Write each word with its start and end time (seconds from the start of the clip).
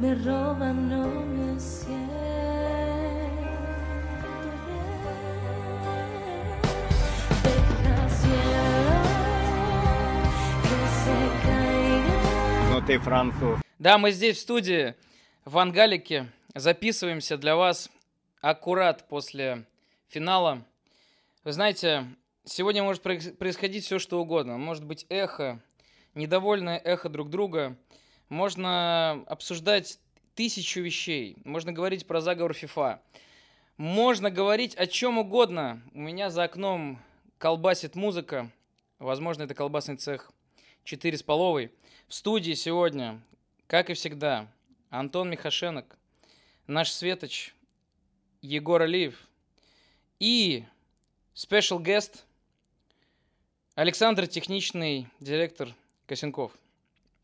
me 0.00 0.14
roban, 0.14 0.88
no 0.88 1.04
me 1.36 1.60
siento 1.60 2.14
bien. 4.66 5.70
Deja 7.44 8.08
cielo 8.08 9.02
que 10.62 10.78
se 11.02 11.16
caiga. 11.44 12.70
Ну 12.70 12.80
ты 12.86 12.98
француз. 12.98 13.60
Да, 13.78 13.98
мы 13.98 14.10
здесь 14.12 14.36
в 14.38 14.40
студии 14.40 14.94
в 15.44 15.58
Ангалике 15.58 16.26
записываемся 16.54 17.36
для 17.36 17.56
вас 17.56 17.90
аккурат 18.40 19.06
после 19.08 19.64
финала. 20.08 20.62
Вы 21.44 21.52
знаете, 21.52 22.06
сегодня 22.44 22.82
может 22.82 23.02
проис- 23.04 23.32
происходить 23.36 23.84
все, 23.84 23.98
что 23.98 24.20
угодно. 24.20 24.58
Может 24.58 24.84
быть 24.84 25.06
эхо, 25.08 25.60
недовольное 26.14 26.78
эхо 26.78 27.08
друг 27.08 27.30
друга. 27.30 27.76
Можно 28.30 29.24
обсуждать 29.26 29.98
тысячу 30.36 30.80
вещей. 30.80 31.36
Можно 31.44 31.72
говорить 31.72 32.06
про 32.06 32.20
заговор 32.20 32.54
ФИФА. 32.54 33.02
Можно 33.76 34.30
говорить 34.30 34.76
о 34.76 34.86
чем 34.86 35.18
угодно. 35.18 35.82
У 35.94 35.98
меня 35.98 36.30
за 36.30 36.44
окном 36.44 37.02
колбасит 37.38 37.96
музыка. 37.96 38.48
Возможно, 39.00 39.42
это 39.42 39.54
колбасный 39.54 39.96
цех 39.96 40.30
4 40.84 41.18
с 41.18 41.24
половой. 41.24 41.72
В 42.06 42.14
студии 42.14 42.52
сегодня, 42.52 43.20
как 43.66 43.90
и 43.90 43.94
всегда, 43.94 44.46
Антон 44.90 45.28
Михашенок, 45.28 45.98
наш 46.68 46.92
Светоч, 46.92 47.52
Егор 48.42 48.80
Алиев 48.80 49.26
и 50.20 50.64
спешл 51.34 51.80
гест 51.80 52.24
Александр, 53.74 54.28
техничный 54.28 55.08
директор 55.18 55.74
Косенков. 56.06 56.52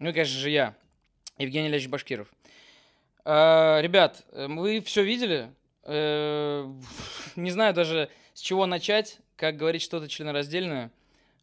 Ну 0.00 0.08
и, 0.08 0.12
конечно 0.12 0.38
же, 0.38 0.50
я, 0.50 0.74
Евгений 1.38 1.68
Ильич 1.68 1.88
Башкиров. 1.88 2.28
А, 3.24 3.80
Ребят, 3.80 4.24
э, 4.32 4.46
вы 4.48 4.80
все 4.80 5.02
видели? 5.02 5.50
Э, 5.84 6.66
Не 7.36 7.50
знаю 7.50 7.74
даже, 7.74 8.08
с 8.34 8.40
чего 8.40 8.66
начать, 8.66 9.18
как 9.36 9.56
говорить 9.56 9.82
что-то 9.82 10.08
членораздельное. 10.08 10.90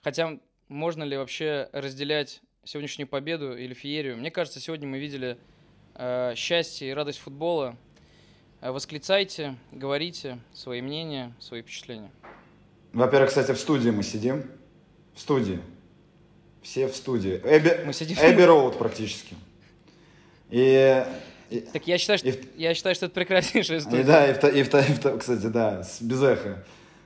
Хотя, 0.02 0.38
можно 0.68 1.04
ли 1.04 1.16
вообще 1.18 1.70
разделять 1.74 2.42
сегодняшнюю 2.64 3.08
победу 3.08 3.56
или 3.56 3.74
феерию? 3.74 4.18
Мне 4.18 4.32
кажется, 4.32 4.60
сегодня 4.60 4.88
мы 4.88 4.98
видели 5.00 5.38
э, 5.96 6.34
счастье 6.36 6.90
и 6.90 6.94
радость 6.94 7.20
футбола. 7.20 7.76
Э, 8.62 8.72
Восклицайте, 8.72 9.56
говорите 9.72 10.40
свои 10.54 10.82
мнения, 10.82 11.34
свои 11.40 11.62
впечатления. 11.62 12.12
Во-первых, 12.94 13.30
кстати, 13.30 13.52
в 13.52 13.60
студии 13.60 13.90
мы 13.90 14.04
сидим. 14.04 14.50
В 15.14 15.20
студии. 15.20 15.60
Все 16.64 16.88
в 16.88 16.96
студии. 16.96 17.42
Эбби, 17.44 17.84
Мы 17.86 17.94
сидим- 17.94 18.18
Эбби 18.20 18.42
Роуд 18.44 18.78
практически. 18.78 19.36
И, 20.50 21.06
и- 21.50 21.60
Так 21.74 21.88
я 21.88 21.98
считаю, 21.98 22.20
что, 22.20 22.30
И 22.30 22.40
я 22.58 22.74
считаю, 22.74 22.96
что 22.96 23.06
это 23.08 23.16
прекраснейшая 23.16 23.78
и 23.78 23.82
история. 23.82 24.04
да, 24.04 24.28
и, 24.28 24.34
в, 24.34 24.44
и 24.44 24.64
в 24.64 24.70
и 24.82 24.94
в 24.94 25.00
та- 25.00 25.18
кстати, 25.18 25.46
да, 25.48 25.84
без 26.02 26.22
эха. 26.22 26.64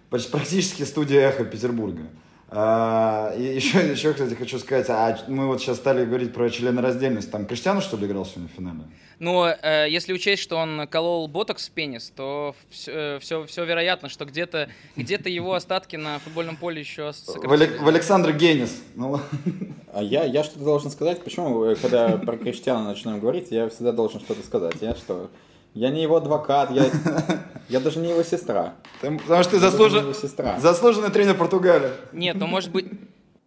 Поч- 0.09 0.27
Практически 0.29 0.83
студия 0.83 1.27
эхо 1.29 1.43
Петербурга. 1.45 2.03
А, 2.49 3.33
и 3.37 3.43
еще, 3.55 3.79
еще, 3.79 4.13
кстати, 4.13 4.33
хочу 4.33 4.57
сказать, 4.59 4.89
а 4.89 5.17
мы 5.27 5.47
вот 5.47 5.61
сейчас 5.61 5.77
стали 5.77 6.05
говорить 6.05 6.33
про 6.33 6.49
членораздельность. 6.49 7.29
Там 7.31 7.45
Криштиану, 7.45 7.81
что 7.81 7.97
ли, 7.97 8.07
играл 8.07 8.25
сегодня 8.25 8.49
в 8.49 8.55
финале? 8.55 8.79
Но 9.19 9.49
э, 9.49 9.87
если 9.89 10.13
учесть, 10.13 10.43
что 10.43 10.57
он 10.57 10.87
колол 10.87 11.27
ботокс 11.27 11.67
в 11.67 11.71
пенис, 11.71 12.11
то 12.15 12.55
все, 12.69 13.17
все, 13.19 13.45
все 13.45 13.65
вероятно, 13.65 14.09
что 14.09 14.25
где-то 14.25 14.69
где 14.95 15.15
его 15.25 15.55
остатки 15.55 15.95
на 15.95 16.19
футбольном 16.19 16.55
поле 16.55 16.79
еще 16.81 17.11
В, 17.11 17.15
сократились. 17.15 17.61
Алек- 17.61 17.83
в 17.83 17.87
Александр 17.87 18.33
Генис. 18.33 18.81
Ну, 18.95 19.19
А 19.93 20.03
я, 20.03 20.25
я 20.25 20.43
что-то 20.43 20.63
должен 20.63 20.91
сказать. 20.91 21.23
Почему, 21.23 21.65
э, 21.65 21.75
когда 21.75 22.17
про 22.17 22.37
Криштиану 22.37 22.89
начинаем 22.89 23.19
говорить, 23.19 23.47
я 23.49 23.67
всегда 23.69 23.91
должен 23.91 24.19
что-то 24.19 24.43
сказать. 24.43 24.75
Я 24.81 24.93
что? 24.93 25.29
Я 25.77 25.89
не 25.91 26.01
его 26.01 26.15
адвокат, 26.17 26.71
я, 26.71 26.85
я 27.69 27.79
даже 27.79 27.99
не 27.99 28.09
его 28.09 28.23
сестра. 28.23 28.73
там- 29.01 29.19
потому 29.19 29.43
что 29.43 29.51
ты 29.51 29.59
заслужен- 29.59 30.01
его 30.01 30.13
сестра. 30.13 30.59
заслуженный 30.59 31.11
тренер 31.11 31.35
Португалии. 31.37 31.89
Нет, 32.13 32.35
ну 32.37 32.47
может 32.47 32.71
быть, 32.71 32.87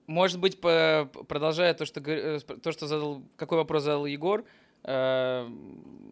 может 0.06 0.38
быть, 0.38 0.60
по- 0.60 1.08
продолжая 1.28 1.74
то, 1.74 1.84
что, 1.84 2.00
э, 2.00 2.38
то, 2.62 2.70
что 2.72 2.86
задал, 2.86 3.22
какой 3.36 3.58
вопрос 3.58 3.82
задал 3.82 4.06
Егор, 4.06 4.44
э, 4.84 5.48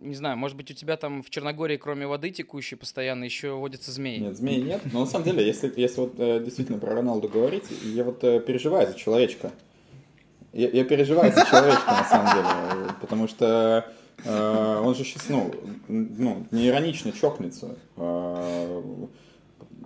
не 0.03 0.15
знаю, 0.15 0.37
может 0.37 0.57
быть, 0.57 0.71
у 0.71 0.75
тебя 0.75 0.97
там 0.97 1.23
в 1.23 1.31
Черногории, 1.31 1.77
кроме 1.77 2.07
воды 2.07 2.31
текущей 2.31 2.75
постоянно, 2.77 3.25
еще 3.25 3.53
водятся 3.53 3.91
змеи. 3.93 4.19
Нет, 4.19 4.37
змей 4.37 4.61
нет. 4.61 4.81
Но 4.93 5.01
на 5.01 5.07
самом 5.07 5.25
деле, 5.25 5.47
если, 5.47 5.73
если 5.77 6.01
вот 6.01 6.15
э, 6.19 6.41
действительно 6.45 6.79
про 6.79 6.95
Роналду 6.95 7.29
говорить, 7.29 7.65
я 7.83 8.03
вот 8.05 8.23
э, 8.25 8.41
переживаю 8.41 8.89
за 8.89 8.95
человечка. 8.95 9.53
Я, 10.53 10.69
я 10.71 10.85
переживаю 10.85 11.33
за 11.33 11.45
человечка, 11.47 11.87
на 11.91 12.05
самом 12.05 12.35
деле. 12.35 12.95
Потому 13.01 13.29
что 13.29 13.85
он 14.25 14.95
же 14.95 15.05
сейчас, 15.05 15.29
ну, 15.29 15.51
ну, 15.89 16.47
не 16.51 16.69
иронично 16.69 17.13
чокнется. 17.13 17.77
Э, 17.97 18.83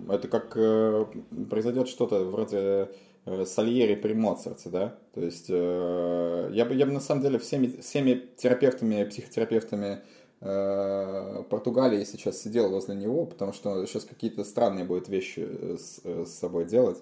это 0.09 0.27
как 0.27 0.53
э, 0.55 1.05
произойдет 1.49 1.87
что-то 1.87 2.23
вроде 2.25 2.89
э, 3.25 3.45
Сальери 3.45 3.95
при 3.95 4.13
Моцарте, 4.13 4.69
да? 4.69 4.97
То 5.13 5.21
есть 5.21 5.45
э, 5.49 6.49
я 6.51 6.65
бы, 6.65 6.73
я 6.75 6.85
бы 6.85 6.91
на 6.91 6.99
самом 6.99 7.21
деле 7.21 7.39
всеми, 7.39 7.67
всеми 7.81 8.29
терапевтами, 8.37 9.03
психотерапевтами 9.03 10.01
э, 10.41 11.43
Португалии 11.49 12.03
сейчас 12.03 12.41
сидел 12.41 12.69
возле 12.69 12.95
него, 12.95 13.25
потому 13.25 13.53
что 13.53 13.85
сейчас 13.85 14.05
какие-то 14.05 14.43
странные 14.43 14.85
будут 14.85 15.09
вещи 15.09 15.45
э, 15.47 15.77
с, 15.79 16.01
э, 16.03 16.25
с 16.25 16.31
собой 16.33 16.65
делать. 16.65 17.01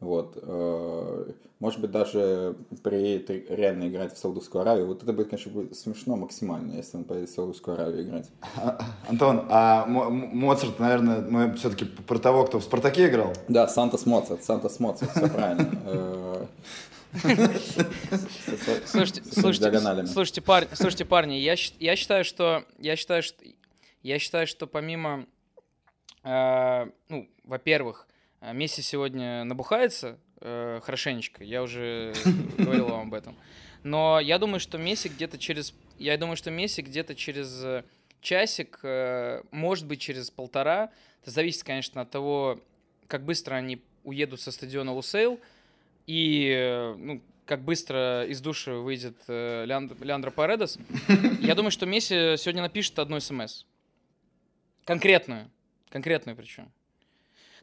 Вот. 0.00 0.38
э, 0.42 1.32
Может 1.58 1.80
быть, 1.80 1.90
даже 1.90 2.54
приедет 2.82 3.30
ре- 3.30 3.46
реально 3.48 3.88
играть 3.88 4.12
в 4.14 4.18
Саудовскую 4.18 4.60
Аравию. 4.62 4.86
Вот 4.88 5.02
это 5.02 5.12
будет, 5.14 5.30
конечно, 5.30 5.50
будет 5.50 5.74
смешно 5.76 6.16
максимально, 6.16 6.74
если 6.74 6.98
он 6.98 7.04
поедет 7.04 7.30
в 7.30 7.34
Саудовскую 7.34 7.74
Аравию 7.76 8.02
играть. 8.02 8.30
Антон, 9.08 9.46
а 9.48 9.86
Моцарт, 9.86 10.78
наверное, 10.78 11.22
мы 11.22 11.54
все-таки 11.54 11.86
про 11.86 12.18
того, 12.18 12.44
кто 12.44 12.58
в 12.60 12.64
Спартаке 12.64 13.08
играл? 13.08 13.32
Да, 13.48 13.68
Сантос 13.68 14.04
Моцарт, 14.04 14.44
Сантос 14.44 14.78
Моцарт, 14.80 15.10
все 15.12 15.28
правильно. 15.28 16.46
Слушайте, 18.84 19.22
слушайте, 19.32 20.06
слушайте, 20.06 20.40
парни, 20.42 20.68
слушайте, 20.74 21.04
парни, 21.06 21.34
я, 21.34 21.54
я 21.78 21.96
считаю, 21.96 22.24
что 22.24 22.64
я 22.78 22.96
считаю, 22.96 23.22
что 23.22 23.42
я 24.02 24.18
считаю, 24.18 24.46
что 24.46 24.66
помимо, 24.66 25.24
э, 26.24 26.86
ну, 27.08 27.28
во-первых, 27.44 28.06
э, 28.10 28.12
Месси 28.40 28.82
сегодня 28.82 29.44
набухается 29.44 30.18
э, 30.40 30.80
хорошенечко, 30.82 31.42
я 31.44 31.62
уже 31.62 32.14
говорил 32.58 32.88
вам 32.88 33.08
об 33.08 33.14
этом. 33.14 33.36
Но 33.82 34.18
я 34.20 34.38
думаю, 34.38 34.60
что 34.60 34.78
Месси 34.78 35.08
где-то 35.08 35.38
через, 35.38 35.74
я 35.98 36.16
думаю, 36.18 36.36
что 36.36 36.50
Месси 36.50 36.82
где-то 36.82 37.14
через 37.14 37.62
э, 37.64 37.84
часик, 38.20 38.80
э, 38.82 39.42
может 39.50 39.86
быть, 39.86 40.00
через 40.00 40.30
полтора, 40.30 40.90
это 41.22 41.30
зависит, 41.30 41.62
конечно, 41.64 42.00
от 42.00 42.10
того, 42.10 42.60
как 43.06 43.24
быстро 43.24 43.54
они 43.54 43.80
уедут 44.04 44.40
со 44.40 44.52
стадиона 44.52 44.92
Лусейл, 44.92 45.40
и 46.06 46.52
э, 46.52 46.94
ну, 46.96 47.22
как 47.46 47.62
быстро 47.62 48.26
из 48.26 48.40
души 48.40 48.72
выйдет 48.72 49.16
э, 49.28 49.64
Леанд- 49.66 49.96
Леандро 50.04 50.30
Паредес. 50.30 50.78
Я 51.40 51.54
думаю, 51.54 51.70
что 51.70 51.86
Месси 51.86 52.36
сегодня 52.36 52.62
напишет 52.62 52.98
одну 52.98 53.20
смс. 53.20 53.64
Конкретную. 54.84 55.50
Конкретную 55.90 56.36
причем. 56.36 56.70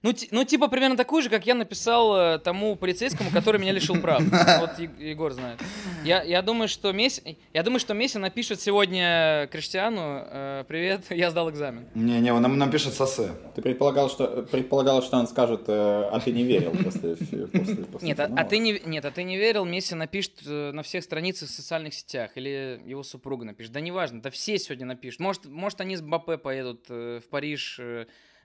Ну, 0.04 0.14
ну, 0.32 0.44
типа, 0.44 0.68
примерно 0.68 0.98
такую 0.98 1.24
же, 1.24 1.30
как 1.30 1.46
я 1.46 1.56
написал 1.56 2.18
э, 2.18 2.40
тому 2.40 2.76
полицейскому, 2.76 3.32
который 3.32 3.60
меня 3.60 3.72
лишил 3.72 4.00
прав. 4.02 4.22
Вот 4.60 4.78
Егор 5.00 5.32
знает. 5.32 5.62
Я, 6.04 6.22
я 6.24 6.42
думаю, 6.42 6.68
что 6.68 6.92
Месси, 6.92 7.38
я 7.54 7.64
думаю, 7.64 7.80
что 7.80 7.94
Месси 7.94 8.20
напишет 8.20 8.60
сегодня 8.60 9.48
Криштиану, 9.50 10.26
э, 10.26 10.66
привет, 10.68 11.06
я 11.10 11.32
сдал 11.32 11.50
экзамен. 11.50 11.88
Не-не, 11.96 12.34
он 12.34 12.42
нам 12.42 12.58
напишет 12.58 12.94
сосе. 12.94 13.32
Ты 13.56 13.62
предполагал, 13.62 14.10
что, 14.10 14.44
предполагал, 14.44 15.02
что 15.04 15.16
он 15.16 15.26
скажет, 15.26 15.64
э, 15.68 16.10
а 16.12 16.20
ты 16.20 16.34
не 16.34 16.44
верил 16.44 16.72
после, 16.84 17.16
фи- 17.16 17.46
после, 17.46 17.76
после 17.86 18.08
Нет, 18.10 18.20
а, 18.20 18.30
а 18.36 18.44
ты 18.44 18.58
не, 18.58 18.82
нет, 18.86 19.06
а 19.06 19.12
ты 19.12 19.24
не 19.24 19.38
верил, 19.38 19.64
Месси 19.64 19.96
напишет 19.96 20.34
на 20.46 20.84
всех 20.84 21.06
страницах 21.06 21.48
в 21.48 21.52
социальных 21.54 21.94
сетях, 21.94 22.32
или 22.36 22.82
его 22.86 23.04
супруга 23.04 23.46
напишет. 23.46 23.72
Да 23.72 23.80
неважно, 23.80 24.22
да 24.22 24.32
все 24.32 24.60
сегодня 24.60 24.86
напишут. 24.86 25.22
Может, 25.22 25.46
может 25.46 25.80
они 25.80 25.96
с 25.96 26.02
Бапе 26.02 26.38
поедут 26.38 26.90
в 26.90 27.24
Париж 27.30 27.80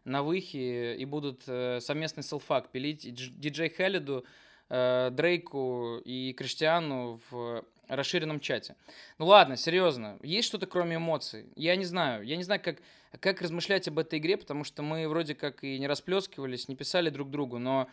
на 0.09 0.23
выхи 0.23 0.97
и 0.97 1.05
будут 1.05 1.43
э, 1.47 1.81
совместный 1.81 2.23
селфак 2.23 2.71
пилить 2.71 3.15
диджей 3.39 3.69
Хелиду, 3.69 4.25
э, 4.69 5.11
Дрейку 5.13 6.01
и 6.05 6.33
Криштиану 6.33 7.21
в 7.31 7.65
расширенном 7.89 8.41
чате. 8.41 8.77
Ну 9.19 9.27
ладно, 9.27 9.57
серьезно, 9.57 10.19
есть 10.23 10.49
что-то 10.49 10.67
кроме 10.67 10.97
эмоций? 10.97 11.47
Я 11.57 11.77
не 11.77 11.85
знаю, 11.85 12.25
я 12.25 12.37
не 12.37 12.43
знаю, 12.43 12.61
как, 12.63 12.79
как 13.21 13.41
размышлять 13.41 13.89
об 13.89 13.99
этой 13.99 14.19
игре, 14.19 14.37
потому 14.37 14.65
что 14.65 14.83
мы 14.83 15.09
вроде 15.09 15.35
как 15.35 15.65
и 15.65 15.79
не 15.79 15.87
расплескивались, 15.87 16.69
не 16.69 16.77
писали 16.77 17.11
друг 17.11 17.31
другу, 17.31 17.59
но 17.59 17.89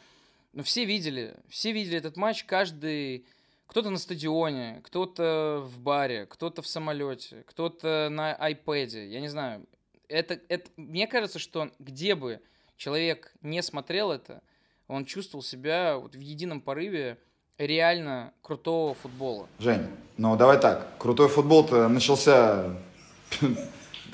ну, 0.53 0.63
все 0.63 0.85
видели, 0.85 1.35
все 1.49 1.71
видели 1.71 1.97
этот 1.97 2.17
матч, 2.17 2.43
каждый, 2.43 3.25
кто-то 3.67 3.89
на 3.89 3.97
стадионе, 3.97 4.81
кто-то 4.83 5.61
в 5.65 5.79
баре, 5.79 6.25
кто-то 6.25 6.61
в 6.61 6.67
самолете, 6.67 7.43
кто-то 7.47 8.09
на 8.11 8.35
айпэде, 8.35 9.07
я 9.07 9.21
не 9.21 9.27
знаю. 9.27 9.65
Это, 10.09 10.39
это, 10.49 10.69
мне 10.77 11.07
кажется, 11.07 11.39
что 11.39 11.71
где 11.79 12.15
бы 12.15 12.41
человек 12.77 13.33
не 13.41 13.61
смотрел 13.61 14.11
это, 14.11 14.41
он 14.87 15.05
чувствовал 15.05 15.43
себя 15.43 15.97
вот 15.97 16.15
в 16.15 16.19
едином 16.19 16.61
порыве 16.61 17.17
реально 17.57 18.33
крутого 18.41 18.93
футбола. 18.93 19.47
Жень, 19.59 19.87
ну 20.17 20.35
давай 20.35 20.59
так. 20.59 20.97
Крутой 20.97 21.29
футбол-то 21.29 21.87
начался 21.87 22.77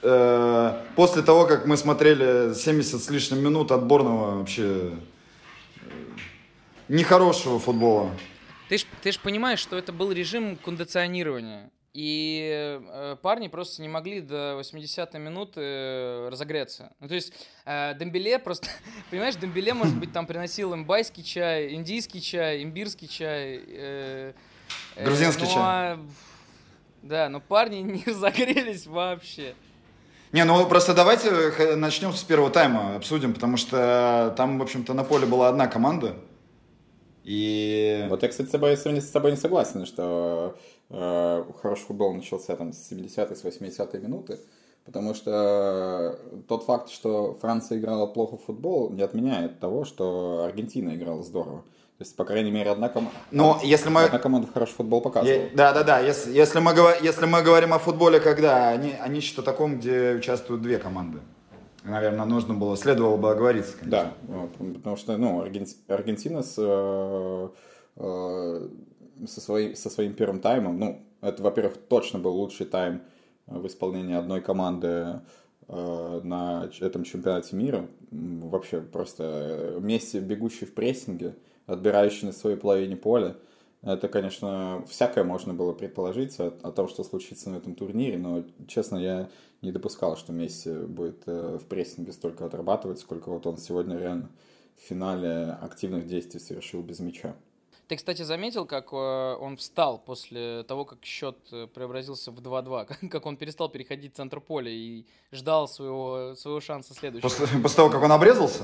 Э, 0.03 0.83
После 0.95 1.21
того, 1.21 1.45
как 1.45 1.65
мы 1.65 1.77
смотрели 1.77 2.53
70 2.53 3.03
с 3.03 3.09
лишним 3.09 3.43
минут 3.43 3.71
отборного 3.71 4.39
вообще 4.39 4.63
э, 4.63 5.89
нехорошего 6.87 7.59
футбола. 7.59 8.09
Ты 8.67 8.79
ж, 8.79 8.85
ты 9.03 9.11
ж 9.11 9.19
понимаешь, 9.19 9.59
что 9.59 9.77
это 9.77 9.91
был 9.93 10.11
режим 10.11 10.55
кондиционирования. 10.55 11.69
И 11.93 12.79
э, 12.89 13.17
парни 13.21 13.49
просто 13.49 13.81
не 13.81 13.89
могли 13.89 14.21
до 14.21 14.57
80-й 14.61 15.19
минуты 15.19 15.59
э, 15.61 16.29
разогреться. 16.31 16.93
Ну, 17.01 17.09
то 17.09 17.15
есть 17.15 17.33
э, 17.65 17.93
Дембеле 17.99 18.39
просто... 18.39 18.67
Понимаешь, 19.09 19.35
Дембеле, 19.35 19.73
может 19.73 19.97
быть, 19.97 20.13
там 20.13 20.25
приносил 20.25 20.73
им 20.73 20.85
байский 20.85 21.21
чай, 21.21 21.73
индийский 21.73 22.21
чай, 22.21 22.63
имбирский 22.63 23.09
чай. 23.09 23.59
э, 23.67 24.33
э, 24.95 25.03
Грузинский 25.03 25.43
ну, 25.43 25.47
чай. 25.49 25.57
а, 25.57 25.99
Да, 27.01 27.27
но 27.27 27.41
парни 27.41 27.75
не 27.81 28.03
разогрелись 28.05 28.87
вообще. 28.87 29.53
Не, 30.31 30.45
ну 30.45 30.65
просто 30.67 30.93
давайте 30.93 31.29
х- 31.51 31.75
начнем 31.75 32.13
с 32.13 32.23
первого 32.23 32.49
тайма, 32.49 32.95
обсудим, 32.95 33.33
потому 33.33 33.57
что 33.57 34.33
там, 34.37 34.59
в 34.59 34.61
общем-то, 34.61 34.93
на 34.93 35.03
поле 35.03 35.25
была 35.25 35.49
одна 35.49 35.67
команда. 35.67 36.15
И... 37.25 38.05
Вот 38.09 38.23
я, 38.23 38.29
кстати, 38.29 38.47
с 38.47 38.51
собой, 38.51 38.77
с 38.77 39.11
собой 39.11 39.31
не 39.31 39.37
согласен, 39.37 39.85
что 39.85 40.55
э, 40.57 40.71
хороший 40.91 41.85
футбол 41.85 42.13
начался 42.13 42.55
там 42.55 42.73
с 42.73 42.91
70-й, 42.91 43.35
с 43.35 43.43
80-й 43.45 43.99
минуты, 43.99 44.39
потому 44.85 45.13
что 45.13 46.17
тот 46.47 46.63
факт, 46.63 46.89
что 46.89 47.37
Франция 47.41 47.77
играла 47.77 48.07
плохо 48.07 48.37
в 48.37 48.43
футбол, 48.45 48.89
не 48.89 49.01
отменяет 49.01 49.59
того, 49.59 49.85
что 49.85 50.43
Аргентина 50.45 50.95
играла 50.95 51.23
здорово. 51.23 51.63
То 51.97 52.03
есть, 52.03 52.15
по 52.15 52.25
крайней 52.25 52.49
мере, 52.49 52.71
одна 52.71 52.89
команда... 52.89 53.15
Но 53.29 53.59
если 53.63 53.89
мы... 53.89 54.01
Одна 54.05 54.17
команда 54.17 54.47
хороший 54.51 54.73
футбол 54.73 55.01
показывала. 55.01 55.49
Да, 55.53 55.71
да, 55.71 55.83
да. 55.83 55.99
Если, 55.99 56.33
если, 56.33 56.59
мы, 56.59 56.71
говор- 56.73 56.97
если 56.99 57.27
мы 57.27 57.43
говорим 57.43 57.75
о 57.75 57.77
футболе, 57.77 58.19
когда 58.19 58.69
они, 58.69 58.95
они 58.99 59.19
ищут 59.19 59.37
о 59.39 59.43
таком, 59.43 59.77
где 59.77 60.15
участвуют 60.15 60.63
две 60.63 60.79
команды. 60.79 61.19
Наверное, 61.83 62.25
нужно 62.25 62.55
было, 62.55 62.75
следовало 62.75 63.17
бы 63.17 63.29
оговориться, 63.29 63.77
конечно. 63.77 64.13
Да, 64.27 64.35
вот, 64.35 64.75
потому 64.77 64.97
что, 64.97 65.15
ну, 65.17 65.43
Арген- 65.43 65.67
Аргентина 65.87 66.41
с, 66.41 66.55
э, 66.57 67.49
э, 67.97 68.67
со, 69.27 69.41
своим, 69.41 69.75
со 69.75 69.89
своим 69.89 70.13
первым 70.13 70.39
таймом, 70.39 70.79
ну, 70.79 71.01
это, 71.21 71.43
во-первых, 71.43 71.77
точно 71.77 72.19
был 72.19 72.35
лучший 72.35 72.65
тайм 72.65 73.01
э, 73.47 73.57
в 73.57 73.67
исполнении 73.67 74.15
одной 74.15 74.41
команды 74.41 75.21
э, 75.67 76.21
на 76.23 76.69
этом 76.79 77.03
чемпионате 77.03 77.55
мира. 77.55 77.87
Вообще 78.11 78.81
просто 78.81 79.23
э, 79.23 79.79
Месси, 79.81 80.19
бегущий 80.19 80.65
в 80.65 80.73
прессинге, 80.73 81.35
отбирающий 81.65 82.27
на 82.27 82.33
своей 82.33 82.57
половине 82.57 82.95
поля. 82.95 83.35
Это, 83.81 84.07
конечно, 84.07 84.83
всякое 84.87 85.23
можно 85.23 85.53
было 85.55 85.73
предположить 85.73 86.39
о, 86.39 86.53
о 86.61 86.71
том, 86.71 86.87
что 86.87 87.03
случится 87.03 87.49
на 87.49 87.55
этом 87.55 87.73
турнире, 87.73 88.17
но, 88.17 88.43
честно, 88.67 88.97
я 88.97 89.29
не 89.61 89.71
допускал, 89.71 90.17
что 90.17 90.33
Месси 90.33 90.71
будет 90.71 91.23
э, 91.25 91.57
в 91.59 91.65
прессинге 91.65 92.11
столько 92.11 92.45
отрабатывать, 92.45 92.99
сколько 92.99 93.29
вот 93.29 93.47
он 93.47 93.57
сегодня 93.57 93.97
реально 93.97 94.29
в 94.77 94.81
финале 94.81 95.57
активных 95.61 96.07
действий 96.07 96.39
совершил 96.39 96.81
без 96.81 96.99
мяча. 96.99 97.35
Ты, 97.91 97.97
кстати, 97.97 98.21
заметил, 98.21 98.65
как 98.65 98.93
э, 98.93 98.95
он 98.95 99.57
встал 99.57 99.97
после 99.97 100.63
того, 100.63 100.85
как 100.85 101.03
счет 101.03 101.35
э, 101.51 101.67
преобразился 101.67 102.31
в 102.31 102.39
2-2? 102.39 103.09
Как- 103.09 103.25
он 103.25 103.35
перестал 103.35 103.67
переходить 103.67 104.13
в 104.13 104.15
центр 104.15 104.39
поля 104.39 104.71
и 104.71 105.05
ждал 105.33 105.67
своего, 105.67 106.33
своего 106.37 106.61
шанса 106.61 106.93
следующего? 106.93 107.27
После, 107.27 107.47
после 107.59 107.75
того, 107.75 107.89
как 107.89 108.01
он 108.01 108.13
обрезался? 108.13 108.63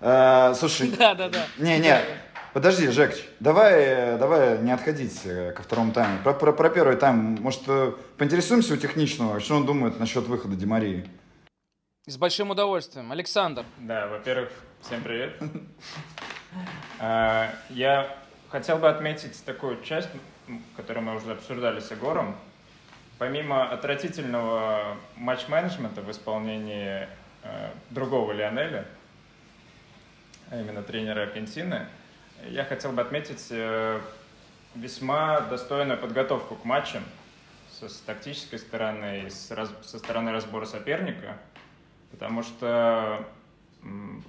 Э, 0.00 0.52
слушай, 0.56 0.90
Да-да-да. 0.98 1.46
не, 1.58 1.78
не, 1.78 1.96
подожди, 2.54 2.88
Жек, 2.88 3.14
давай, 3.38 3.72
э, 3.84 4.18
давай 4.18 4.58
не 4.58 4.72
отходить 4.72 5.22
ко 5.22 5.62
второму 5.62 5.92
тайму. 5.92 6.20
Про, 6.24 6.34
про, 6.34 6.52
про 6.52 6.68
первый 6.68 6.96
тайм, 6.96 7.38
может, 7.40 7.62
поинтересуемся 8.18 8.74
у 8.74 8.76
техничного, 8.76 9.38
что 9.38 9.54
он 9.54 9.64
думает 9.64 10.00
насчет 10.00 10.26
выхода 10.26 10.56
Ди 10.56 10.66
Марии? 10.66 11.08
С 12.08 12.16
большим 12.16 12.50
удовольствием. 12.50 13.12
Александр, 13.12 13.64
Да, 13.78 14.08
во-первых, 14.08 14.50
всем 14.80 15.04
привет. 15.04 15.40
Я 17.70 18.25
хотел 18.50 18.78
бы 18.78 18.88
отметить 18.88 19.44
такую 19.44 19.82
часть, 19.82 20.08
которую 20.76 21.04
мы 21.04 21.16
уже 21.16 21.32
обсуждали 21.32 21.80
с 21.80 21.90
Егором. 21.90 22.36
Помимо 23.18 23.70
отвратительного 23.70 24.96
матч-менеджмента 25.16 26.02
в 26.02 26.10
исполнении 26.10 27.08
э, 27.42 27.70
другого 27.90 28.32
Лионеля, 28.32 28.86
а 30.50 30.60
именно 30.60 30.82
тренера 30.82 31.22
Аргентины, 31.22 31.86
я 32.44 32.64
хотел 32.64 32.92
бы 32.92 33.00
отметить 33.00 33.46
э, 33.50 34.00
весьма 34.74 35.40
достойную 35.40 35.98
подготовку 35.98 36.56
к 36.56 36.64
матчам 36.64 37.02
со, 37.70 37.88
с 37.88 38.00
тактической 38.00 38.58
стороны 38.58 39.22
и 39.26 39.30
с 39.30 39.50
раз- 39.50 39.72
со 39.82 39.98
стороны 39.98 40.30
разбора 40.30 40.66
соперника, 40.66 41.38
потому 42.10 42.42
что 42.42 43.24
м, 43.82 44.22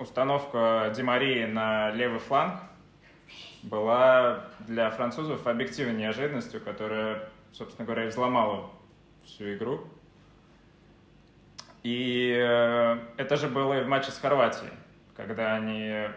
установка 0.00 0.92
Ди 0.96 1.02
Марии 1.02 1.44
на 1.44 1.92
левый 1.92 2.18
фланг 2.18 2.60
была 3.62 4.44
для 4.60 4.90
французов 4.90 5.46
объективной 5.46 5.94
неожиданностью, 5.94 6.60
которая, 6.60 7.28
собственно 7.52 7.86
говоря, 7.86 8.06
взломала 8.08 8.70
всю 9.24 9.54
игру. 9.54 9.86
И 11.82 12.34
э, 12.36 12.98
это 13.16 13.36
же 13.36 13.48
было 13.48 13.80
и 13.80 13.84
в 13.84 13.88
матче 13.88 14.10
с 14.10 14.18
Хорватией, 14.18 14.72
когда 15.16 15.54
они 15.54 16.08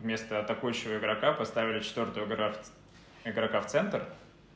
вместо 0.00 0.40
атакующего 0.40 0.98
игрока 0.98 1.32
поставили 1.32 1.80
четвертого 1.80 2.24
игрока 2.24 2.52
в, 2.52 3.28
игрока 3.28 3.60
в 3.60 3.66
центр, 3.66 4.04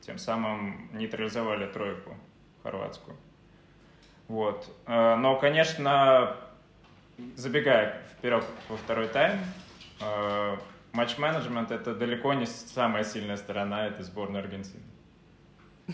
тем 0.01 0.17
самым 0.17 0.89
нейтрализовали 0.93 1.65
тройку 1.67 2.17
хорватскую. 2.63 3.15
Вот. 4.27 4.69
Э, 4.87 5.15
Но, 5.15 5.37
конечно, 5.37 6.35
забегая 7.35 8.01
вперед 8.11 8.43
во 8.67 8.77
второй 8.77 9.07
тайм, 9.07 9.39
э, 10.01 10.57
матч-менеджмент 10.97 11.71
это 11.71 11.93
далеко 11.93 12.33
не 12.33 12.47
самая 12.47 13.03
сильная 13.03 13.37
сторона 13.37 13.87
этой 13.87 14.03
сборной 14.03 14.41
Аргентины. 14.41 14.81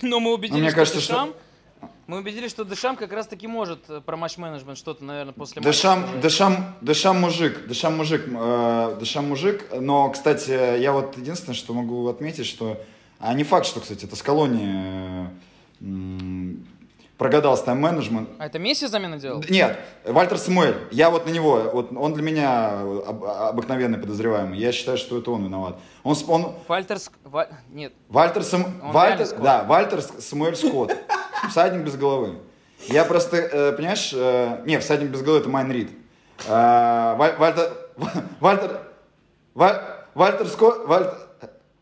но 0.01 0.19
мы 0.19 0.33
убедились, 0.33 0.61
мне 0.61 0.69
что 0.69 0.77
кажется, 0.77 1.01
что- 1.01 1.13
Дешам... 1.13 1.33
Мы 2.07 2.19
убедились, 2.19 2.49
что 2.51 2.63
Дешам 2.63 2.95
как 2.95 3.11
раз-таки 3.11 3.45
может 3.45 3.89
э, 3.89 3.99
про 3.99 4.15
матч-менеджмент 4.15 4.77
что-то, 4.77 5.03
наверное, 5.03 5.33
после 5.33 5.61
матча 5.61 5.71
Дешам, 5.71 6.03
сказать. 6.03 6.21
Дешам, 6.21 6.75
Дешам 6.81 7.19
мужик, 7.19 7.67
Дешам 7.67 7.97
мужик, 7.97 8.21
э, 8.25 8.97
Дешам 9.01 9.27
мужик, 9.27 9.65
но, 9.77 10.09
кстати, 10.09 10.79
я 10.79 10.93
вот 10.93 11.17
единственное, 11.17 11.55
что 11.55 11.73
могу 11.73 12.07
отметить, 12.07 12.45
что, 12.45 12.81
а 13.19 13.33
не 13.33 13.43
факт, 13.43 13.65
что, 13.65 13.81
кстати, 13.81 14.05
это 14.05 14.15
с 14.15 14.23
колонии 14.23 15.29
м, 17.13 17.17
прогадал 17.17 17.55
с 17.57 17.61
тайм-менеджмент, 17.61 18.29
А 18.39 18.45
это 18.47 18.59
Месси 18.59 18.87
замена 18.87 19.17
делал? 19.17 19.43
Нет, 19.49 19.77
Вальтер 20.05 20.37
Самуэль. 20.37 20.75
Я 20.91 21.09
вот 21.09 21.25
на 21.25 21.29
него, 21.31 21.69
вот 21.73 21.91
он 21.95 22.13
для 22.13 22.23
меня 22.23 22.79
об- 23.07 23.23
обыкновенный 23.23 23.97
подозреваемый. 23.97 24.57
Я 24.59 24.71
считаю, 24.71 24.97
что 24.97 25.17
это 25.17 25.31
он 25.31 25.45
виноват. 25.45 25.75
Он, 26.03 26.15
он 26.27 26.55
Вальтер... 26.67 26.97
Ск- 26.97 27.11
Ва- 27.23 27.47
Нет, 27.71 27.93
Вальтер 28.09 28.43
Сам... 28.43 28.65
Вальтер, 28.91 29.27
да, 29.39 29.63
Вальтер 29.63 30.01
Самуэль 30.01 30.55
Скотт. 30.55 30.95
Всадник 31.49 31.83
без 31.85 31.95
головы. 31.95 32.37
Я 32.87 33.05
просто, 33.05 33.37
э, 33.37 33.71
понимаешь, 33.73 34.11
э, 34.13 34.63
не, 34.65 34.77
всадник 34.79 35.09
без 35.09 35.21
головы 35.21 35.39
это 35.41 35.49
Майн 35.49 35.71
Рид. 35.71 35.89
Э, 36.47 37.15
Валь- 37.17 37.35
Вальтер, 37.37 37.71
Вальтер, 38.39 38.79
Валь- 39.55 39.81
Вальтер 40.15 40.47
Скотт, 40.47 40.85
Вальтер, 40.87 41.17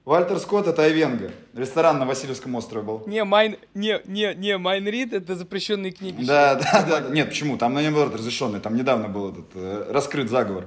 Вальтер 0.03 0.39
Скотт 0.39 0.67
это 0.67 0.84
Айвенго. 0.84 1.31
Ресторан 1.53 2.00
на 2.00 2.05
Васильевском 2.05 2.55
острове 2.55 2.84
был. 2.86 3.03
Не, 3.05 3.24
Майн, 3.24 3.58
не, 3.75 4.01
не, 4.05 4.34
не, 4.36 4.58
Майн 4.58 4.88
Рид 4.88 5.13
это 5.13 5.36
запрещенные 5.36 5.91
книги. 5.91 6.25
Да, 6.25 6.55
да, 6.55 6.84
да. 7.01 7.10
Нет, 7.10 7.29
почему? 7.29 7.58
Там 7.58 7.74
на 7.75 7.81
наоборот 7.81 8.15
разрешенный. 8.15 8.60
Там 8.60 8.75
недавно 8.75 9.08
был 9.10 9.29
этот 9.31 9.46
э, 9.53 9.86
раскрыт 9.91 10.29
заговор. 10.29 10.65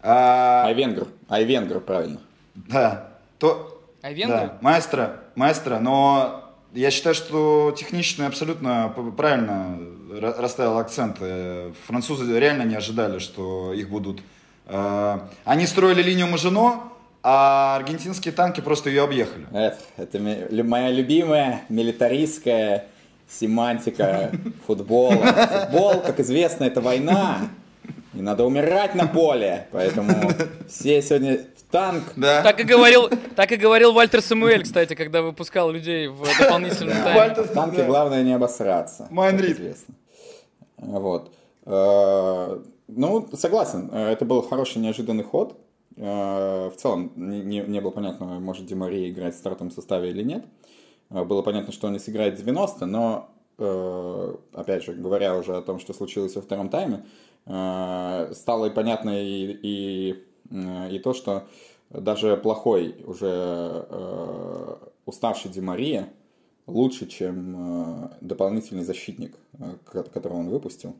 А, 0.00 0.64
Айвенгер. 0.66 1.08
Айвенгер, 1.28 1.80
правильно. 1.80 2.20
да. 2.54 3.08
То, 3.38 3.82
А 4.02 4.12
Венгры? 4.12 4.36
да, 4.36 4.58
маэстро, 4.60 5.20
маэстро, 5.34 5.78
но 5.80 6.52
я 6.72 6.90
считаю, 6.92 7.14
что 7.16 7.74
технично 7.76 8.28
абсолютно 8.28 8.94
правильно 9.16 9.76
ра- 10.10 10.40
расставил 10.40 10.78
акцент. 10.78 11.16
Э, 11.20 11.72
Французы 11.86 12.38
реально 12.38 12.62
не 12.62 12.76
ожидали, 12.76 13.18
что 13.18 13.72
их 13.72 13.90
будут... 13.90 14.20
э, 14.66 15.18
Они 15.44 15.66
строили 15.66 16.00
линию 16.02 16.28
Мажино, 16.28 16.91
а 17.22 17.76
аргентинские 17.76 18.32
танки 18.32 18.60
просто 18.60 18.90
ее 18.90 19.02
объехали. 19.04 19.46
Это, 19.52 19.78
это 19.96 20.18
моя 20.64 20.90
любимая 20.90 21.62
милитаристская 21.68 22.86
семантика 23.28 24.30
футбола. 24.66 25.16
Футбол, 25.16 26.00
как 26.00 26.20
известно, 26.20 26.64
это 26.64 26.80
война. 26.80 27.38
И 28.14 28.20
надо 28.20 28.44
умирать 28.44 28.94
на 28.94 29.06
поле. 29.06 29.66
Поэтому 29.72 30.30
все 30.68 31.00
сегодня 31.00 31.38
в 31.56 31.70
танк. 31.72 32.04
Да. 32.16 32.42
Так 32.42 32.60
и 32.60 32.64
говорил, 32.64 33.08
так 33.36 33.50
и 33.52 33.56
говорил 33.56 33.92
Вальтер 33.92 34.20
Самуэль, 34.20 34.64
кстати, 34.64 34.94
когда 34.94 35.22
выпускал 35.22 35.70
людей 35.70 36.08
в 36.08 36.22
дополнительном 36.38 36.96
тайме. 37.02 37.20
Вальтер- 37.20 37.44
В 37.44 37.52
танке 37.52 37.78
да. 37.78 37.84
главное 37.86 38.22
не 38.22 38.34
обосраться. 38.34 39.06
Майн 39.10 39.36
как 39.38 39.46
Рид. 39.46 39.56
известно. 39.56 39.94
Вот. 40.76 41.32
Э, 41.64 42.58
Ну, 42.88 43.28
согласен, 43.38 43.88
э, 43.92 44.12
это 44.12 44.24
был 44.26 44.42
хороший 44.42 44.78
неожиданный 44.82 45.24
ход. 45.24 45.56
Э, 45.96 46.70
В 46.70 46.76
целом 46.76 47.12
не, 47.16 47.60
не- 47.60 47.80
было 47.80 47.90
понятно, 47.90 48.40
может 48.40 48.66
Ди 48.66 48.74
Мария 48.74 49.10
играть 49.10 49.34
в 49.34 49.38
стартовом 49.38 49.70
составе 49.70 50.10
или 50.10 50.22
нет. 50.22 50.44
Э, 51.10 51.24
Было 51.24 51.42
понятно, 51.42 51.72
что 51.72 51.86
он 51.86 51.92
не 51.94 51.98
сыграет 51.98 52.36
90, 52.36 52.86
но 52.86 53.28
э, 53.58 54.34
опять 54.54 54.84
же, 54.84 54.92
говоря 54.94 55.36
уже 55.36 55.56
о 55.56 55.62
том, 55.62 55.78
что 55.78 55.92
случилось 55.92 56.34
во 56.36 56.42
втором 56.42 56.68
тайме, 56.68 57.04
э, 57.46 58.32
стало 58.34 58.66
и 58.66 58.70
понятно 58.70 59.10
и, 59.22 59.58
и, 59.62 60.24
э, 60.50 60.90
и 60.94 60.98
то, 60.98 61.12
что 61.14 61.44
даже 61.90 62.36
плохой, 62.38 62.96
уже 63.06 63.84
уставший 65.04 65.50
Ди 65.50 65.60
Мария 65.60 66.08
лучше, 66.66 67.06
чем 67.06 68.10
дополнительный 68.22 68.82
защитник, 68.84 69.36
ко- 69.84 70.04
которого 70.04 70.38
он 70.38 70.48
выпустил. 70.48 70.94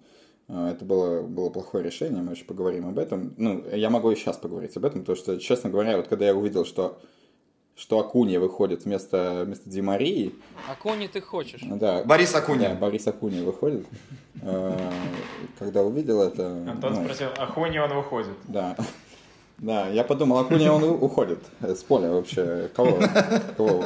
Э, 0.53 0.69
Это 0.73 0.85
было, 0.85 1.23
было 1.23 1.49
плохое 1.49 1.83
решение, 1.83 2.23
мы 2.23 2.33
еще 2.33 2.45
поговорим 2.45 2.87
об 2.87 2.99
этом. 2.99 3.35
Ну, 3.39 3.65
я 3.73 3.89
могу 3.91 4.11
и 4.11 4.15
сейчас 4.17 4.37
поговорить 4.37 4.77
об 4.77 4.85
этом, 4.85 5.01
потому 5.01 5.17
что, 5.17 5.41
честно 5.41 5.71
говоря, 5.71 5.97
вот 5.97 6.09
когда 6.09 6.27
я 6.27 6.35
увидел, 6.35 6.67
что, 6.67 6.99
что 7.75 7.99
Акунья 7.99 8.39
выходит 8.39 8.85
вместо, 8.85 9.45
вместо 9.47 9.71
Ди 9.71 9.81
Марии, 9.81 10.35
А 10.69 10.75
кони 10.75 11.07
ты 11.07 11.23
хочешь? 11.23 11.63
да, 11.63 12.05
Борис 12.05 12.33
да, 12.33 12.41
Акунин. 12.41 12.77
Борис 12.79 13.07
Акунья 13.07 13.43
выходит, 13.43 13.87
э, 14.43 14.91
когда 15.59 15.83
увидел 15.83 16.21
это... 16.23 16.47
Антон 16.69 16.95
ну, 16.95 17.05
спросил, 17.05 17.29
а 17.39 17.47
хуйни 17.47 17.79
он 17.79 17.95
выходит? 17.95 18.37
Да. 18.47 18.77
Да, 19.59 19.89
я 19.89 20.05
подумал, 20.05 20.39
Акунья 20.39 20.73
он 20.73 20.83
уходит 20.83 21.39
с 21.61 21.83
поля 21.85 22.11
вообще. 22.11 22.69
Кого, 22.75 22.99
кого 23.57 23.85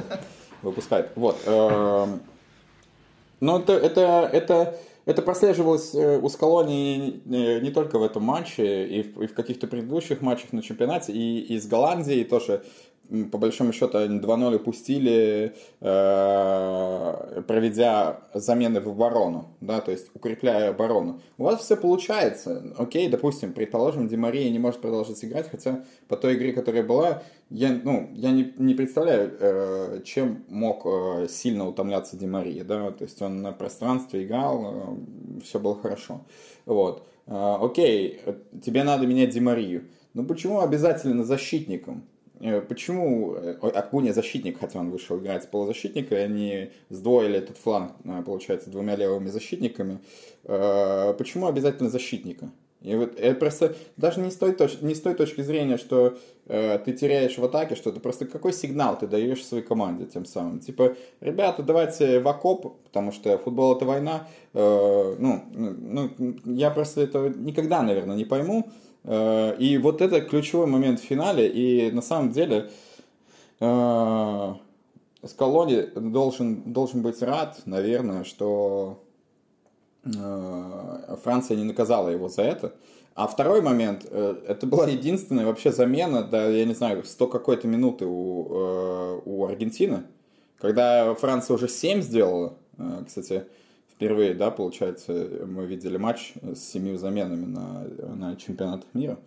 выпускает? 0.62 1.10
Вот. 1.16 1.36
эм, 1.44 2.20
Но 3.40 3.58
это, 3.58 3.74
это, 3.74 4.30
это, 4.32 4.80
это 5.06 5.22
прослеживалось 5.22 5.94
э, 5.94 6.18
у 6.18 6.28
Скалони 6.28 7.22
не, 7.24 7.60
не 7.60 7.70
только 7.70 7.98
в 7.98 8.02
этом 8.02 8.24
матче, 8.24 8.86
и 8.86 9.02
в, 9.02 9.22
и 9.22 9.26
в 9.28 9.34
каких-то 9.34 9.68
предыдущих 9.68 10.20
матчах 10.20 10.52
на 10.52 10.62
чемпионате, 10.62 11.12
и, 11.12 11.40
и 11.40 11.58
с 11.58 11.66
Голландией 11.66 12.24
тоже, 12.24 12.64
по 13.30 13.38
большому 13.38 13.72
счету, 13.72 13.98
они 13.98 14.18
2-0 14.18 14.56
упустили, 14.56 15.54
э, 15.80 17.42
проведя 17.46 18.20
замены 18.34 18.80
в 18.80 18.88
оборону, 18.88 19.48
да, 19.60 19.80
то 19.80 19.90
есть 19.90 20.08
укрепляя 20.14 20.70
оборону. 20.70 21.20
У 21.38 21.44
вас 21.44 21.60
все 21.60 21.76
получается. 21.76 22.74
Окей, 22.76 23.08
допустим, 23.08 23.52
предположим, 23.52 24.08
Ди 24.08 24.16
Мария 24.16 24.50
не 24.50 24.58
может 24.58 24.80
продолжить 24.80 25.24
играть, 25.24 25.48
хотя 25.50 25.84
по 26.08 26.16
той 26.16 26.34
игре, 26.34 26.52
которая 26.52 26.82
была, 26.82 27.22
я, 27.50 27.78
ну, 27.82 28.10
я 28.14 28.30
не, 28.30 28.52
не 28.58 28.74
представляю, 28.74 29.36
э, 29.38 30.00
чем 30.04 30.44
мог 30.48 30.84
э, 30.84 31.28
сильно 31.28 31.66
утомляться 31.66 32.16
Ди 32.16 32.26
Мария, 32.26 32.64
да, 32.64 32.90
то 32.90 33.04
есть 33.04 33.22
он 33.22 33.42
на 33.42 33.52
пространстве 33.52 34.24
играл, 34.24 34.98
все 35.44 35.58
было 35.60 35.76
хорошо. 35.76 36.22
Вот. 36.64 37.06
Окей, 37.26 38.20
тебе 38.64 38.84
надо 38.84 39.06
менять 39.06 39.30
Ди 39.30 39.40
Марию. 39.40 39.88
Но 40.14 40.24
почему 40.24 40.60
обязательно 40.60 41.24
защитником? 41.24 42.04
Э, 42.40 42.60
Почему 42.60 43.34
э, 43.34 43.52
Акуня 43.60 44.12
защитник, 44.12 44.58
хотя 44.60 44.80
он 44.80 44.90
вышел 44.90 45.18
играть 45.18 45.44
с 45.44 45.46
полузащитника, 45.46 46.14
и 46.14 46.18
они 46.18 46.70
сдвоили 46.90 47.38
этот 47.38 47.56
фланг, 47.58 47.92
э, 48.04 48.22
получается, 48.24 48.70
двумя 48.70 48.96
левыми 48.96 49.28
защитниками? 49.28 50.00
Э, 50.44 51.14
Почему 51.16 51.46
обязательно 51.46 51.90
защитника? 51.90 52.50
И 52.82 52.94
вот 52.94 53.18
это 53.18 53.34
просто 53.40 53.74
даже 53.96 54.20
не 54.20 54.30
с 54.30 54.36
той, 54.36 54.52
точ- 54.52 54.84
не 54.84 54.94
с 54.94 55.00
той 55.00 55.14
точки 55.14 55.40
зрения, 55.40 55.76
что 55.78 56.18
э, 56.46 56.78
ты 56.84 56.92
теряешь 56.92 57.36
в 57.38 57.44
атаке 57.44 57.74
что-то, 57.74 58.00
просто 58.00 58.26
какой 58.26 58.52
сигнал 58.52 58.98
ты 58.98 59.06
даешь 59.06 59.44
своей 59.44 59.64
команде 59.64 60.04
тем 60.04 60.24
самым. 60.24 60.60
Типа, 60.60 60.94
ребята, 61.20 61.62
давайте 61.62 62.20
в 62.20 62.28
окоп, 62.28 62.76
потому 62.84 63.12
что 63.12 63.38
футбол 63.38 63.74
это 63.74 63.86
война. 63.86 64.28
Э, 64.52 65.16
ну, 65.18 65.42
ну, 65.52 66.10
я 66.44 66.70
просто 66.70 67.00
это 67.00 67.30
никогда, 67.30 67.82
наверное, 67.82 68.14
не 68.14 68.24
пойму. 68.24 68.68
Э, 68.68 68.85
и 69.08 69.78
вот 69.80 70.00
это 70.02 70.20
ключевой 70.20 70.66
момент 70.66 71.00
в 71.00 71.04
финале. 71.04 71.48
И 71.48 71.90
на 71.92 72.02
самом 72.02 72.32
деле 72.32 72.70
э, 73.60 74.54
Скалони 75.24 75.82
должен, 75.94 76.72
должен 76.72 77.02
быть 77.02 77.22
рад, 77.22 77.62
наверное, 77.66 78.24
что 78.24 79.02
э, 80.04 81.16
Франция 81.22 81.56
не 81.56 81.64
наказала 81.64 82.08
его 82.08 82.28
за 82.28 82.42
это. 82.42 82.74
А 83.14 83.26
второй 83.26 83.62
момент, 83.62 84.06
э, 84.10 84.36
это 84.46 84.66
была 84.66 84.86
единственная 84.86 85.46
вообще 85.46 85.72
замена, 85.72 86.22
да, 86.22 86.46
я 86.48 86.66
не 86.66 86.74
знаю, 86.74 87.02
100 87.02 87.26
какой-то 87.28 87.66
минуты 87.66 88.04
у, 88.06 88.46
э, 88.50 89.20
у 89.24 89.46
Аргентины, 89.46 90.02
когда 90.58 91.14
Франция 91.14 91.54
уже 91.54 91.66
7 91.66 92.02
сделала, 92.02 92.58
э, 92.76 93.04
кстати, 93.06 93.46
впервые, 93.96 94.34
да, 94.34 94.50
получается, 94.50 95.12
мы 95.46 95.66
видели 95.66 95.96
матч 95.96 96.34
с 96.42 96.60
семью 96.60 96.98
заменами 96.98 97.46
на, 97.46 97.86
на 98.14 98.36
чемпионат 98.36 98.84
мира. 98.92 99.18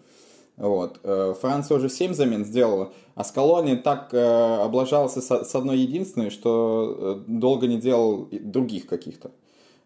Вот. 0.57 0.99
э, 1.03 1.33
Франция 1.39 1.77
уже 1.77 1.89
7 1.89 2.13
замен 2.13 2.45
сделала, 2.45 2.91
а 3.15 3.23
Скалони 3.23 3.75
так 3.75 4.13
э, 4.13 4.17
облажался 4.63 5.21
с, 5.21 5.55
одной 5.55 5.77
единственной, 5.77 6.29
что 6.29 7.23
э, 7.27 7.31
долго 7.31 7.65
не 7.65 7.77
делал 7.77 8.27
других 8.31 8.85
каких-то. 8.85 9.31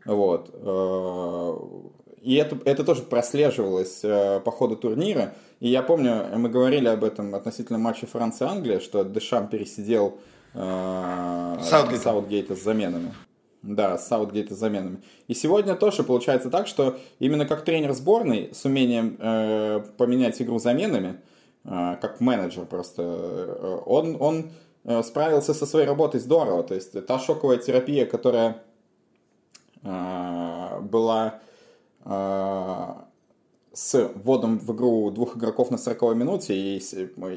Вот. 0.05 0.49
И 2.23 2.35
это, 2.35 2.57
это 2.63 2.85
тоже 2.85 3.01
прослеживалось 3.01 3.99
э, 4.01 4.39
по 4.39 4.49
ходу 4.49 4.77
турнира. 4.77 5.33
И 5.59 5.67
я 5.67 5.83
помню, 5.83 6.25
мы 6.37 6.47
говорили 6.47 6.87
об 6.87 7.03
этом 7.03 7.35
относительно 7.35 7.77
матча 7.77 8.07
Франция-Англия, 8.07 8.79
что 8.79 9.03
Дешам 9.03 9.49
пересидел 9.49 10.17
э, 10.53 11.57
Саутгейта. 11.61 12.01
Саутгейта 12.01 12.55
с 12.55 12.63
заменами. 12.63 13.13
Да, 13.63 13.98
с 13.98 14.08
Саутгейта 14.08 14.55
заменами. 14.55 15.01
И 15.29 15.34
сегодня 15.34 15.75
тоже 15.75 16.03
получается 16.03 16.50
так, 16.50 16.67
что 16.67 16.98
именно 17.20 17.46
как 17.46 17.63
тренер 17.63 17.93
сборной 17.93 18.50
с 18.53 18.65
умением 18.65 19.15
э, 19.17 19.86
поменять 19.96 20.41
игру 20.41 20.60
заменами, 20.60 21.22
э, 21.63 21.96
как 22.01 22.20
менеджер 22.20 22.65
просто, 22.65 23.01
э, 23.01 23.79
он, 23.86 24.17
он 24.20 24.51
э, 24.84 25.01
справился 25.01 25.53
со 25.53 25.65
своей 25.65 25.88
работой 25.88 26.20
здорово. 26.20 26.63
То 26.63 26.75
есть 26.75 27.05
та 27.05 27.20
шоковая 27.20 27.58
терапия, 27.58 28.05
которая 28.05 28.62
э, 29.82 30.79
была 30.82 31.39
э, 32.03 32.93
с 33.72 34.12
вводом 34.15 34.60
в 34.60 34.75
игру 34.75 35.10
двух 35.10 35.38
игроков 35.38 35.72
на 35.72 35.77
40 35.77 36.15
минуте, 36.17 36.53
и, 36.53 36.77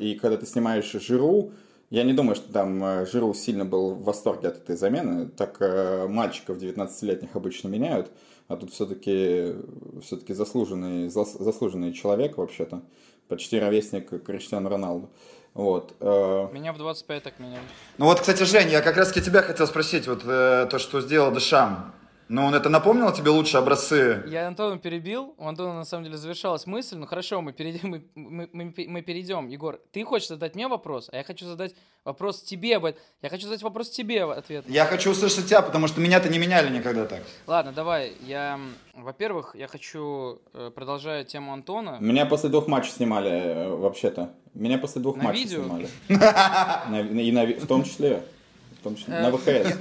и 0.00 0.14
когда 0.16 0.37
ты 0.37 0.45
снимаешь 0.45 0.90
Жиру, 0.90 1.52
я 1.90 2.02
не 2.04 2.12
думаю, 2.12 2.34
что 2.36 2.52
там 2.52 2.82
э, 2.84 3.06
Жиру 3.06 3.32
сильно 3.34 3.64
был 3.64 3.94
в 3.94 4.04
восторге 4.04 4.48
от 4.48 4.56
этой 4.56 4.76
замены. 4.76 5.28
Так 5.28 5.56
э, 5.60 6.06
мальчиков 6.08 6.58
19-летних 6.58 7.36
обычно 7.36 7.68
меняют, 7.68 8.10
а 8.48 8.56
тут 8.56 8.72
все-таки 8.72 9.54
все-таки 10.02 10.34
заслуженный, 10.34 11.08
зас- 11.08 11.36
заслуженный 11.38 11.92
человек 11.92 12.38
вообще-то, 12.38 12.82
почти 13.28 13.58
ровесник 13.58 14.24
Криштиану 14.24 14.68
Роналду. 14.68 15.10
Вот. 15.54 15.94
э, 16.00 16.48
Меня 16.52 16.72
в 16.72 16.78
25 16.78 17.22
так 17.22 17.38
меняли. 17.38 17.60
Ну 17.98 18.04
вот, 18.06 18.20
кстати, 18.20 18.42
Жень, 18.42 18.70
я 18.70 18.82
как 18.82 18.96
раз 18.96 19.08
таки 19.08 19.22
тебя 19.24 19.42
хотел 19.42 19.66
спросить, 19.66 20.06
вот 20.06 20.22
э, 20.26 20.66
то, 20.70 20.78
что 20.78 21.00
сделал 21.00 21.32
Дешам. 21.32 21.92
Ну, 22.28 22.45
он 22.45 22.54
это 22.56 22.68
напомнил 22.68 23.12
тебе 23.12 23.30
лучшие 23.30 23.61
образцы? 23.61 24.25
Я 24.26 24.49
Антона 24.49 24.78
перебил, 24.78 25.35
у 25.38 25.47
Антона 25.47 25.75
на 25.75 25.85
самом 25.85 26.04
деле 26.04 26.16
завершалась 26.16 26.66
мысль, 26.66 26.97
ну 26.97 27.06
хорошо, 27.06 27.40
мы 27.40 27.52
перейдем, 27.52 27.88
мы, 27.88 28.02
мы, 28.16 28.49
мы, 28.52 28.75
мы 28.88 29.02
перейдем. 29.02 29.47
Егор, 29.47 29.78
ты 29.92 30.02
хочешь 30.02 30.26
задать 30.28 30.56
мне 30.56 30.66
вопрос, 30.66 31.09
а 31.12 31.16
я 31.18 31.23
хочу 31.23 31.47
задать 31.47 31.76
вопрос 32.04 32.42
тебе 32.42 32.78
об 32.78 32.85
этом. 32.87 33.00
Я 33.23 33.28
хочу 33.28 33.45
задать 33.45 33.62
вопрос 33.62 33.90
тебе 33.90 34.26
в 34.26 34.33
ответ. 34.33 34.64
Я 34.68 34.87
хочу 34.87 35.12
услышать 35.12 35.47
тебя, 35.47 35.62
потому 35.62 35.87
что 35.87 36.00
меня-то 36.00 36.28
не 36.28 36.38
меняли 36.40 36.68
никогда 36.76 37.06
так. 37.06 37.23
Ладно, 37.47 37.73
давай, 37.73 38.14
я, 38.23 38.59
во-первых, 38.95 39.54
я 39.54 39.68
хочу, 39.68 40.40
э, 40.52 40.73
продолжая 40.75 41.23
тему 41.23 41.52
Антона, 41.52 41.99
Меня 42.00 42.26
после 42.26 42.49
двух 42.49 42.66
матчей 42.66 42.90
снимали, 42.90 43.30
э, 43.30 43.68
вообще-то. 43.68 44.30
Меня 44.52 44.78
после 44.78 45.00
двух 45.00 45.16
На 45.16 45.25
матчей 45.25 45.45
видео? 45.45 45.62
снимали. 45.62 45.88
На- 46.09 47.00
И 47.21 47.30
на 47.30 47.45
в 47.47 47.66
том 47.68 47.85
числе. 47.85 48.25
В 48.80 48.83
том 48.83 48.97
числе. 48.97 49.14
На 49.14 49.28
Э, 49.28 49.30
ВХС. 49.30 49.76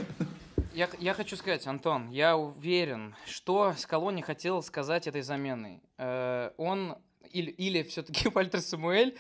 Я, 0.74 0.89
я 1.00 1.13
хочу 1.13 1.38
сказать, 1.38 1.65
Антон, 1.67 2.09
я 2.09 2.38
уверен, 2.38 3.15
что 3.25 3.74
Скалони 3.77 4.21
хотел 4.21 4.62
сказать 4.62 5.07
этой 5.07 5.21
заменой. 5.21 5.81
Э, 5.97 6.51
он 6.57 6.97
или, 7.31 7.51
или 7.51 7.83
все-таки 7.83 8.29
Вальтер 8.33 8.62
Самуэль, 8.62 9.17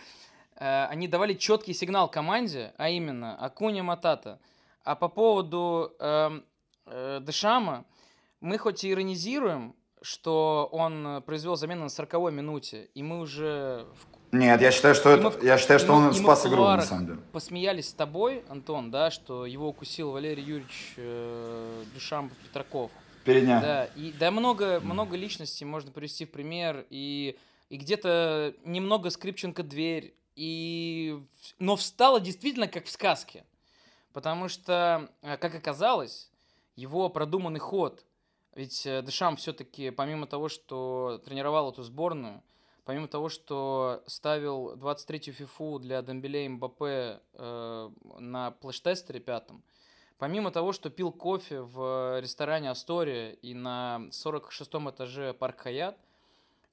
э, 0.55 0.85
они 0.85 1.07
давали 1.07 1.33
четкий 1.33 1.73
сигнал 1.73 2.09
команде, 2.09 2.73
а 2.77 2.89
именно 2.89 3.37
Акуня 3.37 3.83
Матата. 3.83 4.39
А 4.83 4.95
по 4.95 5.09
поводу 5.09 5.93
эм, 5.99 6.45
э, 6.85 7.19
Дешама, 7.21 7.85
мы 8.39 8.57
хоть 8.57 8.83
и 8.83 8.91
иронизируем, 8.91 9.75
что 10.01 10.69
он 10.71 11.07
э, 11.07 11.21
произвел 11.21 11.55
замену 11.55 11.83
на 11.83 11.89
40 11.89 12.31
минуте, 12.31 12.89
и 12.93 13.01
мы 13.01 13.19
уже 13.19 13.87
в 13.95 14.07
Нет, 14.39 14.61
я 14.61 14.71
считаю, 14.71 14.95
что, 14.95 15.09
мы 15.09 15.15
это, 15.15 15.29
в- 15.31 15.43
я 15.43 15.57
считаю, 15.57 15.79
что 15.79 15.91
мы- 15.93 15.97
он 15.97 16.03
мы 16.07 16.13
спас 16.13 16.45
игру, 16.45 16.63
на 16.63 16.81
самом 16.81 17.05
деле. 17.07 17.19
посмеялись 17.31 17.89
с 17.89 17.93
тобой, 17.93 18.43
Антон, 18.49 18.91
да, 18.91 19.11
что 19.11 19.45
его 19.45 19.67
укусил 19.69 20.11
Валерий 20.11 20.43
Юрьевич 20.43 20.93
э, 20.97 21.83
Дюшамп 21.93 22.33
Петраков. 22.43 22.91
Передня. 23.23 23.59
Да, 23.61 23.85
и 23.95 24.11
да 24.11 24.29
много, 24.31 24.79
много 24.81 25.15
личностей 25.17 25.65
можно 25.65 25.91
привести 25.91 26.25
в 26.25 26.31
пример, 26.31 26.85
и, 26.89 27.37
и 27.69 27.77
где-то 27.77 28.53
немного 28.65 29.09
Скрипченко 29.09 29.63
дверь, 29.63 30.13
и, 30.35 31.19
но 31.59 31.75
встала 31.75 32.19
действительно 32.19 32.67
как 32.67 32.85
в 32.85 32.91
сказке. 32.91 33.43
Потому 34.13 34.47
что, 34.47 35.09
э, 35.21 35.37
как 35.37 35.55
оказалось, 35.55 36.29
его 36.75 37.09
продуманный 37.09 37.59
ход, 37.59 38.05
ведь 38.53 38.85
э, 38.85 39.01
Дешам 39.01 39.37
все-таки, 39.37 39.89
помимо 39.89 40.27
того, 40.27 40.47
что 40.49 41.21
тренировал 41.25 41.71
эту 41.71 41.83
сборную, 41.83 42.41
помимо 42.85 43.07
того, 43.07 43.29
что 43.29 44.03
ставил 44.05 44.75
23-ю 44.75 45.33
фифу 45.33 45.79
для 45.79 46.01
Дембеле 46.01 46.45
и 46.45 46.49
Мбаппе 46.49 47.19
э, 47.33 47.89
на 48.19 48.51
плэш-тестере 48.51 49.19
пятом, 49.19 49.63
помимо 50.17 50.51
того, 50.51 50.71
что 50.71 50.89
пил 50.89 51.11
кофе 51.11 51.61
в 51.61 52.19
ресторане 52.21 52.69
Астория 52.69 53.31
и 53.31 53.53
на 53.53 54.03
46-м 54.11 54.91
этаже 54.91 55.33
Парк 55.33 55.61
Хаят, 55.61 55.97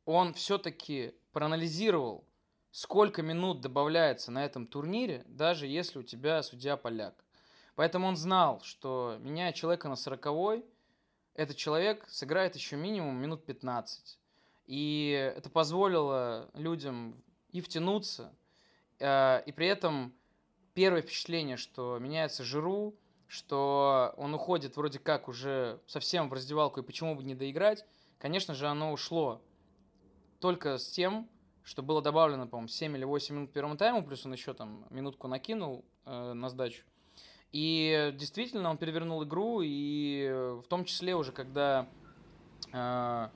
он 0.04 0.35
все-таки 0.35 1.14
проанализировал, 1.33 2.25
сколько 2.71 3.23
минут 3.23 3.61
добавляется 3.61 4.31
на 4.31 4.45
этом 4.45 4.66
турнире, 4.66 5.25
даже 5.26 5.66
если 5.66 5.99
у 5.99 6.02
тебя 6.02 6.42
судья 6.42 6.76
поляк. 6.76 7.14
Поэтому 7.75 8.07
он 8.07 8.16
знал, 8.16 8.61
что 8.62 9.16
меняя 9.21 9.52
человека 9.52 9.88
на 9.88 9.97
40 9.97 10.62
этот 11.35 11.57
человек 11.57 12.07
сыграет 12.09 12.54
еще 12.54 12.76
минимум 12.76 13.16
минут 13.16 13.47
15. 13.47 14.19
И 14.66 15.33
это 15.37 15.50
позволило 15.50 16.50
людям 16.54 17.23
и 17.50 17.61
втянуться, 17.61 18.33
э, 18.99 19.42
и 19.45 19.52
при 19.52 19.66
этом 19.66 20.14
первое 20.75 21.02
впечатление, 21.02 21.57
что 21.57 21.99
меняется 21.99 22.45
Жиру, 22.45 22.95
что 23.28 24.14
он 24.16 24.35
уходит 24.35 24.76
вроде 24.76 24.99
как 24.99 25.28
уже 25.28 25.81
совсем 25.87 26.28
в 26.28 26.33
раздевалку, 26.33 26.81
и 26.81 26.83
почему 26.83 27.14
бы 27.14 27.23
не 27.25 27.35
доиграть, 27.35 27.85
конечно 28.19 28.54
же, 28.54 28.66
оно 28.66 28.92
ушло 28.92 29.42
только 30.38 30.78
с 30.78 30.88
тем, 30.88 31.28
что 31.62 31.83
было 31.83 32.02
добавлено, 32.02 32.47
по-моему, 32.47 32.69
7 32.69 32.97
или 32.97 33.04
8 33.04 33.35
минут 33.35 33.52
первому 33.52 33.76
тайму, 33.76 34.04
плюс 34.04 34.26
он 34.26 34.33
еще 34.33 34.54
там 34.54 34.87
минутку 34.90 35.28
накинул 35.28 35.85
э, 36.04 36.33
на 36.33 36.49
сдачу. 36.49 36.85
И 37.52 38.12
действительно 38.19 38.71
он 38.71 38.78
перевернул 38.78 39.23
игру, 39.25 39.61
и 39.62 40.31
в 40.62 40.66
том 40.69 40.85
числе 40.85 41.14
уже 41.14 41.33
когда 41.33 41.87
э, 42.73 43.28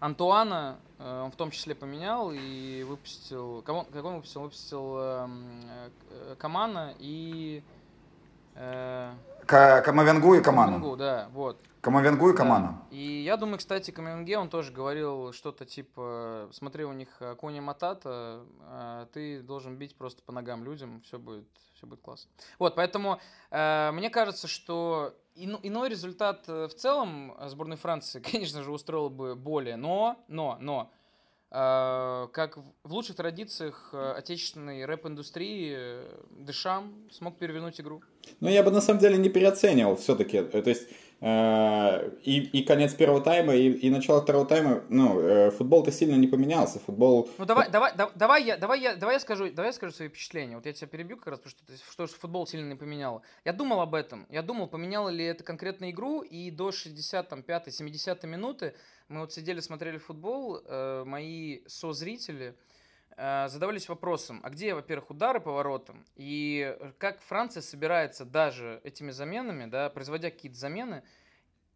Антуана 0.00 0.78
э, 0.98 1.22
он 1.24 1.30
в 1.32 1.36
том 1.36 1.50
числе 1.50 1.74
поменял 1.74 2.30
и 2.32 2.82
выпустил... 2.84 3.62
Кого, 3.62 3.84
кого 3.84 4.08
он 4.10 4.14
выпустил? 4.16 4.40
Он 4.40 4.44
выпустил 4.46 4.96
э, 4.98 5.28
э, 6.10 6.34
Камана 6.38 6.94
и... 6.98 7.62
Э, 8.54 9.12
К- 9.46 9.82
Камовенгу 9.82 10.34
и 10.34 10.40
Камана. 10.40 10.72
Каменгу, 10.72 10.96
да, 10.96 11.28
вот. 11.32 11.60
Камовенгу 11.80 12.28
и 12.28 12.32
Да. 12.32 12.38
Камана. 12.38 12.82
И 12.90 13.22
я 13.22 13.36
думаю, 13.36 13.58
кстати, 13.58 13.90
Каменге, 13.90 14.38
он 14.38 14.48
тоже 14.48 14.72
говорил 14.72 15.32
что-то 15.32 15.64
типа, 15.64 16.48
смотри, 16.52 16.84
у 16.84 16.92
них 16.92 17.08
э, 17.20 17.34
Кони 17.36 17.60
Матата, 17.60 18.42
а 18.62 19.06
ты 19.12 19.40
должен 19.42 19.76
бить 19.76 19.96
просто 19.96 20.22
по 20.22 20.32
ногам 20.32 20.64
людям, 20.64 21.00
все 21.02 21.18
будет, 21.18 21.46
все 21.74 21.86
будет 21.86 22.00
классно. 22.00 22.30
Вот, 22.58 22.74
поэтому 22.74 23.20
э, 23.50 23.90
мне 23.92 24.10
кажется, 24.10 24.48
что 24.48 25.14
иной 25.38 25.88
результат 25.88 26.44
э, 26.48 26.68
в 26.68 26.74
целом 26.74 27.34
э, 27.38 27.48
сборной 27.48 27.76
Франции, 27.76 28.20
конечно 28.32 28.62
же, 28.62 28.72
устроил 28.72 29.10
бы 29.10 29.34
более, 29.34 29.76
но, 29.76 30.16
но, 30.28 30.58
но, 30.60 30.90
э, 31.50 32.28
как 32.32 32.56
в 32.56 32.92
лучших 32.92 33.16
традициях 33.16 33.92
отечественной 33.92 34.84
рэп-индустрии, 34.84 36.02
Дешам 36.30 37.08
смог 37.10 37.38
перевернуть 37.38 37.80
игру. 37.80 38.02
Ну, 38.40 38.48
я 38.48 38.62
бы 38.62 38.70
на 38.70 38.80
самом 38.80 39.00
деле 39.00 39.16
не 39.18 39.28
переоценивал 39.28 39.96
все-таки. 39.96 40.42
То 40.42 40.58
есть 40.58 40.88
и, 41.20 42.48
и 42.52 42.62
конец 42.62 42.94
первого 42.94 43.20
тайма, 43.20 43.54
и, 43.54 43.70
и 43.70 43.90
начало 43.90 44.22
второго 44.22 44.46
тайма, 44.46 44.84
ну, 44.88 45.18
э, 45.18 45.50
футбол-то 45.50 45.90
сильно 45.90 46.14
не 46.14 46.28
поменялся. 46.28 46.78
Футбол... 46.78 47.28
Ну 47.38 47.44
давай, 47.44 47.68
давай, 47.70 47.92
да- 47.96 48.12
давай, 48.14 48.44
я, 48.44 48.56
давай, 48.56 48.80
я, 48.80 48.94
давай 48.94 49.16
я 49.16 49.20
скажу, 49.20 49.50
давай 49.50 49.70
я 49.70 49.72
скажу 49.72 49.92
свои 49.92 50.08
впечатления. 50.08 50.54
Вот 50.54 50.66
я 50.66 50.72
тебя 50.72 50.86
перебью 50.86 51.16
как 51.16 51.26
раз, 51.28 51.40
потому 51.40 51.76
что, 51.76 52.06
что 52.06 52.20
футбол 52.20 52.46
сильно 52.46 52.68
не 52.68 52.76
поменяло. 52.76 53.22
Я 53.44 53.52
думал 53.52 53.80
об 53.80 53.96
этом. 53.96 54.26
Я 54.30 54.42
думал, 54.42 54.68
поменяло 54.68 55.08
ли 55.08 55.24
это 55.24 55.42
конкретно 55.42 55.90
игру, 55.90 56.22
и 56.22 56.52
до 56.52 56.68
65-70 56.68 58.26
минуты 58.26 58.74
мы 59.08 59.20
вот 59.20 59.32
сидели, 59.32 59.58
смотрели 59.58 59.98
футбол, 59.98 60.60
э, 60.64 61.02
мои 61.04 61.62
созрители 61.66 62.50
э, 62.50 62.54
задавались 63.18 63.88
вопросом, 63.88 64.40
а 64.44 64.50
где, 64.50 64.74
во-первых, 64.74 65.10
удары 65.10 65.40
по 65.40 65.50
воротам, 65.50 66.06
и 66.14 66.76
как 66.98 67.20
Франция 67.22 67.62
собирается 67.62 68.24
даже 68.24 68.80
этими 68.84 69.10
заменами, 69.10 69.66
да, 69.66 69.90
производя 69.90 70.30
какие-то 70.30 70.56
замены, 70.56 71.02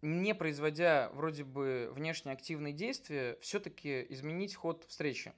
не 0.02 0.34
производя 0.34 1.10
вроде 1.14 1.44
бы 1.44 1.90
внешне 1.94 2.32
активные 2.32 2.72
действия, 2.72 3.38
все-таки 3.40 4.06
изменить 4.10 4.54
ход 4.54 4.84
встречи. 4.88 5.32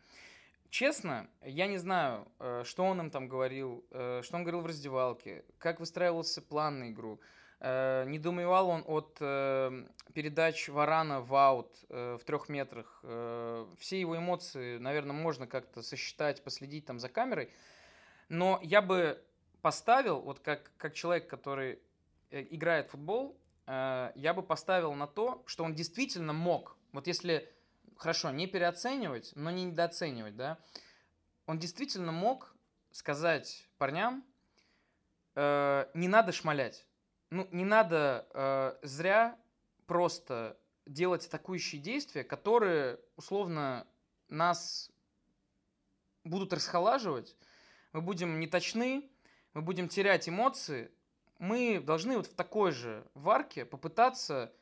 Честно, 0.70 1.28
я 1.42 1.68
не 1.68 1.78
знаю, 1.78 2.26
э, 2.40 2.62
что 2.64 2.84
он 2.84 2.98
им 2.98 3.10
там 3.10 3.28
говорил, 3.28 3.84
э, 3.92 4.22
что 4.24 4.36
он 4.36 4.42
говорил 4.42 4.60
в 4.60 4.66
раздевалке, 4.66 5.44
как 5.58 5.78
выстраивался 5.78 6.42
план 6.42 6.80
на 6.80 6.90
игру. 6.90 7.20
Э, 7.66 8.04
Недоумевал 8.06 8.68
он 8.68 8.84
от 8.86 9.16
э, 9.20 9.86
передач 10.12 10.68
Варана 10.68 11.22
в 11.22 11.34
аут 11.34 11.74
э, 11.88 12.18
в 12.20 12.24
трех 12.24 12.50
метрах. 12.50 13.00
Э, 13.02 13.66
Все 13.78 13.98
его 13.98 14.18
эмоции, 14.18 14.76
наверное, 14.76 15.16
можно 15.16 15.46
как-то 15.46 15.82
сосчитать, 15.82 16.44
последить 16.44 16.84
там 16.84 17.00
за 17.00 17.08
камерой. 17.08 17.50
Но 18.28 18.60
я 18.62 18.82
бы 18.82 19.18
поставил, 19.62 20.20
вот 20.20 20.40
как, 20.40 20.72
как 20.76 20.92
человек, 20.92 21.26
который 21.26 21.78
э, 22.30 22.46
играет 22.50 22.88
в 22.88 22.90
футбол, 22.90 23.34
э, 23.66 24.12
я 24.14 24.34
бы 24.34 24.42
поставил 24.42 24.92
на 24.92 25.06
то, 25.06 25.42
что 25.46 25.64
он 25.64 25.74
действительно 25.74 26.34
мог. 26.34 26.76
Вот 26.92 27.06
если, 27.06 27.50
хорошо, 27.96 28.30
не 28.30 28.46
переоценивать, 28.46 29.32
но 29.36 29.50
не 29.50 29.64
недооценивать, 29.64 30.36
да, 30.36 30.58
он 31.46 31.58
действительно 31.58 32.12
мог 32.12 32.54
сказать 32.90 33.66
парням, 33.78 34.22
э, 35.34 35.86
не 35.94 36.08
надо 36.08 36.32
шмалять. 36.32 36.86
Ну, 37.34 37.48
не 37.50 37.64
надо 37.64 38.26
э, 38.32 38.74
зря 38.82 39.36
просто 39.86 40.56
делать 40.86 41.26
атакующие 41.26 41.80
действия, 41.82 42.22
которые, 42.22 43.00
условно, 43.16 43.86
нас 44.28 44.88
будут 46.22 46.52
расхолаживать, 46.52 47.34
мы 47.92 48.02
будем 48.02 48.38
неточны, 48.38 49.08
мы 49.52 49.62
будем 49.62 49.88
терять 49.88 50.28
эмоции, 50.28 50.92
мы 51.40 51.82
должны 51.84 52.16
вот 52.16 52.26
в 52.26 52.34
такой 52.34 52.70
же 52.70 53.04
варке 53.14 53.64
попытаться 53.64 54.52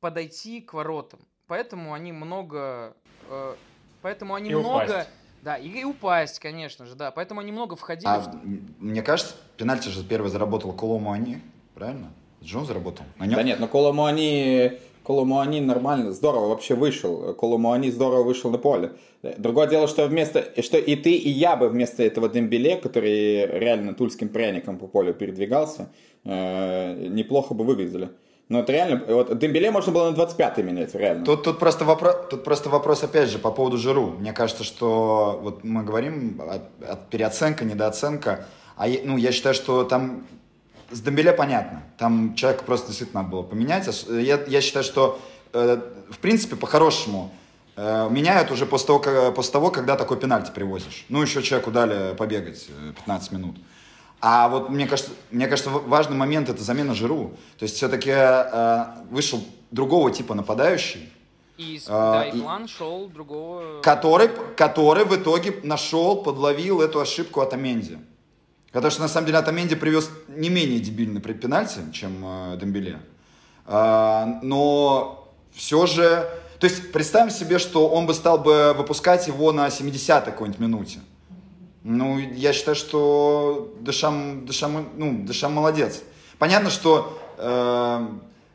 подойти 0.00 0.62
к 0.62 0.72
воротам. 0.72 1.20
Поэтому 1.46 1.92
они 1.92 2.12
много... 2.12 2.96
э, 3.28 3.56
поэтому 4.00 4.34
они 4.34 4.50
И 4.50 4.54
много... 4.54 4.84
упасть. 4.84 5.08
Да, 5.42 5.58
и, 5.58 5.68
и 5.68 5.84
упасть, 5.84 6.38
конечно 6.38 6.86
же, 6.86 6.94
да. 6.94 7.10
Поэтому 7.10 7.40
они 7.40 7.52
много 7.52 7.76
входили. 7.76 8.08
А, 8.08 8.20
в- 8.20 8.34
мне 8.82 9.02
кажется, 9.02 9.34
пенальти 9.58 9.88
же 9.88 10.02
первый 10.02 10.30
заработал 10.30 10.72
Коломуани, 10.72 11.42
правильно? 11.74 12.12
Джон 12.42 12.66
заработал. 12.66 13.04
На 13.18 13.24
нем- 13.26 13.36
Да 13.36 13.42
нет, 13.42 13.58
но 13.60 13.68
Коломуани, 13.68 14.72
Коломуани 15.04 15.60
нормально, 15.60 16.12
здорово 16.12 16.48
вообще 16.48 16.74
вышел. 16.74 17.34
Коломуани 17.34 17.90
здорово 17.90 18.22
вышел 18.22 18.50
на 18.50 18.58
поле. 18.58 18.92
Другое 19.38 19.66
дело, 19.66 19.88
что 19.88 20.06
вместо, 20.06 20.44
что 20.62 20.76
и 20.76 20.96
ты, 20.96 21.12
и 21.14 21.30
я 21.30 21.56
бы 21.56 21.68
вместо 21.68 22.02
этого 22.02 22.28
Дембеле, 22.28 22.76
который 22.76 23.46
реально 23.46 23.94
тульским 23.94 24.28
пряником 24.28 24.78
по 24.78 24.86
полю 24.86 25.14
передвигался, 25.14 25.88
э, 26.24 27.06
неплохо 27.08 27.54
бы 27.54 27.64
выглядели. 27.64 28.10
Но 28.50 28.60
это 28.60 28.72
реально, 28.72 29.02
вот 29.08 29.38
Дембеле 29.38 29.70
можно 29.70 29.92
было 29.92 30.10
на 30.10 30.14
25-й 30.14 30.62
менять, 30.62 30.94
реально. 30.94 31.24
Тут, 31.24 31.44
тут, 31.44 31.58
просто 31.58 31.86
вопрос, 31.86 32.16
тут 32.28 32.44
просто 32.44 32.68
вопрос, 32.68 33.02
опять 33.02 33.30
же, 33.30 33.38
по 33.38 33.50
поводу 33.50 33.78
Жиру. 33.78 34.14
Мне 34.18 34.34
кажется, 34.34 34.64
что 34.64 35.40
вот 35.42 35.64
мы 35.64 35.82
говорим 35.82 36.38
о, 36.42 36.56
о 36.86 36.96
переоценка, 36.96 37.64
недооценка. 37.64 38.46
А 38.76 38.86
ну, 39.04 39.16
я 39.16 39.32
считаю, 39.32 39.54
что 39.54 39.84
там 39.84 40.26
с 40.94 41.00
Дембеле 41.00 41.32
понятно. 41.32 41.82
Там 41.98 42.34
человека 42.34 42.64
просто 42.64 42.86
действительно 42.88 43.22
надо 43.22 43.32
было 43.32 43.42
поменять. 43.42 43.88
Ос- 43.88 44.06
Я, 44.08 44.40
я 44.46 44.60
считаю, 44.60 44.84
что 44.84 45.18
э, 45.52 45.78
в 46.10 46.18
принципе 46.18 46.56
по-хорошему 46.56 47.32
э, 47.76 48.08
меняют 48.10 48.50
уже 48.50 48.66
после 48.66 48.86
того, 48.86 48.98
как- 49.00 49.34
после 49.34 49.52
того, 49.52 49.70
когда 49.70 49.96
такой 49.96 50.16
пенальти 50.18 50.50
привозишь. 50.54 51.04
Ну, 51.08 51.20
еще 51.22 51.42
человеку 51.42 51.70
дали 51.70 52.14
побегать 52.14 52.66
э, 52.68 52.92
15 52.96 53.32
минут. 53.32 53.56
А 54.20 54.48
вот 54.48 54.70
мне 54.70 54.86
кажется, 54.86 55.10
мне 55.30 55.46
кажется, 55.48 55.70
важный 55.70 56.16
момент 56.16 56.48
это 56.48 56.62
замена 56.62 56.94
Жиру. 56.94 57.32
То 57.58 57.64
есть 57.64 57.76
все-таки 57.76 58.12
вышел 59.10 59.44
другого 59.70 60.10
типа 60.10 60.34
нападающий, 60.34 61.12
И, 61.58 61.78
а, 61.88 62.12
да, 62.20 62.24
и 62.28 62.38
и- 62.38 62.40
план 62.40 62.66
шел 62.68 63.06
другого... 63.08 63.80
который, 63.82 64.28
который 64.56 65.04
в 65.04 65.14
итоге 65.14 65.54
нашел, 65.62 66.22
подловил 66.22 66.80
эту 66.80 67.00
ошибку 67.00 67.40
от 67.40 67.52
Аменди. 67.52 67.98
Потому 68.74 68.90
что 68.90 69.02
на 69.02 69.08
самом 69.08 69.26
деле 69.26 69.38
Атаменди 69.38 69.76
привез 69.76 70.10
не 70.26 70.48
менее 70.48 70.80
дебильный 70.80 71.20
пенальти, 71.20 71.78
чем 71.92 72.24
э, 72.24 72.58
Дембеле. 72.60 72.98
А, 73.66 74.40
но 74.42 75.32
все 75.52 75.86
же... 75.86 76.28
То 76.58 76.66
есть 76.66 76.90
представим 76.90 77.30
себе, 77.30 77.60
что 77.60 77.88
он 77.88 78.06
бы 78.06 78.14
стал 78.14 78.38
бы 78.38 78.74
выпускать 78.76 79.28
его 79.28 79.52
на 79.52 79.68
70-й 79.68 80.24
какой-нибудь 80.24 80.58
минуте. 80.58 80.98
Ну, 81.84 82.18
я 82.18 82.52
считаю, 82.52 82.74
что 82.74 83.72
Дешам, 83.80 84.44
Дешам, 84.44 84.88
ну, 84.96 85.22
Дешам 85.24 85.52
молодец. 85.52 86.02
Понятно, 86.38 86.70
что 86.70 87.16
э, 87.38 88.08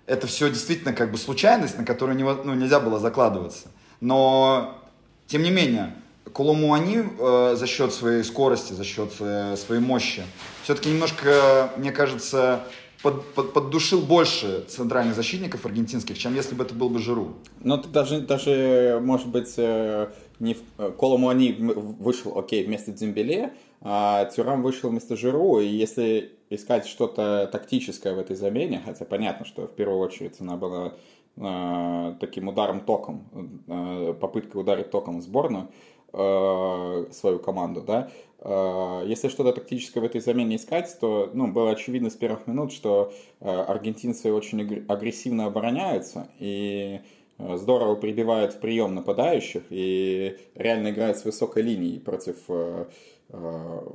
это 0.06 0.28
все 0.28 0.50
действительно 0.50 0.92
как 0.92 1.14
бы 1.14 1.18
случайность, 1.18 1.78
на 1.78 1.86
которую 1.86 2.18
нево- 2.18 2.42
ну, 2.44 2.56
нельзя 2.56 2.82
было 2.82 3.00
закладываться. 3.00 3.70
Но, 4.02 4.84
тем 5.28 5.44
не 5.44 5.50
менее, 5.52 5.96
Коломуани 6.34 7.04
э, 7.20 7.56
за 7.56 7.68
счет 7.68 7.94
своей 7.94 8.24
скорости, 8.24 8.74
за 8.74 8.84
счет 8.84 9.12
э, 9.20 9.56
своей 9.58 9.82
мощи, 9.82 10.24
все-таки 10.64 10.90
немножко, 10.90 11.72
мне 11.78 11.92
кажется, 11.92 12.64
под, 13.02 13.24
под- 13.34 13.54
поддушил 13.54 14.02
больше 14.02 14.66
центральных 14.68 15.16
защитников 15.16 15.66
аргентинских, 15.66 16.18
чем 16.18 16.36
если 16.36 16.56
бы 16.56 16.64
это 16.64 16.74
был 16.74 16.90
бы 16.90 17.00
Жиру. 17.00 17.34
Но 17.62 17.78
ты 17.78 17.88
даже, 17.90 18.22
даже, 18.22 19.00
может 19.02 19.28
быть, 19.28 19.54
э, 19.58 20.10
не 20.40 20.54
в- 20.56 20.64
э, 20.78 20.92
Коломуани 21.00 21.56
м- 21.58 21.96
вышел, 22.00 22.38
окей, 22.38 22.66
вместо 22.66 22.92
Дембеле, 22.92 23.54
а 23.82 24.26
Тюрам 24.26 24.62
вышел 24.62 24.90
вместо 24.90 25.16
Жиру, 25.16 25.60
и 25.60 25.66
если 25.68 26.34
искать 26.50 26.88
что-то 26.88 27.48
тактическое 27.52 28.14
в 28.14 28.20
этой 28.20 28.36
замене, 28.36 28.82
хотя 28.86 29.06
понятно, 29.06 29.46
что 29.46 29.68
в 29.68 29.72
первую 29.72 30.00
очередь 30.00 30.36
она 30.40 30.58
была 30.58 30.94
э, 31.38 32.16
таким 32.20 32.50
ударом 32.50 32.82
током, 32.82 33.62
э, 33.68 34.14
попыткой 34.20 34.62
ударить 34.62 34.92
током 34.92 35.20
в 35.20 35.22
сборную, 35.24 35.70
э, 36.14 37.06
свою 37.12 37.40
команду, 37.40 37.82
да, 37.82 38.10
Э, 38.42 39.04
если 39.06 39.28
что-то 39.28 39.54
тактическое 39.54 40.02
в 40.02 40.06
этой 40.06 40.22
замене 40.22 40.56
искать, 40.56 40.98
то 41.00 41.30
ну, 41.34 41.48
было 41.48 41.72
очевидно 41.72 42.10
с 42.10 42.16
первых 42.16 42.48
минут, 42.48 42.72
что 42.72 43.12
э, 43.40 43.50
аргентинцы 43.50 44.32
очень 44.32 44.62
агр- 44.62 44.86
агрессивно 44.88 45.46
обороняются 45.46 46.30
и 46.40 47.02
здорово 47.38 47.96
прибивают 47.96 48.54
в 48.54 48.60
прием 48.60 48.96
нападающих 48.96 49.64
и 49.70 50.38
реально 50.56 50.90
играют 50.90 51.18
с 51.18 51.24
высокой 51.24 51.64
линией 51.64 51.98
против 51.98 52.36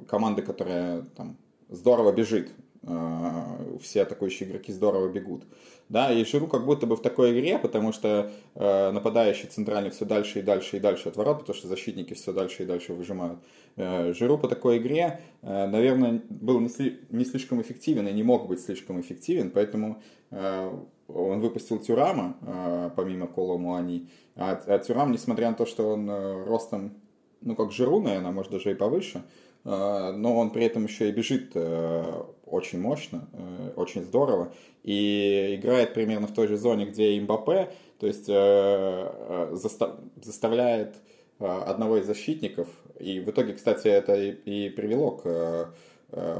команды, 0.09 0.41
которая 0.41 1.03
там, 1.15 1.37
здорово 1.69 2.13
бежит. 2.13 2.53
Э, 2.87 3.79
все 3.81 4.03
атакующие 4.03 4.49
игроки 4.49 4.73
здорово 4.73 5.09
бегут. 5.09 5.45
Да, 5.89 6.13
и 6.13 6.25
Жиру 6.25 6.47
как 6.47 6.65
будто 6.65 6.87
бы 6.87 6.97
в 6.97 7.03
такой 7.03 7.33
игре, 7.33 7.59
потому 7.59 7.93
что 7.93 8.31
э, 8.55 8.91
нападающий 8.91 9.49
центральный 9.49 9.91
все 9.91 10.05
дальше 10.05 10.41
и 10.41 10.43
дальше 10.43 10.77
и 10.77 10.81
дальше 10.81 11.09
от 11.09 11.17
ворот, 11.17 11.41
потому 11.41 11.57
что 11.57 11.69
защитники 11.69 12.15
все 12.15 12.33
дальше 12.33 12.63
и 12.63 12.67
дальше 12.67 12.93
выжимают. 12.93 13.39
Э, 13.77 14.13
Жиру 14.13 14.39
по 14.39 14.49
такой 14.49 14.79
игре, 14.79 15.21
э, 15.43 15.67
наверное, 15.67 16.23
был 16.29 16.61
не, 16.61 16.69
сли, 16.69 17.01
не 17.11 17.25
слишком 17.25 17.61
эффективен 17.61 18.07
и 18.09 18.13
не 18.13 18.23
мог 18.23 18.49
быть 18.49 18.61
слишком 18.61 19.01
эффективен, 19.01 19.51
поэтому 19.51 20.03
э, 20.31 20.79
он 21.09 21.41
выпустил 21.41 21.79
Тюрама, 21.79 22.37
э, 22.43 22.91
помимо 22.97 23.27
Кола 23.27 23.59
Муани. 23.59 24.09
А, 24.37 24.61
а 24.67 24.79
Тюрам, 24.79 25.13
несмотря 25.13 25.51
на 25.51 25.55
то, 25.55 25.67
что 25.67 25.91
он 25.91 26.09
э, 26.09 26.45
ростом, 26.45 26.95
ну, 27.41 27.57
как 27.57 27.73
Жиру, 27.73 28.01
наверное, 28.01 28.33
может, 28.33 28.53
даже 28.53 28.71
и 28.71 28.75
повыше, 28.75 29.23
э, 29.65 30.13
но 30.17 30.37
он 30.37 30.51
при 30.51 30.65
этом 30.65 30.85
еще 30.85 31.09
и 31.09 31.13
бежит 31.13 31.53
э, 31.55 32.23
очень 32.55 32.81
мощно, 32.81 33.29
э, 33.33 33.73
очень 33.77 34.03
здорово, 34.03 34.53
и 34.83 35.57
играет 35.59 35.93
примерно 35.95 36.27
в 36.27 36.35
той 36.35 36.47
же 36.47 36.57
зоне, 36.57 36.87
где 36.87 37.13
и 37.13 37.21
Мбаппе, 37.21 37.71
то 37.99 38.07
есть 38.07 38.29
э, 38.29 38.33
э, 38.33 39.51
заста- 39.53 39.99
заставляет 40.23 40.97
одного 41.39 41.97
из 41.99 42.07
защитников, 42.07 42.69
и 43.01 43.19
в 43.19 43.29
итоге, 43.29 43.55
кстати, 43.55 43.89
это 43.89 44.15
и, 44.15 44.69
привело 44.71 45.11
к 45.11 45.75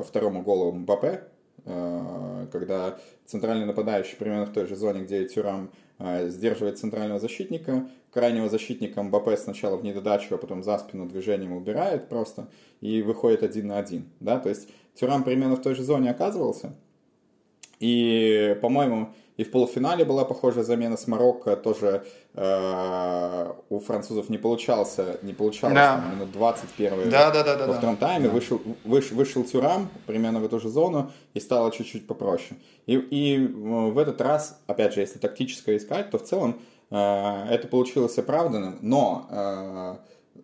второму 0.05 0.43
голу 0.43 0.71
Мбаппе, 0.71 1.25
когда 1.65 2.97
центральный 3.27 3.67
нападающий 3.67 4.17
примерно 4.17 4.47
в 4.47 4.53
той 4.53 4.67
же 4.67 4.77
зоне, 4.77 5.01
где 5.01 5.25
и 5.25 5.29
Тюрам 5.29 5.69
сдерживает 5.99 6.79
центрального 6.79 7.21
защитника, 7.21 7.89
крайнего 8.11 8.49
защитника 8.49 9.03
Мбаппе 9.03 9.37
сначала 9.37 9.77
в 9.77 9.85
недодачу, 9.85 10.35
а 10.35 10.39
потом 10.39 10.63
за 10.63 10.79
спину 10.79 11.07
движением 11.07 11.53
убирает 11.53 12.09
просто 12.09 12.49
и 12.81 13.03
выходит 13.03 13.43
один 13.43 13.69
на 13.69 13.79
один, 13.79 14.09
да, 14.21 14.39
то 14.39 14.49
есть 14.49 14.69
Тюрам 14.95 15.25
примерно 15.25 15.57
в 15.57 15.63
той 15.63 15.75
же 15.75 15.83
зоне 15.83 16.11
оказывался, 16.11 16.75
и, 17.81 18.57
по-моему, 18.63 19.09
и 19.37 19.43
в 19.45 19.51
полуфинале 19.51 20.05
была 20.05 20.25
похожая 20.25 20.63
замена 20.65 20.97
с 20.97 21.09
Марокко, 21.09 21.57
тоже 21.57 22.05
э, 22.35 23.53
у 23.69 23.81
французов 23.81 24.29
не 24.29 24.39
получался, 24.39 25.19
не 25.23 25.33
получалось 25.33 25.75
Да. 25.75 25.97
там, 25.97 26.15
минут 26.17 26.33
21 26.33 27.11
Да, 27.11 27.31
да, 27.31 27.43
да, 27.43 27.57
да. 27.57 27.67
во 27.67 27.73
да. 27.73 27.79
втором 27.79 27.97
тайме, 27.97 28.29
Да. 28.29 28.35
вышел, 28.35 28.61
выш- 28.85 29.13
вышел 29.13 29.43
Тюрам 29.45 29.89
примерно 30.07 30.41
в 30.41 30.45
эту 30.45 30.61
же 30.61 30.69
зону 30.69 31.11
и 31.35 31.41
стало 31.41 31.73
чуть-чуть 31.73 32.07
попроще. 32.07 32.59
И, 32.87 32.95
и 32.95 33.45
э, 33.45 33.49
в 33.49 33.99
этот 33.99 34.21
раз, 34.21 34.61
опять 34.69 34.95
же, 34.95 35.01
если 35.01 35.19
тактическое 35.19 35.79
искать, 35.79 36.11
то 36.11 36.19
в 36.19 36.23
целом 36.23 36.61
э, 36.91 37.47
это 37.51 37.67
получилось 37.67 38.17
оправданным, 38.19 38.79
но 38.83 39.27
э, 39.31 39.97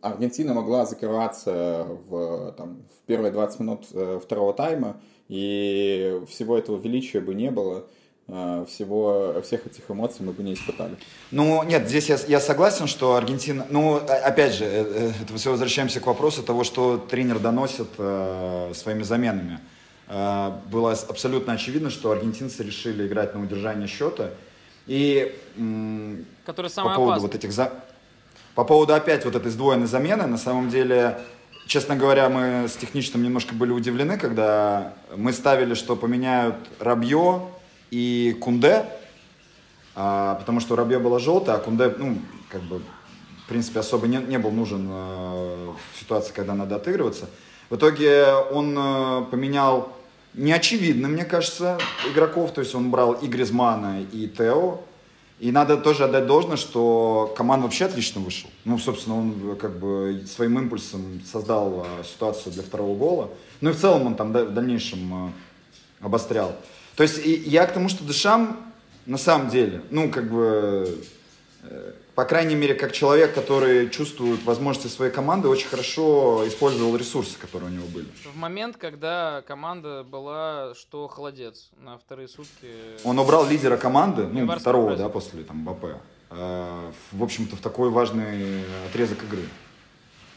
Аргентина 0.03 0.55
могла 0.55 0.87
закрываться 0.87 1.87
в, 2.09 2.53
там, 2.57 2.83
в 3.03 3.07
первые 3.07 3.31
20 3.33 3.61
минут 3.61 3.87
э, 3.93 4.19
второго 4.23 4.53
тайма, 4.53 4.97
и 5.31 6.21
всего 6.29 6.59
этого 6.59 6.77
величия 6.81 7.21
бы 7.21 7.35
не 7.35 7.51
было, 7.53 7.85
э, 8.27 8.65
всего, 8.69 9.41
всех 9.45 9.65
этих 9.65 9.89
эмоций 9.89 10.25
мы 10.27 10.33
бы 10.33 10.43
не 10.43 10.55
испытали. 10.55 10.97
Ну, 11.31 11.63
нет, 11.63 11.89
здесь 11.89 12.09
я, 12.09 12.19
я 12.27 12.41
согласен, 12.41 12.89
что 12.89 13.15
Аргентина... 13.15 13.65
Ну, 13.71 13.97
о- 13.97 14.01
опять 14.27 14.55
же, 14.55 14.65
э, 14.65 14.85
э, 14.85 15.13
это 15.23 15.35
все 15.39 15.53
возвращаемся 15.53 16.01
к 16.01 16.07
вопросу 16.07 16.43
того, 16.43 16.65
что 16.65 16.99
тренер 16.99 17.39
доносит 17.39 17.87
э, 17.99 18.73
своими 18.75 19.05
заменами. 19.05 19.61
Э, 20.09 20.51
было 20.71 20.93
абсолютно 21.09 21.53
очевидно, 21.53 21.91
что 21.91 22.11
аргентинцы 22.11 22.65
решили 22.65 23.07
играть 23.07 23.33
на 23.35 23.41
удержание 23.43 23.87
счета. 23.87 24.31
И 24.89 25.33
м, 25.57 26.27
Который 26.45 26.71
по 26.73 26.83
поводу 26.83 27.03
опасный. 27.05 27.23
вот 27.23 27.35
этих... 27.37 27.53
За... 27.53 27.73
По 28.57 28.65
поводу 28.65 28.95
опять 28.95 29.25
вот 29.25 29.37
этой 29.37 29.53
сдвоенной 29.53 29.87
замены, 29.87 30.27
на 30.27 30.37
самом 30.39 30.71
деле, 30.71 31.21
честно 31.71 31.95
говоря, 31.95 32.29
мы 32.29 32.67
с 32.67 32.75
техничным 32.75 33.23
немножко 33.23 33.55
были 33.55 33.71
удивлены, 33.71 34.19
когда 34.19 34.93
мы 35.17 35.33
ставили, 35.33 35.75
что 35.75 35.95
поменяют 35.95 36.57
Рабье 36.81 37.47
и 37.93 38.37
Кунде, 38.41 38.87
а, 39.95 40.35
потому 40.35 40.59
что 40.59 40.75
Рабье 40.75 40.99
было 40.99 41.21
желтое, 41.21 41.57
а 41.57 41.61
Кунде, 41.61 41.95
ну, 41.97 42.19
как 42.49 42.63
бы, 42.63 42.83
в 43.45 43.49
принципе, 43.49 43.79
особо 43.79 44.09
не, 44.09 44.17
не 44.17 44.37
был 44.37 44.51
нужен 44.51 44.89
э, 44.91 45.69
в 45.95 46.01
ситуации, 46.01 46.33
когда 46.33 46.55
надо 46.55 46.75
отыгрываться. 46.75 47.31
В 47.69 47.77
итоге 47.77 48.27
он 48.51 48.77
э, 48.77 49.25
поменял 49.31 49.93
неочевидно, 50.35 51.07
мне 51.07 51.25
кажется, 51.25 51.79
игроков, 52.13 52.53
то 52.53 52.63
есть 52.63 52.75
он 52.75 52.91
брал 52.91 53.13
и 53.13 53.29
Гризмана, 53.29 54.03
и 54.13 54.27
Тео, 54.27 54.81
и 55.41 55.51
надо 55.53 55.79
тоже 55.79 56.05
отдать 56.05 56.27
должное, 56.27 56.59
что 56.59 57.33
команда 57.35 57.65
вообще 57.65 57.87
отлично 57.87 58.21
вышел. 58.21 58.51
Ну, 58.67 58.79
собственно, 58.79 59.19
он 59.19 59.53
э, 59.53 59.57
как 59.57 59.79
бы 59.79 60.23
своим 60.27 60.59
импульсом 60.59 61.23
создал 61.25 61.87
э, 61.87 62.05
ситуацию 62.05 62.53
для 62.53 62.63
второго 62.63 62.95
гола. 62.95 63.31
Ну 63.63 63.71
и 63.71 63.73
в 63.73 63.81
целом 63.81 64.07
он 64.07 64.17
там 64.17 64.33
в 64.33 64.53
дальнейшем 64.53 65.29
э, 65.29 65.33
обострял. 66.01 66.55
То 66.95 67.05
есть 67.05 67.25
я 67.25 67.67
к 67.67 67.73
тому, 67.73 67.89
что 67.89 68.05
Дешам 68.05 68.59
на 69.07 69.17
самом 69.17 69.49
деле, 69.49 69.81
ну, 69.91 70.11
как 70.11 70.31
бы, 70.31 71.03
по 72.21 72.27
крайней 72.27 72.55
мере, 72.55 72.75
как 72.75 72.93
человек, 72.93 73.35
который 73.35 73.89
чувствует 73.89 74.45
возможности 74.45 74.89
своей 74.89 75.11
команды, 75.11 75.49
очень 75.49 75.69
хорошо 75.69 76.47
использовал 76.47 76.95
ресурсы, 76.95 77.39
которые 77.39 77.71
у 77.71 77.73
него 77.73 77.87
были. 77.87 78.09
В 78.31 78.37
момент, 78.37 78.77
когда 78.77 79.43
команда 79.47 80.05
была 80.05 80.75
что 80.75 81.09
холодец 81.09 81.71
на 81.79 81.97
вторые 81.97 82.29
сутки. 82.29 82.69
Он 83.05 83.19
убрал 83.19 83.49
лидера 83.49 83.79
команды, 83.79 84.27
ну, 84.27 84.41
Январского 84.41 84.61
второго, 84.61 84.87
праздника. 84.89 85.09
да, 85.09 85.13
после 85.15 85.43
там 85.45 85.65
БП, 85.65 85.85
э, 86.33 86.93
в 87.13 87.23
общем-то, 87.23 87.57
в 87.57 87.61
такой 87.61 87.89
важный 87.89 88.65
отрезок 88.91 89.23
игры. 89.23 89.49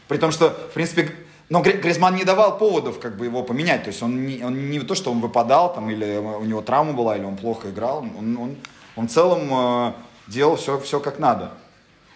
При 0.08 0.16
том, 0.16 0.30
что, 0.30 0.48
в 0.48 0.72
принципе, 0.72 1.14
но 1.50 1.60
Гри- 1.60 1.76
Гризман 1.76 2.14
не 2.14 2.24
давал 2.24 2.56
поводов 2.56 2.98
как 2.98 3.18
бы 3.18 3.26
его 3.26 3.42
поменять. 3.42 3.82
То 3.82 3.88
есть 3.88 4.02
он 4.02 4.24
не, 4.24 4.42
он 4.42 4.70
не 4.70 4.80
то, 4.80 4.94
что 4.94 5.12
он 5.12 5.20
выпадал, 5.20 5.74
там, 5.74 5.90
или 5.90 6.16
у 6.16 6.44
него 6.46 6.62
травма 6.62 6.94
была, 6.94 7.14
или 7.18 7.24
он 7.24 7.36
плохо 7.36 7.68
играл. 7.68 7.98
Он, 7.98 8.38
он, 8.38 8.56
он 8.96 9.06
в 9.06 9.10
целом 9.10 9.50
э, 9.52 9.92
делал 10.28 10.56
все, 10.56 10.80
все 10.80 10.98
как 10.98 11.18
надо. 11.18 11.52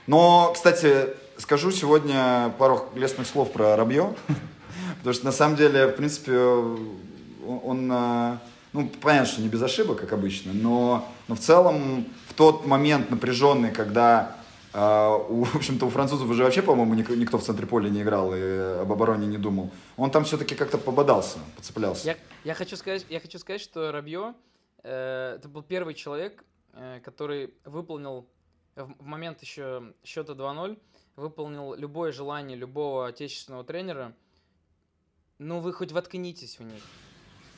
Но, 0.08 0.50
кстати, 0.54 1.10
скажу 1.36 1.70
сегодня 1.70 2.52
пару 2.58 2.88
лестных 2.94 3.26
слов 3.26 3.52
про 3.52 3.76
Рабье. 3.76 4.14
Потому 4.98 5.14
что 5.14 5.24
на 5.26 5.32
самом 5.32 5.56
деле, 5.56 5.86
в 5.86 5.92
принципе, 5.92 6.36
он, 6.38 7.90
э, 7.92 8.38
ну, 8.72 8.90
понятно, 9.00 9.26
что 9.26 9.42
не 9.42 9.48
без 9.48 9.62
ошибок, 9.62 10.00
как 10.00 10.12
обычно, 10.12 10.52
но, 10.52 11.06
но 11.28 11.34
в 11.34 11.38
целом 11.38 12.06
в 12.26 12.34
тот 12.34 12.66
момент 12.66 13.10
напряженный, 13.10 13.70
когда 13.70 14.34
у, 14.74 15.44
в 15.44 15.56
общем-то, 15.56 15.86
у 15.86 15.90
французов 15.90 16.28
уже 16.28 16.42
вообще, 16.44 16.62
по-моему, 16.62 16.94
ник- 16.94 17.08
никто 17.10 17.38
в 17.38 17.42
центре 17.42 17.66
поля 17.66 17.88
не 17.88 18.02
играл 18.02 18.34
и 18.34 18.40
об 18.82 18.92
обороне 18.92 19.26
не 19.26 19.38
думал, 19.38 19.70
он 19.96 20.10
там 20.10 20.24
все-таки 20.24 20.54
как-то 20.54 20.78
пободался, 20.78 21.38
подцеплялся. 21.56 22.06
Я, 22.06 22.16
я 22.44 22.54
хочу 22.54 22.76
сказать, 22.76 23.06
я 23.08 23.18
хочу 23.20 23.38
сказать, 23.38 23.60
что 23.62 23.92
Рабье 23.92 24.34
э, 24.84 25.36
это 25.36 25.48
был 25.48 25.62
первый 25.62 25.94
человек, 25.94 26.44
э, 26.74 27.00
который 27.04 27.54
выполнил 27.64 28.26
в, 28.84 29.02
момент 29.04 29.42
еще 29.42 29.92
счета 30.04 30.32
2-0, 30.34 30.78
выполнил 31.16 31.74
любое 31.74 32.12
желание 32.12 32.56
любого 32.56 33.06
отечественного 33.08 33.64
тренера. 33.64 34.14
Ну 35.38 35.60
вы 35.60 35.72
хоть 35.72 35.92
воткнитесь 35.92 36.58
в 36.58 36.62
них. 36.64 36.82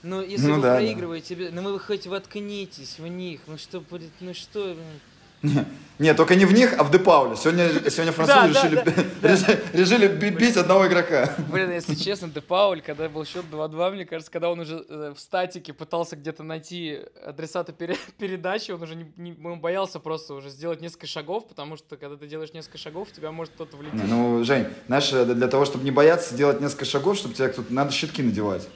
Ну, 0.03 0.23
если 0.23 0.47
Ну 0.47 0.57
вы 0.57 0.63
да, 0.63 0.69
да. 0.71 0.77
проигрываете, 0.77 1.35
бе- 1.35 1.51
ну 1.51 1.63
вы 1.63 1.79
хоть 1.79 2.07
воткнитесь 2.07 2.99
в 2.99 3.07
них. 3.07 3.43
Ну 3.47 3.59
что 3.59 3.81
будет, 3.81 4.13
ну 4.21 4.33
что, 4.35 4.75
блин. 4.75 5.01
Нет, 5.99 6.17
только 6.17 6.35
не 6.35 6.47
в 6.47 6.55
них, 6.55 6.73
а 6.79 6.83
в 6.83 6.91
Депауле. 6.91 7.37
Сегодня, 7.37 7.69
сегодня 7.91 8.13
французы 8.13 8.55
Да, 8.55 8.63
да, 8.63 8.69
решили, 8.69 8.95
да, 9.21 9.29
решили, 9.35 9.61
решили 9.75 10.09
би- 10.09 10.31
бить 10.31 10.57
одного 10.57 10.87
игрока. 10.87 11.35
Блин, 11.53 11.71
если 11.71 11.95
честно, 12.07 12.29
Де 12.29 12.41
Пауль, 12.41 12.81
когда 12.81 13.07
был 13.11 13.27
счет 13.27 13.45
2-2, 13.53 13.91
мне 13.93 14.07
кажется, 14.07 14.33
когда 14.33 14.49
он 14.51 14.61
уже 14.61 14.83
э, 14.89 15.13
в 15.15 15.21
статике 15.21 15.75
пытался 15.75 16.17
где-то 16.17 16.43
найти 16.43 17.01
адресата 17.23 17.73
пере- 17.75 17.99
передачи, 18.19 18.71
он 18.71 18.83
уже 18.83 18.97
не, 18.97 19.13
не- 19.19 19.47
он 19.47 19.61
боялся 19.61 20.01
просто 20.01 20.33
уже 20.33 20.49
сделать 20.49 20.81
несколько 20.81 21.07
шагов, 21.07 21.47
потому 21.47 21.77
что 21.77 21.99
когда 21.99 22.17
ты 22.17 22.27
делаешь 22.27 22.55
несколько 22.55 22.79
шагов, 22.79 23.11
в 23.11 23.13
тебя 23.13 23.31
может 23.31 23.53
кто-то 23.53 23.77
влететь. 23.77 24.03
Не, 24.03 24.09
ну, 24.11 24.43
Жень, 24.43 24.69
знаешь, 24.87 25.13
э, 25.13 25.27
для 25.27 25.49
того, 25.49 25.67
чтобы 25.67 25.85
не 25.85 25.91
бояться 25.91 26.35
делать 26.35 26.63
несколько 26.63 26.87
шагов, 26.87 27.19
чтобы 27.19 27.35
тебе 27.35 27.49
кто-то... 27.49 27.75
Надо 27.75 27.93
щитки 27.93 28.23
надевать. 28.23 28.67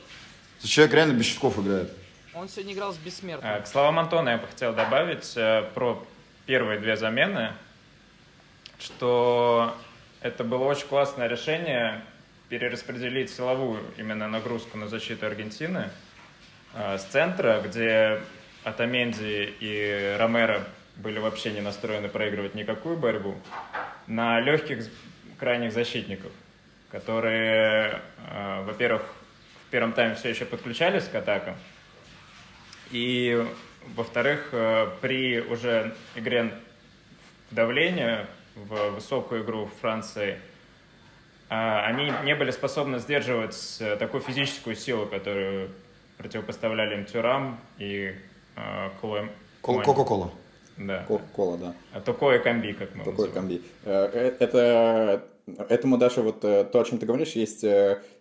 Человек 0.63 0.93
реально 0.95 1.13
без 1.15 1.25
щитков 1.25 1.59
играет. 1.59 1.91
Он 2.35 2.51
сегодня 2.51 2.75
играл 2.75 2.93
с 2.93 2.97
бессмертным. 2.99 3.51
Э, 3.51 3.63
К 3.63 3.67
словам 3.67 3.99
Антона 3.99 4.29
я 4.29 4.37
бы 4.37 4.47
хотел 4.47 4.75
добавить 4.75 5.33
э, 5.37 5.63
про 5.75 6.05
первые 6.47 6.79
две 6.79 6.97
замены, 6.97 7.53
что 8.79 9.75
это 10.21 10.45
было 10.45 10.65
очень 10.65 10.87
классное 10.87 11.27
решение 11.27 12.03
перераспределить 12.49 13.31
силовую 13.31 13.83
именно 13.97 14.29
нагрузку 14.29 14.77
на 14.77 14.89
защиту 14.89 15.27
Аргентины. 15.27 15.91
э, 16.75 16.99
с 16.99 17.05
центра, 17.05 17.61
где 17.65 18.21
Атаменди 18.65 19.55
и 19.61 20.17
Ромеро 20.19 20.67
были 20.97 21.19
вообще 21.19 21.53
не 21.53 21.61
настроены 21.61 22.09
проигрывать 22.09 22.55
никакую 22.55 22.97
борьбу, 22.97 23.37
на 24.07 24.41
легких 24.41 24.89
крайних 25.39 25.73
защитников, 25.73 26.33
которые, 26.91 28.01
э, 28.29 28.63
во-первых, 28.65 29.03
в 29.67 29.71
первом 29.71 29.93
тайме 29.93 30.15
все 30.15 30.31
еще 30.31 30.45
подключались 30.45 31.05
к 31.05 31.15
атакам, 31.15 31.57
и, 32.91 33.45
во-вторых, 33.97 34.49
э, 34.53 34.89
при 35.01 35.41
уже 35.41 35.95
игре 36.17 36.53
в 37.51 37.55
давление, 37.55 38.27
в 38.57 38.91
высокую 38.91 39.43
игру 39.45 39.69
Франции, 39.81 40.39
э, 41.51 41.81
они 41.87 42.13
не 42.25 42.35
были 42.35 42.51
способны 42.51 42.99
сдерживать 42.99 43.77
э, 43.81 43.97
такую 43.97 44.21
физическую 44.23 44.77
силу, 44.77 45.07
которую 45.07 45.71
противопоставляли 46.19 46.95
им 46.95 47.05
Тюрам 47.05 47.59
и. 47.79 48.15
Кол- 49.01 49.19
Кока-кола. 49.63 50.31
Да. 50.77 51.05
Кока-кола, 51.09 51.59
да. 51.59 51.75
А 51.93 52.01
Тукой 52.01 52.39
комби, 52.41 52.73
как 52.73 52.95
мы 52.95 53.05
Такой 53.05 53.27
называем. 53.29 53.35
комби. 53.35 53.63
Это 53.85 55.25
этому 55.69 55.99
даже 55.99 56.23
вот 56.23 56.41
то, 56.41 56.81
о 56.81 56.85
чем 56.85 56.99
ты 56.99 57.07
говоришь, 57.07 57.33
есть 57.33 57.65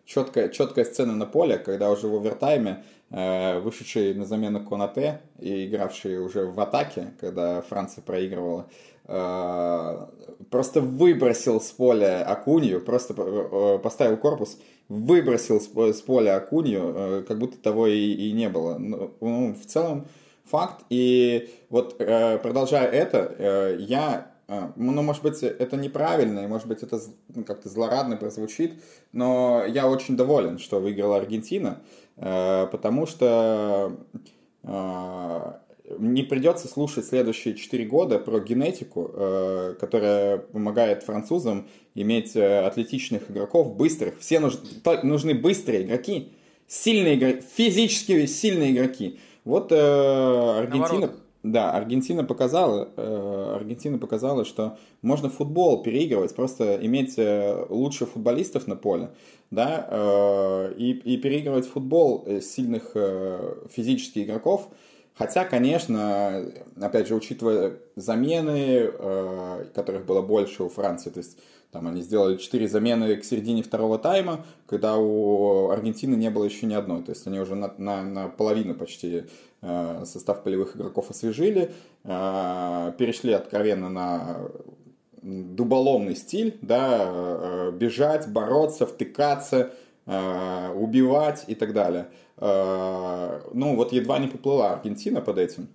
четкая, 0.05 0.49
четкая 0.49 0.85
сцена 0.85 1.13
на 1.13 1.25
поле, 1.25 1.57
когда 1.57 1.91
уже 1.91 2.07
в 2.07 2.15
овертайме 2.15 2.83
вышедший 3.13 4.13
на 4.15 4.25
замену 4.25 4.65
Конате 4.65 5.21
и 5.39 5.67
игравший 5.67 6.17
уже 6.19 6.45
в 6.45 6.59
атаке, 6.59 7.13
когда 7.19 7.61
Франция 7.61 8.01
проигрывала, 8.01 8.67
э, 9.07 10.07
просто 10.49 10.81
выбросил 10.81 11.61
с 11.61 11.71
поля 11.71 12.23
Акунью, 12.25 12.81
просто 12.81 13.13
э, 13.17 13.79
поставил 13.79 14.17
корпус, 14.17 14.57
выбросил 14.89 15.61
с 15.61 15.67
по- 15.67 15.93
с 15.93 16.01
поля 16.01 16.37
Акунью, 16.37 16.93
э, 16.95 17.23
как 17.27 17.37
будто 17.37 17.57
того 17.57 17.87
и, 17.87 18.13
и 18.13 18.31
не 18.31 18.49
было. 18.49 18.77
Ну, 18.77 19.11
ну, 19.21 19.53
в 19.53 19.65
целом 19.65 20.07
факт. 20.45 20.83
И 20.89 21.49
вот 21.69 21.95
э, 21.99 22.37
продолжая 22.39 22.87
это, 22.87 23.35
э, 23.37 23.77
я, 23.79 24.31
э, 24.47 24.69
ну, 24.75 25.01
может 25.01 25.23
быть, 25.23 25.41
это 25.43 25.77
неправильно, 25.77 26.39
и, 26.39 26.47
может 26.47 26.67
быть, 26.67 26.83
это 26.83 26.99
ну, 27.33 27.43
как-то 27.43 27.69
злорадно 27.69 28.17
прозвучит, 28.17 28.73
но 29.11 29.63
я 29.67 29.87
очень 29.87 30.15
доволен, 30.17 30.59
что 30.59 30.79
выиграла 30.79 31.17
Аргентина, 31.17 31.79
э, 31.81 32.02
потому 32.15 33.05
что 33.05 33.97
э, 34.63 35.51
не 35.99 36.23
придется 36.23 36.67
слушать 36.67 37.05
следующие 37.05 37.55
4 37.55 37.85
года 37.85 38.19
про 38.19 38.39
генетику, 38.39 39.11
э, 39.13 39.75
которая 39.79 40.37
помогает 40.37 41.03
французам 41.03 41.67
иметь 41.95 42.35
э, 42.35 42.59
атлетичных 42.65 43.29
игроков, 43.29 43.75
быстрых. 43.75 44.19
Все 44.19 44.39
нуж- 44.39 44.57
то- 44.83 45.03
нужны 45.05 45.33
быстрые 45.33 45.83
игроки, 45.83 46.31
сильные 46.67 47.15
игроки, 47.15 47.41
физически 47.55 48.25
сильные 48.25 48.71
игроки. 48.71 49.19
Вот 49.43 49.71
э, 49.71 49.75
Аргентина, 50.59 50.87
воротах. 51.01 51.15
Да, 51.43 51.71
Аргентина 51.71 52.23
показала, 52.23 52.89
э, 52.95 53.53
Аргентина 53.55 53.97
показала, 53.97 54.45
что 54.45 54.77
можно 55.01 55.29
футбол 55.29 55.83
переигрывать, 55.83 56.33
просто 56.33 56.77
иметь 56.81 57.15
э, 57.17 57.65
лучших 57.69 58.09
футболистов 58.09 58.65
на 58.65 58.77
поле, 58.77 59.11
да, 59.51 59.85
э, 59.89 60.73
и, 60.77 60.91
и 60.91 61.17
переигрывать 61.17 61.67
футбол 61.67 62.23
э, 62.25 62.39
сильных 62.39 62.91
э, 62.95 63.55
физических 63.69 64.23
игроков. 64.23 64.69
Хотя, 65.15 65.43
конечно, 65.43 66.49
опять 66.81 67.07
же, 67.07 67.15
учитывая 67.15 67.77
замены, 67.97 68.89
э, 68.91 69.65
которых 69.75 70.05
было 70.05 70.21
больше 70.21 70.63
у 70.63 70.69
Франции, 70.69 71.09
то 71.09 71.19
есть 71.19 71.37
там 71.73 71.87
они 71.87 72.03
сделали 72.03 72.37
4 72.37 72.67
замены 72.67 73.15
к 73.15 73.25
середине 73.25 73.63
второго 73.63 73.97
тайма, 73.97 74.45
когда 74.67 74.95
у 74.97 75.71
Аргентины 75.71 76.15
не 76.15 76.29
было 76.29 76.43
еще 76.45 76.67
ни 76.67 76.75
одной. 76.75 77.01
То 77.01 77.09
есть 77.09 77.25
они 77.25 77.39
уже 77.39 77.55
на, 77.55 77.73
на, 77.79 78.03
на 78.03 78.27
половину 78.29 78.75
почти 78.75 79.23
э, 79.61 80.03
состав 80.05 80.43
полевых 80.43 80.75
игроков 80.75 81.09
освежили, 81.09 81.71
э, 82.03 82.93
перешли 82.97 83.33
откровенно 83.33 83.89
на 83.89 84.37
дуболомный 85.23 86.15
стиль, 86.15 86.59
да, 86.61 87.05
э, 87.07 87.71
бежать, 87.71 88.31
бороться, 88.31 88.85
втыкаться, 88.85 89.73
э, 90.05 90.73
убивать 90.75 91.45
и 91.47 91.55
так 91.55 91.73
далее. 91.73 92.09
Э, 92.37 93.41
Ну, 93.51 93.75
вот 93.75 93.93
едва 93.93 94.19
не 94.19 94.27
поплыла 94.27 94.73
Аргентина 94.73 95.21
под 95.21 95.39
этим. 95.39 95.69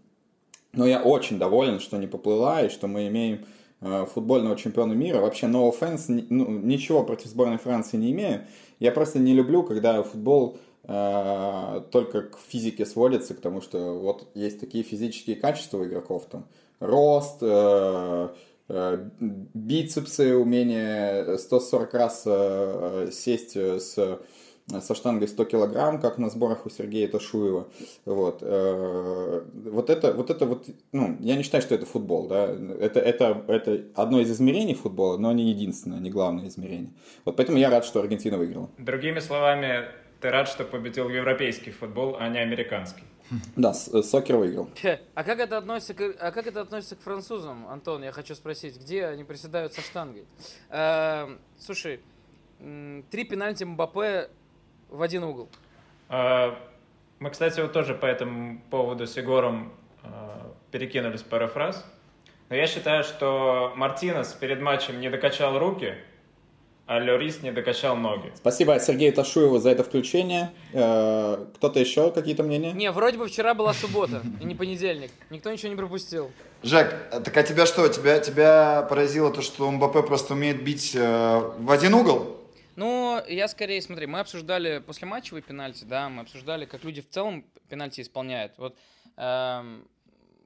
Но 0.73 0.87
я 0.87 1.03
очень 1.03 1.39
доволен, 1.39 1.81
что 1.81 1.97
не 1.97 2.07
поплыла, 2.07 2.63
и 2.63 2.69
что 2.69 2.87
мы 2.87 3.09
имеем 3.09 3.47
футбольного 3.81 4.57
чемпиона 4.57 4.93
мира. 4.93 5.21
Вообще, 5.21 5.47
no 5.47 5.71
offense, 5.71 6.27
ну, 6.31 6.49
ничего 6.49 7.05
против 7.05 7.29
сборной 7.29 7.59
Франции 7.59 7.97
не 7.97 8.11
имею. 8.11 8.47
Я 8.81 8.93
просто 8.93 9.19
не 9.19 9.35
люблю, 9.35 9.63
когда 9.63 10.03
футбол 10.03 10.59
э, 10.85 11.83
только 11.91 12.23
к 12.23 12.39
физике 12.49 12.87
сводится, 12.87 13.35
к 13.35 13.41
тому, 13.41 13.61
что 13.61 13.99
вот 13.99 14.29
есть 14.35 14.61
такие 14.61 14.85
физические 14.85 15.37
качества 15.37 15.79
у 15.79 15.85
игроков, 15.85 16.27
там, 16.31 16.47
рост, 16.81 17.39
э, 17.41 18.29
э, 18.69 19.09
бицепсы, 19.21 20.37
умение 20.37 21.39
140 21.39 21.95
раз 21.95 22.23
э, 22.27 23.11
сесть 23.13 23.57
с 23.57 24.21
со 24.81 24.95
штангой 24.95 25.29
100 25.29 25.45
килограмм, 25.45 26.01
как 26.01 26.19
на 26.19 26.29
сборах 26.31 26.67
у 26.67 26.71
Сергея 26.71 27.09
Ташуева. 27.09 27.69
Вот. 28.05 28.39
Э, 28.43 29.43
Вот 29.65 29.91
это, 29.91 30.13
вот 30.13 30.31
это 30.31 30.47
вот, 30.47 30.67
ну, 30.93 31.17
я 31.21 31.37
не 31.37 31.43
считаю, 31.43 31.63
что 31.63 31.75
это 31.75 31.87
футбол, 31.87 32.29
да. 32.29 32.45
Это, 32.81 33.01
это, 33.01 33.45
это 33.49 33.85
одно 33.95 34.21
из 34.21 34.31
измерений 34.31 34.75
футбола, 34.75 35.17
но 35.17 35.33
не 35.33 35.51
единственное, 35.51 36.01
не 36.01 36.11
главное 36.11 36.49
измерение. 36.49 36.91
Вот 37.25 37.37
поэтому 37.37 37.59
я 37.59 37.71
рад, 37.71 37.85
что 37.85 38.01
Аргентина 38.01 38.37
выиграла. 38.37 38.69
Другими 38.79 39.21
словами, 39.21 39.87
ты 40.21 40.31
рад, 40.31 40.49
что 40.49 40.65
победил 40.65 41.09
европейский 41.09 41.71
футбол, 41.71 42.17
а 42.19 42.29
не 42.29 42.39
американский. 42.39 43.05
Да, 43.57 43.71
э, 43.71 44.03
Сокер 44.03 44.37
выиграл. 44.37 44.69
А 45.15 45.25
как 45.25 45.39
это 45.39 45.59
относится 45.59 45.95
к, 45.95 46.01
а 46.19 46.31
как 46.31 46.47
это 46.47 46.61
относится 46.61 46.97
к 46.97 47.01
французам, 47.01 47.67
Антон? 47.69 48.03
Я 48.03 48.13
хочу 48.13 48.35
спросить, 48.35 48.79
где 48.81 49.07
они 49.07 49.25
приседают 49.25 49.75
со 49.75 49.81
штангой? 49.81 50.25
Эм, 50.71 51.39
слушай, 51.59 52.01
три 53.11 53.25
пенальти 53.25 53.65
Мбаппе 53.65 54.31
в 54.89 55.03
один 55.03 55.25
угол. 55.25 55.49
А, 56.09 56.59
Мы, 57.19 57.31
кстати, 57.31 57.61
вот 57.61 57.73
тоже 57.73 57.95
по 57.95 58.07
этому 58.07 58.61
поводу 58.71 59.07
с 59.07 59.17
Егором 59.17 59.73
а, 60.03 60.53
перекинулись 60.71 61.23
пару 61.23 61.49
фраз. 61.49 61.85
Но 62.49 62.57
я 62.57 62.67
считаю, 62.67 63.05
что 63.05 63.73
Мартинес 63.77 64.33
перед 64.33 64.61
матчем 64.63 65.01
не 65.01 65.11
докачал 65.11 65.59
руки, 65.59 65.95
а 66.87 66.97
Лорис 66.97 67.43
не 67.43 67.53
докачал 67.53 67.97
ноги. 67.97 68.33
Спасибо 68.37 68.81
Сергею 68.81 69.13
Ташуеву 69.13 69.59
за 69.59 69.69
это 69.71 69.85
включение. 69.85 70.51
Э, 70.73 71.45
Кто-то 71.57 71.79
еще 71.79 72.11
какие-то 72.11 72.43
мнения? 72.45 72.73
Не, 72.73 72.91
вроде 72.91 73.19
бы 73.19 73.29
вчера 73.29 73.53
была 73.53 73.75
суббота 73.75 74.23
и 74.41 74.45
не 74.47 74.55
понедельник. 74.55 75.11
Никто 75.29 75.53
ничего 75.53 75.69
не 75.69 75.77
пропустил. 75.77 76.31
Жек, 76.63 76.97
а 77.13 77.21
так 77.21 77.37
а 77.37 77.43
тебя 77.43 77.67
что? 77.67 77.87
Тебя, 77.89 78.19
тебя 78.21 78.87
поразило 78.89 79.31
то, 79.31 79.43
что 79.43 79.71
Мбаппе 79.71 80.03
просто 80.03 80.33
умеет 80.33 80.65
бить 80.65 80.93
э, 80.95 81.51
в 81.59 81.71
один 81.71 81.93
угол? 81.93 82.38
Ну, 82.79 83.21
я 83.27 83.49
скорее, 83.49 83.83
смотри, 83.83 84.07
мы 84.07 84.21
обсуждали 84.21 84.79
после 84.79 85.09
матчевые 85.09 85.43
пенальти, 85.43 85.83
да, 85.83 86.09
мы 86.09 86.23
обсуждали, 86.23 86.65
как 86.65 86.85
люди 86.85 87.01
в 87.01 87.09
целом 87.09 87.43
пенальти 87.69 88.03
исполняют. 88.03 88.57
Вот 88.57 88.79
эм, 89.17 89.89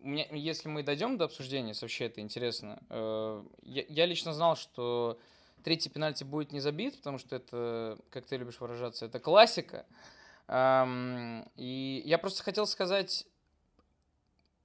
меня, 0.00 0.24
если 0.30 0.70
мы 0.70 0.82
дойдем 0.82 1.18
до 1.18 1.26
обсуждения, 1.26 1.74
вообще 1.78 2.06
это 2.06 2.22
интересно, 2.22 2.82
э, 2.88 3.44
я, 3.64 3.84
я 3.86 4.06
лично 4.06 4.32
знал, 4.32 4.56
что 4.56 5.18
третий 5.62 5.90
пенальти 5.90 6.24
будет 6.24 6.52
не 6.52 6.60
забит, 6.60 6.96
потому 6.96 7.18
что 7.18 7.36
это, 7.36 7.98
как 8.08 8.24
ты 8.24 8.38
любишь 8.38 8.60
выражаться, 8.60 9.04
это 9.04 9.20
классика. 9.20 9.84
Эм, 10.48 11.46
и 11.56 12.00
я 12.06 12.16
просто 12.16 12.42
хотел 12.42 12.66
сказать 12.66 13.26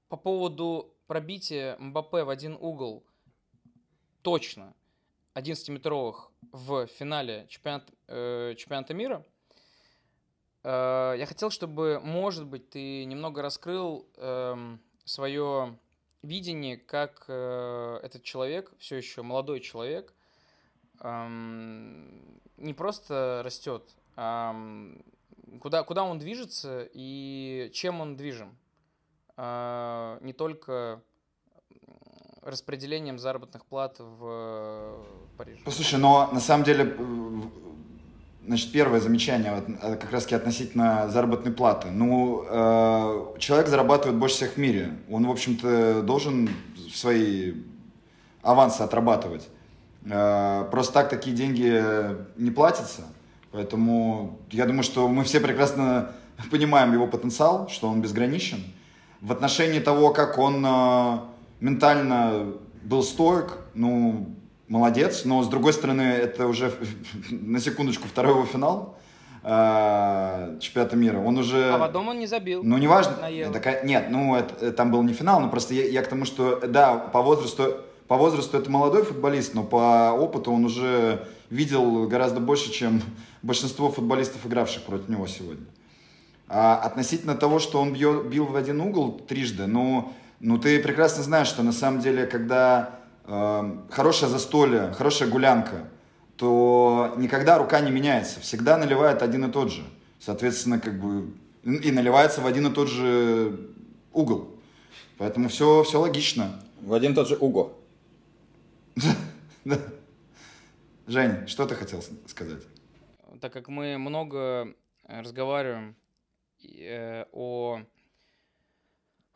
по 0.07 0.15
поводу 0.15 0.95
пробития 1.05 1.75
Мбаппе 1.79 2.23
в 2.23 2.29
один 2.29 2.57
угол 2.61 3.03
точно 4.21 4.73
11-метровых 5.37 6.31
в 6.51 6.87
финале 6.87 7.45
чемпионат, 7.49 7.89
э, 8.07 8.55
чемпионата 8.57 8.93
мира. 8.93 9.25
Э, 10.63 11.15
я 11.17 11.25
хотел, 11.25 11.49
чтобы, 11.49 11.99
может 12.03 12.45
быть, 12.45 12.69
ты 12.69 13.05
немного 13.05 13.41
раскрыл 13.41 14.07
свое 15.05 15.77
видение, 16.21 16.77
как 16.77 17.25
э, 17.27 17.99
этот 18.03 18.23
человек, 18.23 18.71
все 18.79 18.97
еще 18.97 19.21
молодой 19.21 19.59
человек, 19.59 20.13
эм, 20.99 22.41
не 22.57 22.73
просто 22.73 23.41
растет, 23.43 23.83
а 24.15 24.55
куда, 25.61 25.83
куда 25.83 26.03
он 26.03 26.19
движется 26.19 26.87
и 26.91 27.69
чем 27.73 28.01
он 28.01 28.17
движим. 28.17 28.57
Э, 29.37 30.17
не 30.21 30.33
только 30.33 31.01
распределением 32.47 33.19
заработных 33.19 33.65
плат 33.65 33.97
в 33.99 34.21
э, 34.23 35.03
Париже. 35.37 35.59
Послушай, 35.65 35.99
но 35.99 36.29
на 36.31 36.39
самом 36.39 36.63
деле, 36.63 36.95
э, 36.97 37.41
значит, 38.45 38.71
первое 38.71 39.01
замечание 39.01 39.53
вот, 39.53 39.65
э, 39.69 39.95
как 39.97 40.11
раз 40.11 40.23
таки 40.23 40.35
относительно 40.35 41.09
заработной 41.09 41.51
платы. 41.51 41.89
Ну, 41.91 42.45
человек 43.37 43.67
зарабатывает 43.67 44.17
больше 44.17 44.35
всех 44.37 44.53
в 44.53 44.57
мире. 44.57 44.97
Он, 45.11 45.27
в 45.27 45.31
общем-то, 45.31 46.03
должен 46.03 46.49
свои 46.93 47.53
авансы 48.41 48.81
отрабатывать. 48.81 49.49
Просто 50.03 50.93
так 50.93 51.09
такие 51.09 51.35
деньги 51.35 51.83
не 52.37 52.51
платятся. 52.51 53.01
Поэтому 53.51 54.39
я 54.51 54.65
думаю, 54.65 54.83
что 54.83 55.09
мы 55.09 55.25
все 55.25 55.41
прекрасно 55.41 56.13
понимаем 56.51 56.93
его 56.93 57.07
потенциал, 57.07 57.67
что 57.67 57.89
он 57.89 58.01
безграничен. 58.01 58.63
В 59.19 59.31
отношении 59.33 59.79
того, 59.79 60.13
как 60.13 60.37
он 60.37 60.65
ментально 61.59 62.53
был 62.83 63.03
стоек, 63.03 63.57
ну, 63.73 64.27
молодец. 64.67 65.25
Но, 65.25 65.43
с 65.43 65.47
другой 65.47 65.73
стороны, 65.73 66.01
это 66.01 66.47
уже, 66.47 66.71
на 67.31 67.59
секундочку, 67.59 68.07
второй 68.07 68.33
его 68.33 68.45
финал 68.45 68.97
э, 69.43 70.57
чемпионата 70.59 70.95
мира. 70.95 71.19
Он 71.19 71.37
уже... 71.37 71.71
А 71.71 71.79
потом 71.79 72.09
он 72.09 72.19
не 72.19 72.27
забил. 72.27 72.63
Ну, 72.63 72.77
неважно. 72.77 73.17
На 73.21 73.27
Евро. 73.27 73.49
Это 73.51 73.59
ка- 73.59 73.81
нет, 73.85 74.07
ну, 74.09 74.35
это, 74.35 74.65
э, 74.67 74.71
там 74.71 74.91
был 74.91 75.03
не 75.03 75.13
финал, 75.13 75.39
но 75.39 75.49
просто 75.49 75.73
я, 75.73 75.85
я 75.87 76.01
к 76.01 76.07
тому, 76.07 76.25
что, 76.25 76.59
да, 76.67 76.95
по 76.97 77.21
возрасту, 77.21 77.77
по 78.07 78.15
возрасту 78.17 78.57
это 78.57 78.69
молодой 78.71 79.03
футболист, 79.03 79.53
но 79.53 79.63
по 79.63 80.11
опыту 80.11 80.51
он 80.51 80.65
уже 80.65 81.27
видел 81.49 82.07
гораздо 82.07 82.39
больше, 82.39 82.71
чем 82.71 83.01
большинство 83.41 83.91
футболистов, 83.91 84.45
игравших 84.45 84.83
против 84.83 85.09
него 85.09 85.27
сегодня. 85.27 85.65
А 86.49 86.75
относительно 86.77 87.35
того, 87.35 87.59
что 87.59 87.81
он 87.81 87.93
бьё- 87.93 88.25
бил 88.27 88.45
в 88.45 88.55
один 88.55 88.79
угол 88.79 89.11
трижды, 89.27 89.67
ну, 89.67 90.13
ну 90.39 90.57
ты 90.57 90.81
прекрасно 90.81 91.23
знаешь, 91.23 91.47
что 91.47 91.63
на 91.63 91.71
самом 91.71 91.99
деле, 92.01 92.25
когда 92.25 92.99
э, 93.25 93.77
хорошее 93.89 94.31
застолье, 94.31 94.93
хорошая 94.93 95.29
гулянка, 95.29 95.89
то 96.35 97.13
никогда 97.17 97.57
рука 97.57 97.79
не 97.79 97.91
меняется, 97.91 98.39
всегда 98.39 98.77
наливает 98.77 99.21
один 99.21 99.45
и 99.45 99.51
тот 99.51 99.71
же. 99.71 99.83
Соответственно, 100.19 100.79
как 100.79 100.99
бы 100.99 101.33
и 101.63 101.91
наливается 101.91 102.41
в 102.41 102.47
один 102.47 102.67
и 102.67 102.73
тот 102.73 102.87
же 102.87 103.71
угол. 104.13 104.55
Поэтому 105.17 105.49
все, 105.49 105.83
все 105.83 105.99
логично. 105.99 106.61
В 106.81 106.93
один 106.93 107.11
и 107.11 107.15
тот 107.15 107.27
же 107.27 107.35
Уго. 107.35 107.77
Да. 109.65 109.77
Жень, 111.07 111.45
что 111.47 111.65
ты 111.65 111.75
хотел 111.75 112.01
сказать? 112.25 112.63
так 113.39 113.53
как 113.53 113.67
мы 113.67 113.97
много 113.97 114.73
э, 115.03 115.21
разговариваем 115.21 115.95
э, 116.63 117.25
о 117.31 117.81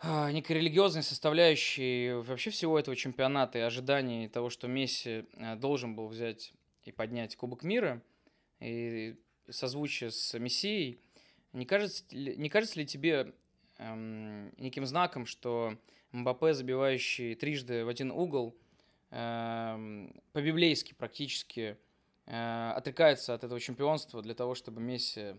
некой 0.04 0.58
религиозной 0.58 1.04
составляющей 1.04 2.14
вообще 2.14 2.50
всего 2.50 2.80
этого 2.80 2.96
чемпионата 2.96 3.60
и 3.60 3.62
ожидании 3.62 4.28
того, 4.28 4.50
что 4.50 4.68
Месси 4.68 5.26
э, 5.34 5.56
должен 5.56 5.96
был 5.96 6.08
взять 6.08 6.54
и 6.84 6.92
поднять 6.92 7.36
Кубок 7.36 7.64
мира, 7.64 8.02
и 8.60 9.16
созвучие 9.50 10.12
с 10.12 10.38
Мессией, 10.40 11.00
не 11.54 11.66
кажется, 11.66 12.04
не 12.12 12.50
кажется 12.50 12.80
ли 12.80 12.86
тебе 12.86 13.34
эм, 13.78 14.54
неким 14.58 14.86
знаком, 14.86 15.26
что 15.26 15.78
Мбаппе, 16.12 16.54
забивающий 16.54 17.36
трижды 17.36 17.86
в 17.86 17.90
один 17.90 18.12
угол, 18.12 18.56
эм, 19.12 20.14
по-библейски 20.32 20.94
практически 20.94 21.78
э, 22.26 22.72
отрекается 22.76 23.34
от 23.34 23.44
этого 23.44 23.60
чемпионства 23.60 24.22
для 24.22 24.34
того, 24.34 24.56
чтобы 24.56 24.82
Месси 24.82 25.36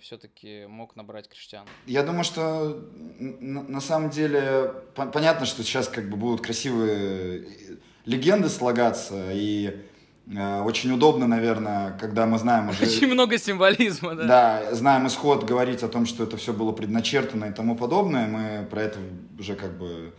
все-таки 0.00 0.66
мог 0.66 0.96
набрать 0.96 1.28
Криштиану. 1.28 1.68
Я 1.86 2.02
думаю, 2.02 2.24
что 2.24 2.82
н- 3.20 3.66
на 3.68 3.80
самом 3.80 4.10
деле 4.10 4.72
по- 4.94 5.06
понятно, 5.06 5.46
что 5.46 5.62
сейчас 5.62 5.88
как 5.88 6.08
бы 6.08 6.16
будут 6.16 6.40
красивые 6.40 7.46
легенды 8.04 8.48
слагаться, 8.48 9.30
и 9.32 9.76
э, 10.34 10.60
очень 10.62 10.90
удобно, 10.92 11.26
наверное, 11.26 11.96
когда 11.98 12.24
мы 12.26 12.38
знаем 12.38 12.68
уже... 12.70 12.84
Очень 12.84 13.08
много 13.12 13.36
символизма, 13.38 14.14
да. 14.14 14.24
Да, 14.24 14.74
знаем 14.74 15.06
исход, 15.06 15.44
говорить 15.44 15.82
о 15.82 15.88
том, 15.88 16.06
что 16.06 16.24
это 16.24 16.36
все 16.36 16.52
было 16.52 16.72
предначертано 16.72 17.46
и 17.46 17.52
тому 17.52 17.76
подобное. 17.76 18.26
Мы 18.26 18.66
про 18.66 18.82
это 18.82 18.98
уже 19.38 19.54
как 19.56 19.76
бы 19.78 20.12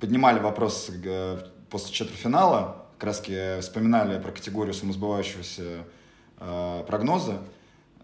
поднимали 0.00 0.38
вопрос 0.38 0.90
э, 1.04 1.38
после 1.70 1.92
четвертьфинала, 1.92 2.86
как 2.98 3.04
раз 3.08 3.22
вспоминали 3.60 4.20
про 4.20 4.30
категорию 4.32 4.74
самосбывающегося 4.74 5.84
э, 6.38 6.84
прогноза. 6.86 7.42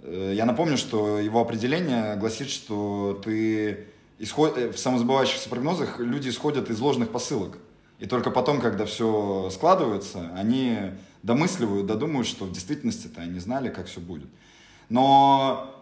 Э, 0.03 0.33
Я 0.35 0.45
напомню, 0.45 0.77
что 0.77 1.19
его 1.19 1.41
определение 1.41 2.17
гласит, 2.17 2.51
что 2.51 3.21
ты 3.25 3.87
исход... 4.19 4.59
э, 4.59 4.71
в 4.71 4.79
самосбывающихся 4.79 5.49
прогнозах 5.49 5.99
люди 5.99 6.29
исходят 6.29 6.71
из 6.71 6.81
ложных 6.81 7.11
посылок. 7.11 7.59
И 7.99 8.07
только 8.07 8.31
потом, 8.31 8.61
когда 8.61 8.85
все 8.85 9.49
складывается, 9.51 10.31
они 10.35 10.77
домысливают, 11.23 11.87
додумывают, 11.87 12.27
что 12.27 12.45
в 12.47 12.53
действительности-то 12.53 13.21
они 13.21 13.38
знали, 13.38 13.69
как 13.69 13.87
все 13.87 14.01
будет. 14.01 14.29
Но 14.88 15.73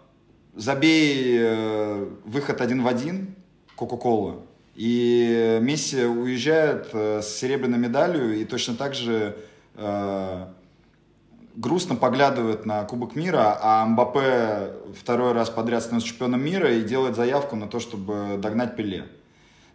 забей 0.54 1.38
э, 1.40 2.08
выход 2.26 2.60
один 2.60 2.82
в 2.82 2.86
один 2.86 3.34
Кока-Кола, 3.74 4.42
и 4.74 5.58
Месси 5.62 6.04
уезжает 6.04 6.94
с 6.94 7.26
серебряной 7.26 7.78
медалью 7.78 8.38
и 8.38 8.44
точно 8.44 8.74
так 8.76 8.94
же 8.94 9.36
грустно 11.56 11.96
поглядывает 11.96 12.66
на 12.66 12.84
Кубок 12.84 13.16
мира, 13.16 13.58
а 13.60 13.84
Мбаппе 13.86 14.72
второй 14.98 15.32
раз 15.32 15.50
подряд 15.50 15.82
становится 15.82 16.08
чемпионом 16.08 16.42
мира 16.44 16.72
и 16.72 16.82
делает 16.82 17.16
заявку 17.16 17.56
на 17.56 17.66
то, 17.66 17.80
чтобы 17.80 18.38
догнать 18.38 18.76
Пеле. 18.76 19.06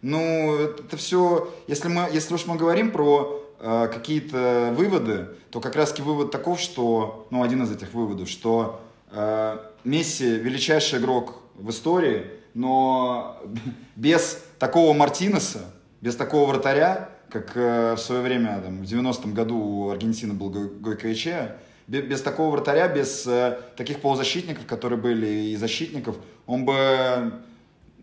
Ну, 0.02 0.56
это 0.56 0.96
все, 0.96 1.52
если, 1.66 1.88
мы, 1.88 2.08
если 2.12 2.34
уж 2.34 2.46
мы 2.46 2.56
говорим 2.56 2.90
про 2.90 3.42
э, 3.58 3.88
какие-то 3.92 4.72
выводы, 4.76 5.28
то 5.50 5.60
как 5.60 5.74
раз-таки 5.74 6.02
вывод 6.02 6.30
таков, 6.30 6.60
что, 6.60 7.26
ну, 7.30 7.42
один 7.42 7.62
из 7.62 7.72
этих 7.72 7.92
выводов, 7.94 8.28
что 8.28 8.80
э, 9.10 9.58
Месси 9.84 10.36
величайший 10.36 10.98
игрок 10.98 11.40
в 11.54 11.70
истории, 11.70 12.26
но 12.54 13.40
без 13.96 14.42
такого 14.58 14.92
Мартинеса, 14.92 15.62
без 16.00 16.16
такого 16.16 16.50
вратаря, 16.50 17.08
как 17.30 17.56
э, 17.56 17.94
в 17.94 17.98
свое 17.98 18.22
время, 18.22 18.60
там, 18.64 18.78
в 18.78 18.84
90-м 18.84 19.34
году 19.34 19.58
у 19.58 19.90
Аргентины 19.90 20.34
был 20.34 20.50
Гой- 20.50 20.70
Без 21.88 22.20
такого 22.20 22.50
вратаря, 22.50 22.88
без 22.88 23.26
э, 23.26 23.60
таких 23.76 24.00
полузащитников, 24.00 24.66
которые 24.66 25.00
были, 25.00 25.26
и 25.26 25.56
защитников, 25.56 26.16
он 26.46 26.64
бы 26.64 27.32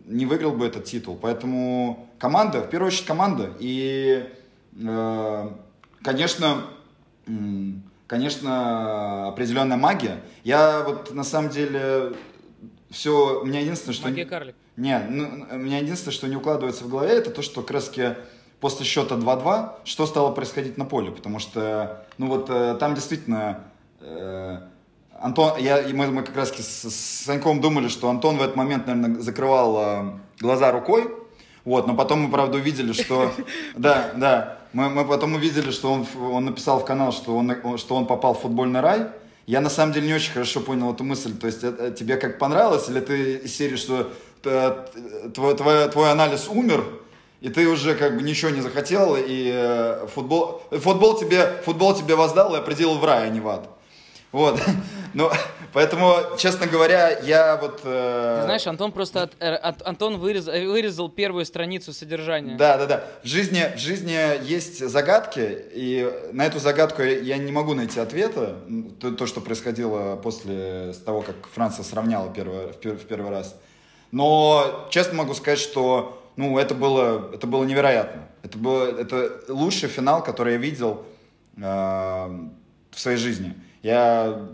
не 0.06 0.24
выиграл 0.24 0.52
бы 0.52 0.66
этот 0.66 0.84
титул. 0.84 1.18
Поэтому 1.20 2.08
команда, 2.18 2.60
в 2.60 2.70
первую 2.70 2.88
очередь 2.88 3.06
команда. 3.06 3.52
И, 3.58 4.26
э, 4.80 5.50
конечно, 6.02 6.64
м, 7.26 7.82
конечно, 8.06 9.28
определенная 9.28 9.76
магия. 9.76 10.20
Я 10.44 10.82
вот 10.82 11.12
на 11.12 11.24
самом 11.24 11.50
деле 11.50 12.14
все, 12.90 13.40
у 13.42 13.44
меня 13.44 13.60
единственное, 13.60 13.94
что... 13.94 14.08
Магия 14.08 14.24
карлик. 14.24 14.54
Не, 14.76 14.98
ну, 15.10 15.46
у 15.50 15.56
меня 15.56 15.78
единственное, 15.78 16.14
что 16.14 16.26
не 16.26 16.36
укладывается 16.36 16.84
в 16.84 16.88
голове, 16.88 17.12
это 17.12 17.30
то, 17.30 17.42
что 17.42 17.62
краски 17.62 18.16
после 18.60 18.86
счета 18.86 19.16
2-2, 19.16 19.72
что 19.84 20.06
стало 20.06 20.32
происходить 20.32 20.78
на 20.78 20.84
поле, 20.84 21.10
потому 21.10 21.38
что, 21.38 22.06
ну 22.18 22.28
вот, 22.28 22.48
э, 22.48 22.76
там 22.80 22.94
действительно 22.94 23.60
э, 23.60 23.73
Антон, 25.24 25.58
я, 25.58 25.82
мы, 25.92 26.08
мы 26.08 26.22
как 26.22 26.36
раз 26.36 26.50
с, 26.50 26.90
с 26.90 27.24
Саньком 27.24 27.60
думали, 27.60 27.88
что 27.88 28.10
Антон 28.10 28.36
в 28.36 28.42
этот 28.42 28.56
момент, 28.56 28.86
наверное, 28.86 29.20
закрывал 29.22 29.78
э, 29.78 30.12
глаза 30.40 30.70
рукой, 30.70 31.08
вот, 31.64 31.86
но 31.86 31.94
потом 31.94 32.20
мы, 32.20 32.30
правда, 32.30 32.58
увидели, 32.58 32.92
что, 32.92 33.32
да, 33.74 34.12
да, 34.16 34.58
мы, 34.74 34.90
мы 34.90 35.06
потом 35.06 35.34
увидели, 35.34 35.70
что 35.70 35.92
он, 35.92 36.06
он 36.20 36.44
написал 36.44 36.80
в 36.80 36.84
канал, 36.84 37.12
что 37.12 37.36
он, 37.36 37.78
что 37.78 37.94
он 37.94 38.06
попал 38.06 38.34
в 38.34 38.40
футбольный 38.40 38.80
рай. 38.80 39.06
Я 39.46 39.60
на 39.60 39.70
самом 39.70 39.92
деле 39.92 40.08
не 40.08 40.14
очень 40.14 40.32
хорошо 40.32 40.60
понял 40.60 40.92
эту 40.92 41.04
мысль. 41.04 41.36
То 41.36 41.46
есть 41.46 41.64
это 41.64 41.90
тебе 41.90 42.16
как 42.16 42.38
понравилось, 42.38 42.88
или 42.88 43.00
ты 43.00 43.36
из 43.36 43.56
серии, 43.56 43.76
что 43.76 44.10
э, 44.44 44.86
твой, 45.32 45.56
твой, 45.56 45.88
твой 45.88 46.10
анализ 46.10 46.48
умер, 46.48 46.84
и 47.40 47.48
ты 47.48 47.68
уже 47.68 47.94
как 47.94 48.16
бы 48.16 48.22
ничего 48.22 48.50
не 48.50 48.60
захотел, 48.60 49.16
и 49.16 49.50
э, 49.54 50.06
футбол, 50.12 50.62
футбол, 50.70 51.16
тебе, 51.18 51.62
футбол 51.64 51.94
тебе 51.94 52.14
воздал 52.14 52.54
и 52.54 52.58
определил 52.58 52.98
в 52.98 53.04
рай, 53.04 53.26
а 53.26 53.30
не 53.30 53.40
в 53.40 53.48
ад. 53.48 53.70
Вот. 54.34 54.60
Ну, 55.16 55.30
поэтому, 55.72 56.16
честно 56.38 56.66
говоря, 56.66 57.16
я 57.20 57.54
вот... 57.54 57.82
э, 57.84 58.36
Ты 58.40 58.44
знаешь, 58.46 58.66
Антон 58.66 58.90
просто 58.90 59.22
от- 59.22 59.36
э, 59.38 59.54
от- 59.54 59.86
Антон 59.86 60.16
вырез- 60.16 60.50
вырезал 60.66 61.08
первую 61.08 61.44
страницу 61.44 61.92
содержания. 61.92 62.56
Да, 62.56 62.76
да, 62.76 62.86
да. 62.86 63.04
В 63.22 63.26
жизни, 63.28 63.62
в 63.76 63.78
жизни 63.78 64.18
есть 64.44 64.84
загадки, 64.88 65.38
и 65.72 66.10
на 66.32 66.44
эту 66.46 66.58
загадку 66.58 67.02
я 67.02 67.36
не 67.38 67.52
могу 67.52 67.74
найти 67.74 68.00
ответа. 68.00 68.56
То, 68.98 69.12
то, 69.12 69.26
что 69.26 69.40
происходило 69.40 70.16
после 70.16 70.92
того, 71.06 71.22
как 71.22 71.36
Франция 71.52 71.84
сравняла 71.84 72.28
первый, 72.34 72.72
в, 72.72 72.76
пер- 72.80 72.96
в 72.98 73.04
первый 73.06 73.30
раз. 73.30 73.54
Но 74.10 74.88
честно 74.90 75.14
могу 75.14 75.34
сказать, 75.34 75.60
что 75.60 76.20
ну, 76.34 76.58
это, 76.58 76.74
было, 76.74 77.30
это 77.32 77.46
было 77.46 77.62
невероятно. 77.62 78.22
Это, 78.42 78.58
было, 78.58 79.00
это 79.00 79.30
лучший 79.48 79.88
финал, 79.88 80.24
который 80.24 80.54
я 80.54 80.58
видел 80.58 81.04
э, 81.56 81.60
в 81.62 82.98
своей 82.98 83.16
жизни. 83.18 83.54
Я, 83.84 84.48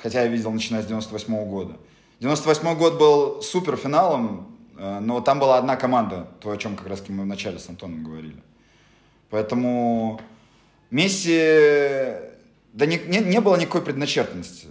хотя 0.00 0.22
я 0.22 0.28
видел, 0.28 0.52
начиная 0.52 0.80
с 0.80 0.86
98 0.86 1.44
года. 1.50 1.76
98 2.20 2.78
год 2.78 2.98
был 3.00 3.42
супер 3.42 3.76
финалом, 3.76 4.56
э, 4.78 5.00
но 5.00 5.20
там 5.20 5.40
была 5.40 5.58
одна 5.58 5.74
команда, 5.74 6.28
то, 6.40 6.52
о 6.52 6.56
чем 6.56 6.76
как 6.76 6.86
раз 6.86 7.02
мы 7.08 7.24
вначале 7.24 7.58
с 7.58 7.68
Антоном 7.68 8.04
говорили. 8.04 8.40
Поэтому 9.28 10.20
Месси, 10.92 12.14
да 12.72 12.86
не, 12.86 12.98
не, 12.98 13.18
не 13.18 13.40
было 13.40 13.56
никакой 13.56 13.82
предначертанности. 13.82 14.68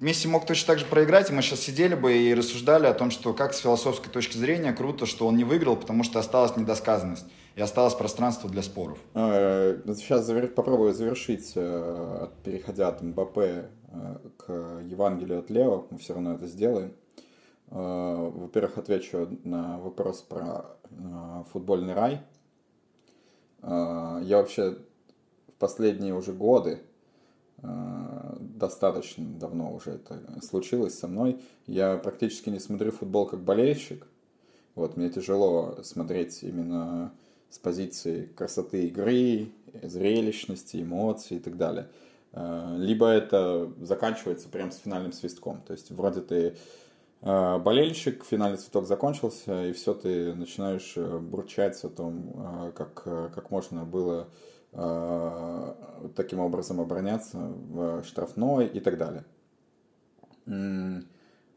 Месси 0.00 0.28
мог 0.28 0.44
точно 0.44 0.66
так 0.66 0.80
же 0.80 0.84
проиграть, 0.84 1.30
и 1.30 1.32
мы 1.32 1.40
сейчас 1.40 1.60
сидели 1.60 1.94
бы 1.94 2.14
и 2.14 2.34
рассуждали 2.34 2.86
о 2.86 2.92
том, 2.92 3.10
что 3.10 3.32
как 3.32 3.54
с 3.54 3.60
философской 3.60 4.10
точки 4.10 4.36
зрения 4.36 4.74
круто, 4.74 5.06
что 5.06 5.26
он 5.26 5.38
не 5.38 5.44
выиграл, 5.44 5.76
потому 5.76 6.04
что 6.04 6.18
осталась 6.18 6.54
недосказанность 6.58 7.24
и 7.54 7.60
осталось 7.60 7.94
пространство 7.94 8.48
для 8.50 8.62
споров. 8.62 8.98
Э, 9.14 9.80
Сейчас 9.96 10.28
завер- 10.28 10.48
попробую 10.48 10.94
завершить, 10.94 11.52
э, 11.54 12.28
переходя 12.44 12.88
от 12.88 13.02
Мбаппе 13.02 13.68
э, 13.88 14.16
к 14.38 14.52
Евангелию 14.84 15.40
от 15.40 15.50
Лео, 15.50 15.86
мы 15.90 15.98
все 15.98 16.14
равно 16.14 16.34
это 16.34 16.46
сделаем. 16.46 16.92
Э, 17.70 18.30
Во-первых, 18.34 18.78
отвечу 18.78 19.28
на 19.44 19.78
вопрос 19.78 20.22
про 20.22 20.76
э, 20.90 21.44
футбольный 21.52 21.94
рай. 21.94 22.20
Э, 23.62 24.20
Я 24.22 24.38
вообще 24.38 24.78
в 25.48 25.54
последние 25.58 26.14
уже 26.14 26.32
годы, 26.32 26.80
э, 27.62 28.36
достаточно 28.40 29.24
давно 29.24 29.72
уже 29.74 29.92
это 29.92 30.20
случилось 30.42 30.98
со 30.98 31.06
мной, 31.06 31.40
я 31.66 31.96
практически 31.98 32.48
не 32.50 32.58
смотрю 32.60 32.92
футбол 32.92 33.26
как 33.26 33.40
болельщик. 33.40 34.06
Вот, 34.74 34.96
мне 34.96 35.10
тяжело 35.10 35.76
смотреть 35.82 36.42
именно 36.42 37.12
с 37.52 37.58
позиции 37.58 38.30
красоты 38.34 38.86
игры, 38.86 39.48
зрелищности, 39.82 40.82
эмоций 40.82 41.36
и 41.36 41.40
так 41.40 41.58
далее. 41.58 41.86
Э, 42.32 42.76
Либо 42.78 43.08
это 43.08 43.70
заканчивается 43.78 44.48
прям 44.48 44.70
с 44.72 44.78
финальным 44.78 45.12
свистком. 45.12 45.60
То 45.66 45.74
есть 45.74 45.90
вроде 45.90 46.22
ты 46.22 46.56
э, 47.20 47.58
болельщик, 47.58 48.24
финальный 48.24 48.56
свисток 48.56 48.86
закончился, 48.86 49.66
и 49.66 49.72
все, 49.74 49.92
ты 49.92 50.34
начинаешь 50.34 50.94
э, 50.96 51.18
бурчать 51.18 51.84
о 51.84 51.90
том, 51.90 52.72
как, 52.74 53.04
как 53.04 53.50
можно 53.50 53.84
было 53.84 54.28
таким 56.16 56.38
образом 56.38 56.80
обороняться 56.80 57.36
в 57.36 58.04
штрафной 58.04 58.66
и 58.66 58.80
так 58.80 58.96
далее. 58.96 59.22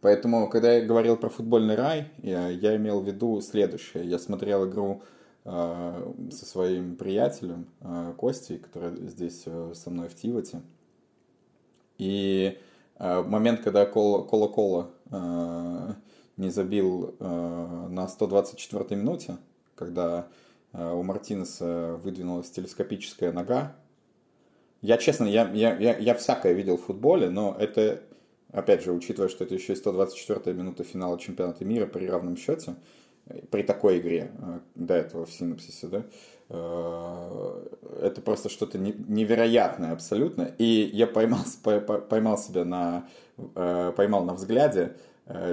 Поэтому, 0.02 0.50
когда 0.50 0.74
я 0.74 0.86
говорил 0.86 1.16
про 1.16 1.30
футбольный 1.30 1.76
рай, 1.76 2.12
я, 2.18 2.50
я 2.50 2.76
имел 2.76 3.00
в 3.00 3.08
виду 3.08 3.40
следующее. 3.40 4.04
Я 4.04 4.20
смотрел 4.20 4.70
игру 4.70 5.02
со 5.46 6.46
своим 6.46 6.96
приятелем 6.96 7.68
э, 7.82 8.14
Костей, 8.18 8.58
который 8.58 9.08
здесь 9.08 9.44
э, 9.46 9.74
со 9.76 9.92
мной 9.92 10.10
в 10.10 10.16
Тивате. 10.16 10.62
И 12.00 12.58
э, 12.98 13.22
момент, 13.22 13.62
когда 13.62 13.86
Кола- 13.86 14.24
Кола-Кола 14.24 14.90
э, 15.12 15.94
не 16.38 16.50
забил 16.50 17.16
э, 17.20 17.88
на 17.90 18.06
124-й 18.06 18.96
минуте, 18.96 19.38
когда 19.76 20.28
э, 20.74 20.92
у 20.92 21.04
Мартинеса 21.04 22.00
выдвинулась 22.04 22.50
телескопическая 22.50 23.32
нога, 23.32 23.76
я, 24.82 24.98
честно, 24.98 25.26
я, 25.26 25.50
я, 25.52 25.78
я, 25.78 25.98
я 25.98 26.16
всякое 26.16 26.54
видел 26.54 26.78
в 26.78 26.86
футболе, 26.86 27.30
но 27.30 27.56
это, 27.60 28.02
опять 28.52 28.84
же, 28.84 28.92
учитывая, 28.92 29.30
что 29.30 29.44
это 29.44 29.54
еще 29.54 29.74
и 29.74 29.76
124-я 29.76 30.54
минута 30.54 30.84
финала 30.84 31.20
чемпионата 31.20 31.64
мира 31.66 31.86
при 31.86 32.08
равном 32.08 32.36
счете, 32.36 32.72
э, 32.72 32.76
при 33.50 33.64
такой 33.64 34.00
игре, 34.00 34.32
э, 34.38 34.60
до 34.76 34.94
этого 34.94 35.26
в 35.26 35.32
синапсисе, 35.32 35.88
да, 35.88 36.04
э, 36.50 37.68
это 38.02 38.22
просто 38.22 38.50
что-то 38.50 38.78
не- 38.78 38.96
невероятное 39.08 39.94
абсолютно. 39.94 40.52
И 40.58 40.90
я 40.94 41.08
поймал, 41.08 41.42
поймал 42.10 42.38
себя 42.38 42.66
на, 42.66 43.08
э, 43.38 43.94
поймал 43.96 44.24
на 44.24 44.34
взгляде 44.34 44.96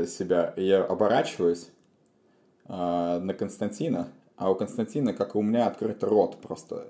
себя, 0.06 0.52
и 0.54 0.64
я 0.64 0.84
оборачиваюсь 0.84 1.70
на 2.68 3.34
Константина, 3.38 4.08
а 4.36 4.50
у 4.50 4.54
Константина, 4.54 5.14
как 5.14 5.34
и 5.34 5.38
у 5.38 5.42
меня, 5.42 5.66
открыт 5.66 6.04
рот 6.04 6.36
просто 6.42 6.88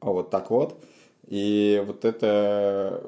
а 0.00 0.10
вот 0.10 0.30
так 0.30 0.50
вот. 0.50 0.82
И 1.28 1.82
вот 1.86 2.06
это, 2.06 3.02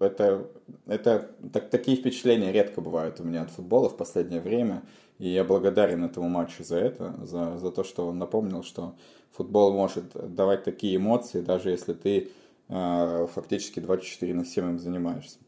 это, 0.00 0.46
это 0.86 1.30
так, 1.52 1.68
такие 1.68 1.98
впечатления 1.98 2.50
редко 2.50 2.80
бывают 2.80 3.20
у 3.20 3.24
меня 3.24 3.42
от 3.42 3.50
футбола 3.50 3.90
в 3.90 3.96
последнее 3.96 4.40
время. 4.40 4.82
И 5.18 5.28
я 5.28 5.44
благодарен 5.44 6.02
этому 6.02 6.28
матчу 6.28 6.64
за 6.64 6.78
это, 6.78 7.14
за, 7.24 7.58
за 7.58 7.70
то, 7.70 7.84
что 7.84 8.06
он 8.06 8.18
напомнил, 8.18 8.62
что 8.62 8.94
футбол 9.32 9.74
может 9.74 10.04
давать 10.34 10.64
такие 10.64 10.96
эмоции, 10.96 11.42
даже 11.42 11.70
если 11.70 11.92
ты 11.92 12.30
э, 12.68 13.26
фактически 13.34 13.80
24 13.80 14.32
на 14.32 14.46
7 14.46 14.64
им 14.64 14.78
занимаешься. 14.78 15.38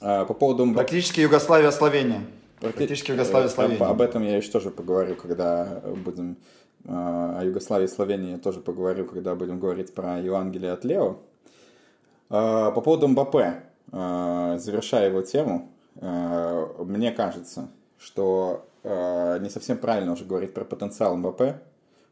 А, 0.00 0.24
по 0.24 0.34
поводу 0.34 0.72
Практически 0.72 1.20
Югославия, 1.20 1.70
Словения. 1.70 2.22
Практи- 2.60 2.72
Практически 2.72 3.12
Югославия, 3.12 3.48
э. 3.48 3.76
Об, 3.76 3.82
об 3.84 4.00
этом 4.00 4.24
я 4.24 4.36
еще 4.38 4.50
тоже 4.50 4.70
поговорю, 4.70 5.14
когда 5.14 5.82
будем 6.04 6.32
э, 6.32 6.36
о 6.86 7.42
Югославии 7.44 7.84
и 7.84 7.88
Словении 7.88 8.32
я 8.32 8.38
тоже 8.38 8.60
поговорю, 8.60 9.04
когда 9.04 9.34
будем 9.34 9.60
говорить 9.60 9.94
про 9.94 10.18
Евангелие 10.18 10.72
от 10.72 10.84
Лео. 10.84 11.18
Э, 12.30 12.72
По 12.74 12.80
поводу 12.80 13.08
Мбаппе, 13.08 13.64
э, 13.92 14.56
завершая 14.58 15.08
его 15.08 15.22
тему, 15.22 15.68
мне 15.96 17.12
кажется, 17.12 17.68
что 17.98 18.64
не 18.84 19.50
совсем 19.50 19.76
правильно 19.76 20.12
уже 20.12 20.24
говорить 20.24 20.54
про 20.54 20.64
потенциал 20.64 21.16
Мбаппе, 21.16 21.60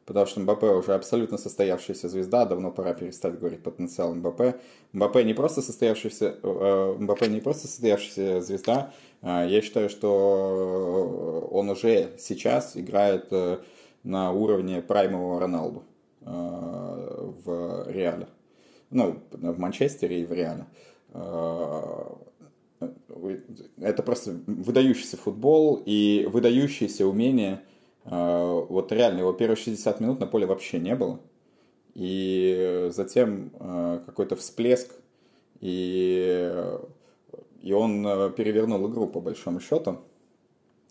потому 0.05 0.27
что 0.27 0.41
Мбаппе 0.41 0.67
уже 0.67 0.95
абсолютно 0.95 1.39
состоявшаяся 1.39 2.09
звезда, 2.09 2.45
давно 2.45 2.71
пора 2.71 2.93
перестать 2.93 3.39
говорить 3.39 3.63
потенциал 3.63 4.15
Мбаппе. 4.15 4.57
Мбаппе 4.93 5.25
не 5.25 5.33
просто 5.33 5.63
состоявшаяся, 5.63 6.37
Мбаппе 6.43 7.29
не 7.29 7.41
просто 7.41 7.69
состоявшаяся 7.69 8.43
звезда, 8.43 8.93
я 9.23 9.63
считаю, 9.63 9.89
что 9.89 11.49
он 11.51 11.71
уже 11.71 12.11
сейчас 12.19 12.77
играет 12.77 13.27
э, 13.33 13.59
на 14.09 14.33
уровне 14.33 14.81
праймового 14.81 15.39
Роналду 15.39 15.83
э, 16.23 16.27
в 16.27 17.85
Реале. 17.89 18.27
Ну, 18.91 19.21
в 19.31 19.59
Манчестере 19.59 20.23
и 20.23 20.25
в 20.25 20.33
Реале. 20.33 20.65
Э, 21.13 22.05
Это 23.77 24.03
просто 24.03 24.41
выдающийся 24.47 25.19
футбол 25.19 25.83
и 25.85 26.27
выдающееся 26.33 27.07
умение. 27.07 27.61
Э, 28.05 28.65
Вот 28.69 28.91
реально, 28.93 29.19
его 29.19 29.35
первые 29.35 29.57
60 29.57 30.01
минут 30.01 30.21
на 30.21 30.27
поле 30.27 30.47
вообще 30.47 30.79
не 30.79 30.97
было. 30.97 31.21
И 31.95 32.89
затем 32.93 33.51
какой-то 34.07 34.37
всплеск, 34.37 34.95
и, 35.61 36.53
и 37.61 37.73
он 37.73 38.05
перевернул 38.35 38.89
игру 38.89 39.09
по 39.09 39.21
большому 39.21 39.59
счету. 39.59 39.99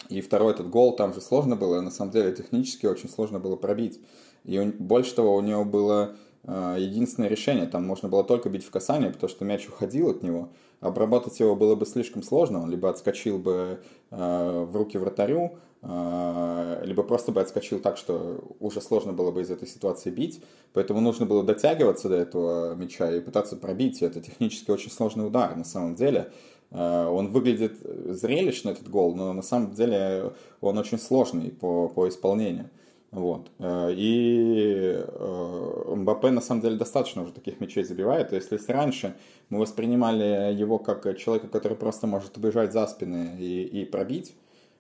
И 0.10 0.22
второй 0.22 0.54
этот 0.54 0.70
гол 0.70 0.96
там 0.96 1.14
же 1.14 1.22
сложно 1.22 1.56
было, 1.56 1.82
на 1.82 1.92
самом 1.92 2.12
деле 2.12 2.32
технически 2.32 2.86
очень 2.86 3.10
сложно 3.10 3.40
было 3.40 3.56
пробить. 3.56 4.00
И 4.46 4.58
он- 4.58 4.72
больше 4.72 5.14
того, 5.16 5.36
у 5.36 5.42
него 5.42 5.66
было 5.66 6.16
э, 6.50 6.78
единственное 6.80 7.28
решение, 7.28 7.66
там 7.66 7.86
можно 7.86 8.08
было 8.08 8.24
только 8.24 8.50
бить 8.50 8.64
в 8.64 8.72
касание, 8.72 9.10
потому 9.10 9.30
что 9.30 9.44
мяч 9.44 9.68
уходил 9.68 10.10
от 10.10 10.24
него. 10.24 10.50
Обработать 10.80 11.38
его 11.42 11.56
было 11.58 11.76
бы 11.76 11.86
слишком 11.86 12.24
сложно, 12.24 12.62
он 12.62 12.70
либо 12.70 12.90
отскочил 12.90 13.38
бы 13.38 13.82
э, 14.12 14.66
в 14.66 14.74
руки 14.74 14.98
вратарю, 14.98 15.58
э, 15.82 16.82
либо 16.86 17.04
просто 17.04 17.34
бы 17.34 17.42
отскочил 17.42 17.80
так, 17.80 17.98
что 17.98 18.40
уже 18.62 18.80
сложно 18.80 19.12
было 19.12 19.32
бы 19.32 19.42
из 19.42 19.50
этой 19.50 19.68
ситуации 19.68 20.10
бить. 20.10 20.42
Поэтому 20.72 21.02
нужно 21.02 21.26
было 21.26 21.44
дотягиваться 21.44 22.08
до 22.08 22.16
этого 22.16 22.76
мяча 22.76 23.12
и 23.12 23.20
пытаться 23.20 23.58
пробить. 23.58 24.02
Это 24.02 24.22
технически 24.22 24.72
очень 24.72 24.92
сложный 24.92 25.28
удар 25.28 25.54
на 25.56 25.66
самом 25.66 25.96
деле. 25.96 26.32
Э, 26.72 27.06
Он 27.06 27.32
выглядит 27.32 27.78
зрелищно, 27.84 28.72
этот 28.72 28.90
гол, 28.90 29.16
но 29.16 29.34
на 29.34 29.42
самом 29.42 29.74
деле 29.74 30.34
он 30.62 30.78
очень 30.78 31.00
сложный 31.00 31.52
по, 31.52 31.88
по 31.90 32.08
исполнению. 32.08 32.70
Вот. 33.12 33.50
Э, 33.60 33.92
И 33.94 34.94
э, 34.98 35.94
Мбаппе 35.96 36.30
на 36.30 36.42
самом 36.42 36.62
деле 36.62 36.76
достаточно 36.76 37.24
уже 37.24 37.32
таких 37.32 37.60
мячей 37.60 37.84
забивает. 37.84 38.30
То 38.30 38.36
есть 38.36 38.52
если 38.52 38.74
раньше 38.74 39.16
мы 39.50 39.60
воспринимали 39.60 40.54
его 40.54 40.78
как 40.78 41.18
человека, 41.18 41.48
который 41.48 41.78
просто 41.78 42.08
может 42.08 42.38
убежать 42.38 42.74
за 42.74 42.86
спины 42.88 43.36
и, 43.40 43.64
и 43.64 43.86
пробить 43.86 44.36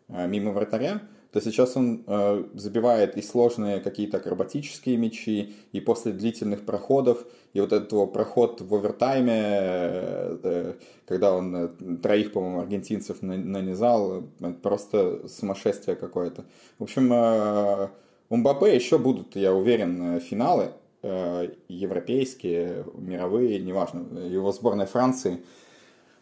э, 0.09 0.27
мимо 0.27 0.51
вратаря, 0.51 1.01
то 1.31 1.41
сейчас 1.41 1.75
он 1.75 2.03
э, 2.07 2.43
забивает 2.53 3.17
и 3.17 3.21
сложные 3.21 3.79
какие-то 3.79 4.17
акробатические 4.17 4.97
мячи, 4.97 5.55
и 5.71 5.79
после 5.81 6.11
длительных 6.11 6.65
проходов, 6.65 7.25
и 7.53 7.59
вот 7.59 7.73
этот 7.73 7.91
его 7.91 8.07
проход 8.07 8.61
в 8.61 8.73
овертайме, 8.73 9.33
э, 9.33 10.37
э, 10.43 10.73
когда 11.05 11.35
он 11.35 11.55
э, 11.55 11.67
троих, 12.01 12.31
по-моему, 12.31 12.61
аргентинцев 12.61 13.21
на- 13.21 13.37
нанизал, 13.37 14.23
это 14.39 14.53
просто 14.61 15.27
сумасшествие 15.27 15.95
какое-то. 15.95 16.45
В 16.79 16.83
общем, 16.83 17.11
э, 17.11 17.87
у 18.29 18.35
Мбаппе 18.35 18.75
еще 18.75 18.97
будут, 18.97 19.35
я 19.35 19.53
уверен, 19.53 20.17
э, 20.17 20.19
финалы 20.19 20.71
э, 21.03 21.49
европейские, 21.69 22.85
мировые, 22.95 23.59
неважно. 23.59 24.19
Его 24.19 24.51
сборная 24.51 24.85
Франции 24.87 25.43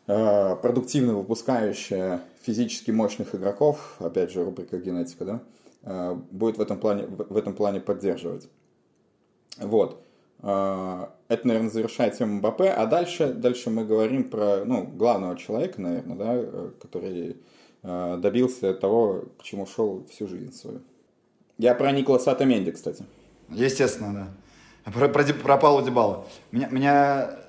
э, 0.07 0.55
продуктивно 0.61 1.15
выпускающая 1.15 2.21
физически 2.45 2.91
мощных 2.91 3.33
игроков, 3.33 3.95
опять 3.99 4.31
же, 4.31 4.43
рубрика 4.43 4.77
генетика, 4.77 5.25
да, 5.25 5.43
э, 5.83 6.15
будет 6.31 6.57
в 6.57 6.61
этом 6.61 6.79
плане, 6.79 7.05
в 7.07 7.35
этом 7.35 7.53
плане 7.53 7.79
поддерживать. 7.79 8.47
Вот. 9.57 10.03
Э, 10.41 11.07
Это, 11.27 11.47
наверное, 11.47 11.71
завершает 11.71 12.17
тему 12.17 12.35
Мбаппе. 12.35 12.69
А 12.69 12.85
дальше, 12.85 13.33
дальше 13.33 13.69
мы 13.69 13.83
говорим 13.83 14.29
про 14.29 14.63
ну, 14.65 14.85
главного 14.85 15.37
человека, 15.37 15.81
наверное, 15.81 16.17
да, 16.17 16.33
э, 16.35 16.71
который 16.81 17.37
добился 17.83 18.73
того, 18.73 19.25
к 19.37 19.43
чему 19.43 19.67
шел 19.67 20.03
всю 20.09 20.27
жизнь 20.27 20.51
свою. 20.53 20.81
Я 21.59 21.75
про 21.75 21.91
Николаса 21.91 22.31
Атаменди, 22.31 22.71
кстати. 22.71 23.05
Естественно, 23.49 24.11
да. 24.85 24.91
Про, 24.91 25.07
про, 25.07 25.23
про 25.23 25.57
Паулу 25.57 25.83
Дибала. 25.83 26.25
Меня, 26.51 26.67
меня, 26.69 27.44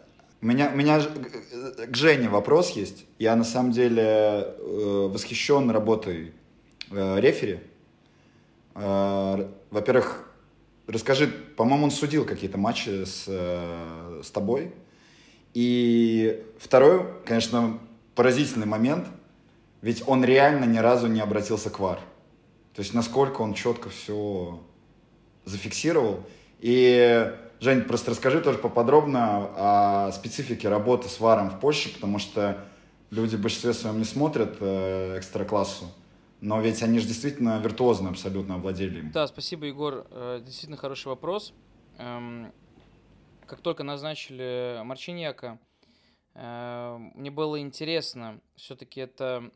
меня, 0.46 0.70
меня 0.70 1.00
ж- 1.00 1.08
к- 1.08 1.86
к 1.90 1.96
Жене 1.96 2.28
вопрос 2.28 2.70
есть. 2.70 3.04
Я 3.18 3.36
на 3.36 3.44
самом 3.44 3.72
деле 3.72 4.02
э, 4.02 5.08
восхищен 5.12 5.70
работой 5.70 6.32
э, 6.90 7.20
рефери. 7.20 7.60
Э, 8.74 9.48
во-первых, 9.70 10.28
расскажи, 10.86 11.26
по-моему, 11.56 11.84
он 11.84 11.90
судил 11.90 12.24
какие-то 12.24 12.58
матчи 12.58 13.04
с, 13.04 13.24
э, 13.26 14.20
с 14.24 14.30
тобой. 14.30 14.72
И 15.54 16.44
второй, 16.58 17.02
конечно, 17.24 17.78
поразительный 18.14 18.66
момент. 18.66 19.06
ведь 19.82 20.02
он 20.06 20.24
реально 20.24 20.64
ни 20.64 20.78
разу 20.78 21.06
не 21.06 21.20
обратился 21.20 21.70
к 21.70 21.78
ВАР. 21.78 22.00
То 22.74 22.82
есть 22.82 22.92
насколько 22.94 23.42
он 23.42 23.54
четко 23.54 23.88
все 23.88 24.58
зафиксировал. 25.44 26.24
И, 26.60 27.32
Жень, 27.60 27.82
просто 27.82 28.10
расскажи 28.10 28.40
тоже 28.40 28.58
поподробно 28.58 29.50
о 29.56 30.12
специфике 30.12 30.68
работы 30.68 31.08
с 31.08 31.18
ВАРом 31.20 31.50
в 31.50 31.58
Польше, 31.58 31.92
потому 31.92 32.18
что 32.18 32.62
люди 33.10 33.36
в 33.36 33.40
большинстве 33.40 33.72
своем 33.72 33.98
не 33.98 34.04
смотрят 34.04 34.58
э, 34.60 35.18
экстра-классу. 35.18 35.86
Но 36.42 36.60
ведь 36.60 36.82
они 36.82 36.98
же 36.98 37.06
действительно 37.06 37.58
виртуозно 37.58 38.10
абсолютно 38.10 38.56
овладели 38.56 38.98
им. 38.98 39.10
Да, 39.10 39.26
спасибо, 39.26 39.64
Егор. 39.66 40.06
Э, 40.10 40.40
Действительно 40.44 40.76
хороший 40.76 41.08
вопрос. 41.08 41.54
Эм, 41.98 42.52
Как 43.46 43.60
только 43.62 43.84
назначили 43.84 44.80
Марчиньяка, 44.84 45.58
э, 46.34 46.96
мне 47.14 47.30
было 47.30 47.58
интересно, 47.60 48.40
все-таки 48.56 49.00
это 49.00 49.50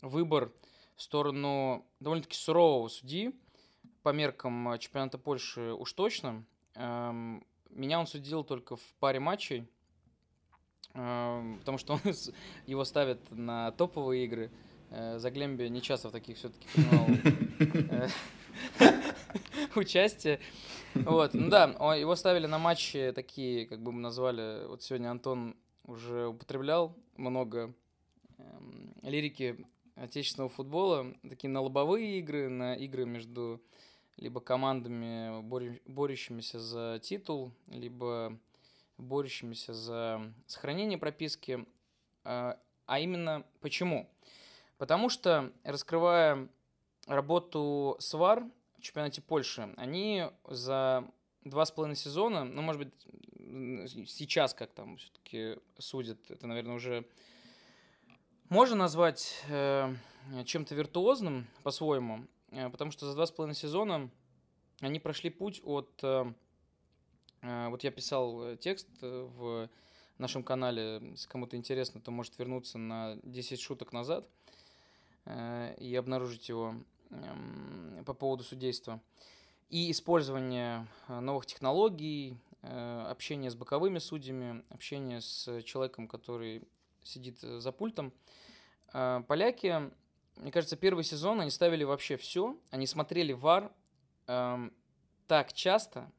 выбор 0.00 0.50
в 0.96 1.02
сторону 1.02 1.84
довольно-таки 2.00 2.36
сурового 2.36 2.88
судьи, 2.88 3.34
по 4.04 4.10
меркам 4.10 4.68
э, 4.68 4.78
чемпионата 4.78 5.18
Польши 5.18 5.72
уж 5.72 5.92
точно. 5.94 6.44
Эм, 6.74 7.44
Меня 7.70 7.98
он 7.98 8.06
судил 8.06 8.44
только 8.44 8.76
в 8.76 8.94
паре 9.00 9.18
матчей, 9.18 9.66
эм, 10.92 11.58
потому 11.60 11.78
что 11.78 11.94
он 12.04 12.12
его 12.66 12.84
ставят 12.84 13.18
на 13.30 13.72
топовые 13.72 14.26
игры. 14.26 14.50
Э, 14.90 15.18
Заглемби 15.18 15.64
не 15.68 15.80
часто 15.80 16.10
в 16.10 16.12
таких 16.12 16.36
все-таки 16.36 16.68
принимал 16.74 17.06
э, 18.78 19.00
участие. 19.74 20.38
Вот, 20.94 21.32
ну 21.32 21.48
да, 21.48 21.64
его 21.96 22.14
ставили 22.14 22.46
на 22.46 22.58
матчи 22.58 23.10
такие, 23.14 23.66
как 23.66 23.82
бы 23.82 23.90
мы 23.90 24.00
назвали, 24.00 24.66
вот 24.68 24.82
сегодня 24.82 25.10
Антон 25.10 25.56
уже 25.84 26.26
употреблял 26.26 26.94
много 27.16 27.74
эм, 28.36 28.94
лирики 29.00 29.66
отечественного 29.94 30.50
футбола, 30.50 31.14
такие 31.26 31.48
на 31.48 31.62
лобовые 31.62 32.18
игры, 32.18 32.50
на 32.50 32.74
игры 32.74 33.06
между 33.06 33.62
либо 34.16 34.40
командами, 34.40 35.40
борю- 35.42 35.80
борющимися 35.86 36.60
за 36.60 36.98
титул, 36.98 37.52
либо 37.68 38.38
борющимися 38.98 39.74
за 39.74 40.32
сохранение 40.46 40.98
прописки. 40.98 41.66
А 42.24 42.58
а 42.86 42.98
именно 42.98 43.44
почему? 43.60 44.10
Потому 44.76 45.08
что, 45.08 45.52
раскрывая 45.62 46.48
работу 47.06 47.96
СВАР 47.98 48.44
в 48.78 48.82
чемпионате 48.82 49.22
Польши, 49.22 49.72
они 49.76 50.24
за 50.48 51.08
два 51.44 51.64
с 51.64 51.70
половиной 51.70 51.96
сезона, 51.96 52.44
ну, 52.44 52.62
может 52.62 52.82
быть, 52.82 54.08
сейчас 54.08 54.54
как 54.54 54.72
там 54.72 54.96
все-таки 54.96 55.58
судят, 55.78 56.18
это, 56.30 56.46
наверное, 56.46 56.74
уже 56.74 57.06
можно 58.48 58.76
назвать 58.76 59.42
э, 59.48 59.94
чем-то 60.44 60.74
виртуозным 60.74 61.46
по-своему, 61.62 62.26
потому 62.70 62.90
что 62.90 63.06
за 63.06 63.14
два 63.14 63.26
с 63.26 63.30
половиной 63.30 63.56
сезона 63.56 64.10
они 64.80 65.00
прошли 65.00 65.30
путь 65.30 65.60
от... 65.64 66.00
э, 66.02 66.32
э, 67.42 67.68
вот 67.68 67.84
я 67.84 67.90
писал 67.90 68.44
э, 68.44 68.56
текст 68.56 68.88
э, 69.02 69.28
в 69.36 69.68
нашем 70.18 70.42
канале, 70.42 71.00
если 71.10 71.28
кому-то 71.28 71.56
интересно, 71.56 72.00
то 72.00 72.10
может 72.10 72.38
вернуться 72.38 72.78
на 72.78 73.16
10 73.22 73.60
шуток 73.60 73.92
назад 73.92 74.28
э, 75.24 75.74
и 75.78 75.94
обнаружить 75.94 76.48
его 76.48 76.74
эм, 77.10 78.02
по 78.04 78.14
поводу 78.14 78.44
судейства. 78.44 79.00
И 79.70 79.90
использование 79.90 80.86
э, 81.08 81.20
новых 81.20 81.46
технологий, 81.46 82.38
э, 82.62 83.06
общение 83.08 83.50
с 83.50 83.54
боковыми 83.54 83.98
судьями, 83.98 84.64
общение 84.70 85.20
с 85.20 85.62
человеком, 85.62 86.08
который 86.08 86.62
сидит 87.02 87.42
э, 87.42 87.60
за 87.60 87.72
пультом. 87.72 88.12
Э, 88.92 89.22
Поляки, 89.26 89.90
мне 90.36 90.50
кажется, 90.50 90.76
первый 90.76 91.04
сезон 91.04 91.40
они 91.40 91.50
ставили 91.50 91.84
вообще 91.84 92.16
все. 92.16 92.56
Они 92.70 92.86
смотрели 92.86 93.32
ВАР 93.32 93.70
эм, 94.26 94.72
так 95.26 95.52
часто, 95.52 96.10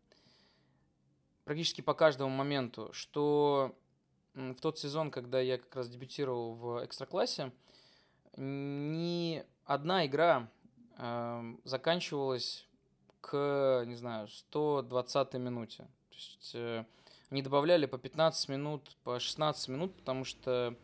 практически 1.44 1.82
по 1.82 1.94
каждому 1.94 2.30
моменту, 2.36 2.90
что 2.94 3.76
в 4.34 4.56
тот 4.56 4.80
сезон, 4.80 5.12
когда 5.12 5.40
я 5.40 5.58
как 5.58 5.76
раз 5.76 5.90
дебютировал 5.90 6.54
в 6.56 6.86
экстраклассе, 6.86 7.52
ни 8.38 9.44
одна 9.66 10.06
игра 10.06 10.50
эм, 10.98 11.60
заканчивалась 11.64 12.66
к, 13.22 13.84
не 13.88 13.96
знаю, 13.96 14.28
120 14.28 15.34
минуте. 15.36 15.84
То 16.10 16.16
есть 16.16 16.52
э, 16.54 16.86
они 17.30 17.42
добавляли 17.42 17.86
по 17.86 17.98
15 17.98 18.50
минут, 18.50 18.96
по 19.04 19.20
16 19.20 19.70
минут, 19.70 19.96
потому 19.96 20.26
что 20.26 20.76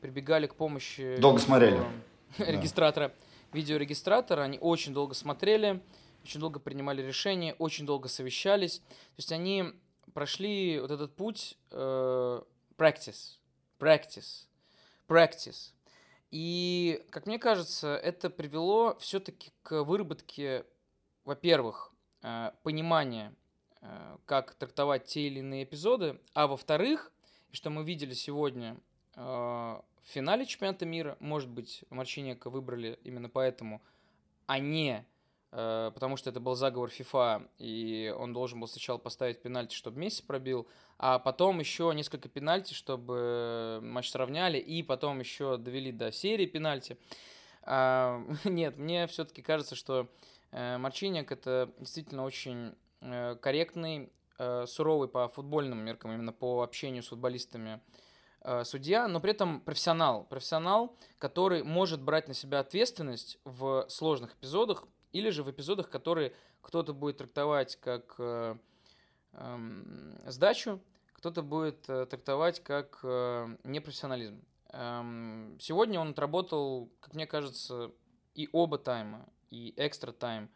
прибегали 0.00 0.46
к 0.46 0.54
помощи 0.54 1.16
Долго 1.18 1.38
смотрели. 1.40 1.76
видео- 1.76 1.90
Регистратора, 2.38 3.14
видеорегистратора. 3.52 4.42
Они 4.42 4.58
очень 4.58 4.92
долго 4.92 5.14
смотрели, 5.14 5.80
очень 6.24 6.40
долго 6.40 6.58
принимали 6.58 7.02
решения, 7.02 7.54
очень 7.58 7.86
долго 7.86 8.08
совещались. 8.08 8.78
То 8.78 9.18
есть 9.18 9.30
они 9.30 9.72
прошли 10.14 10.80
вот 10.80 10.90
этот 10.90 11.14
путь 11.14 11.56
э, 11.70 12.42
practice, 12.76 13.38
practice, 13.78 14.46
practice. 15.06 15.72
И, 16.30 17.04
как 17.10 17.26
мне 17.26 17.38
кажется, 17.38 17.96
это 17.96 18.30
привело 18.30 18.96
все-таки 18.98 19.52
к 19.62 19.84
выработке, 19.84 20.66
во-первых, 21.24 21.92
э, 22.22 22.50
понимания, 22.64 23.32
э, 23.80 24.16
как 24.26 24.54
трактовать 24.54 25.04
те 25.04 25.28
или 25.28 25.38
иные 25.38 25.62
эпизоды, 25.62 26.18
а 26.32 26.48
во-вторых, 26.48 27.12
что 27.52 27.70
мы 27.70 27.84
видели 27.84 28.14
сегодня 28.14 28.76
в 30.04 30.08
финале 30.10 30.44
чемпионата 30.44 30.84
мира, 30.84 31.16
может 31.18 31.48
быть, 31.48 31.84
Марчинека 31.90 32.50
выбрали 32.50 32.98
именно 33.04 33.30
поэтому, 33.30 33.82
а 34.46 34.58
не 34.58 35.06
э, 35.50 35.90
потому 35.94 36.16
что 36.16 36.28
это 36.28 36.40
был 36.40 36.54
заговор 36.54 36.90
FIFA, 36.90 37.48
и 37.58 38.14
он 38.16 38.34
должен 38.34 38.60
был 38.60 38.68
сначала 38.68 38.98
поставить 38.98 39.40
пенальти, 39.40 39.74
чтобы 39.74 39.98
Месси 39.98 40.22
пробил, 40.22 40.68
а 40.98 41.18
потом 41.18 41.58
еще 41.58 41.90
несколько 41.94 42.28
пенальти, 42.28 42.74
чтобы 42.74 43.80
матч 43.82 44.10
сравняли, 44.10 44.58
и 44.58 44.82
потом 44.82 45.20
еще 45.20 45.56
довели 45.56 45.90
до 45.90 46.12
серии 46.12 46.46
пенальти. 46.46 46.98
А, 47.62 48.22
Нет, 48.44 48.76
мне 48.76 49.06
все-таки 49.06 49.40
кажется, 49.40 49.74
что 49.74 50.08
э, 50.52 50.76
Марчинек 50.76 51.32
это 51.32 51.72
действительно 51.78 52.24
очень 52.24 52.74
э, 53.00 53.36
корректный, 53.40 54.12
э, 54.38 54.66
суровый 54.66 55.08
по 55.08 55.28
футбольным 55.28 55.78
меркам, 55.78 56.12
именно 56.12 56.34
по 56.34 56.62
общению 56.62 57.02
с 57.02 57.08
футболистами 57.08 57.80
судья, 58.64 59.08
но 59.08 59.20
при 59.20 59.30
этом 59.30 59.60
профессионал. 59.60 60.24
Профессионал, 60.24 60.96
который 61.18 61.62
может 61.62 62.02
брать 62.02 62.28
на 62.28 62.34
себя 62.34 62.60
ответственность 62.60 63.38
в 63.44 63.86
сложных 63.88 64.34
эпизодах 64.34 64.84
или 65.12 65.30
же 65.30 65.42
в 65.42 65.50
эпизодах, 65.50 65.88
которые 65.88 66.34
кто-то 66.60 66.92
будет 66.92 67.18
трактовать 67.18 67.76
как 67.76 68.16
э, 68.18 68.56
эм, 69.32 70.18
сдачу, 70.26 70.80
кто-то 71.12 71.42
будет 71.42 71.88
э, 71.88 72.06
трактовать 72.06 72.60
как 72.60 73.00
э, 73.02 73.56
непрофессионализм. 73.64 74.42
Эм, 74.70 75.56
сегодня 75.60 76.00
он 76.00 76.10
отработал, 76.10 76.90
как 77.00 77.14
мне 77.14 77.26
кажется, 77.26 77.92
и 78.34 78.48
оба 78.52 78.78
тайма, 78.78 79.28
и 79.50 79.72
экстра 79.76 80.12
тайм 80.12 80.50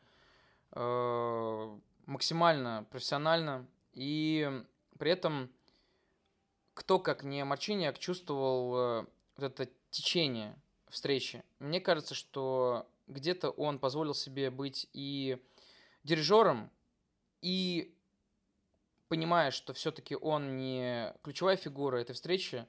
э, 0.73 1.79
максимально 2.07 2.87
профессионально, 2.91 3.67
и 3.93 4.65
при 4.99 5.13
этом 5.13 5.53
кто, 6.79 7.01
как 7.01 7.25
не 7.25 7.45
Марчиниак, 7.45 7.99
чувствовал 7.99 8.77
э, 8.77 9.07
вот 9.37 9.45
это 9.45 9.69
течение 9.91 10.55
встречи. 10.89 11.43
Мне 11.59 11.81
кажется, 11.81 12.15
что 12.15 12.89
где-то 13.09 13.51
он 13.51 13.81
позволил 13.81 14.15
себе 14.15 14.49
быть 14.49 14.89
и 14.93 15.43
дирижером, 16.05 16.71
и 17.43 17.93
понимая, 19.09 19.51
что 19.51 19.73
все-таки 19.73 20.15
он 20.15 20.57
не 20.57 21.13
ключевая 21.25 21.57
фигура 21.57 21.97
этой 21.97 22.13
встречи, 22.13 22.65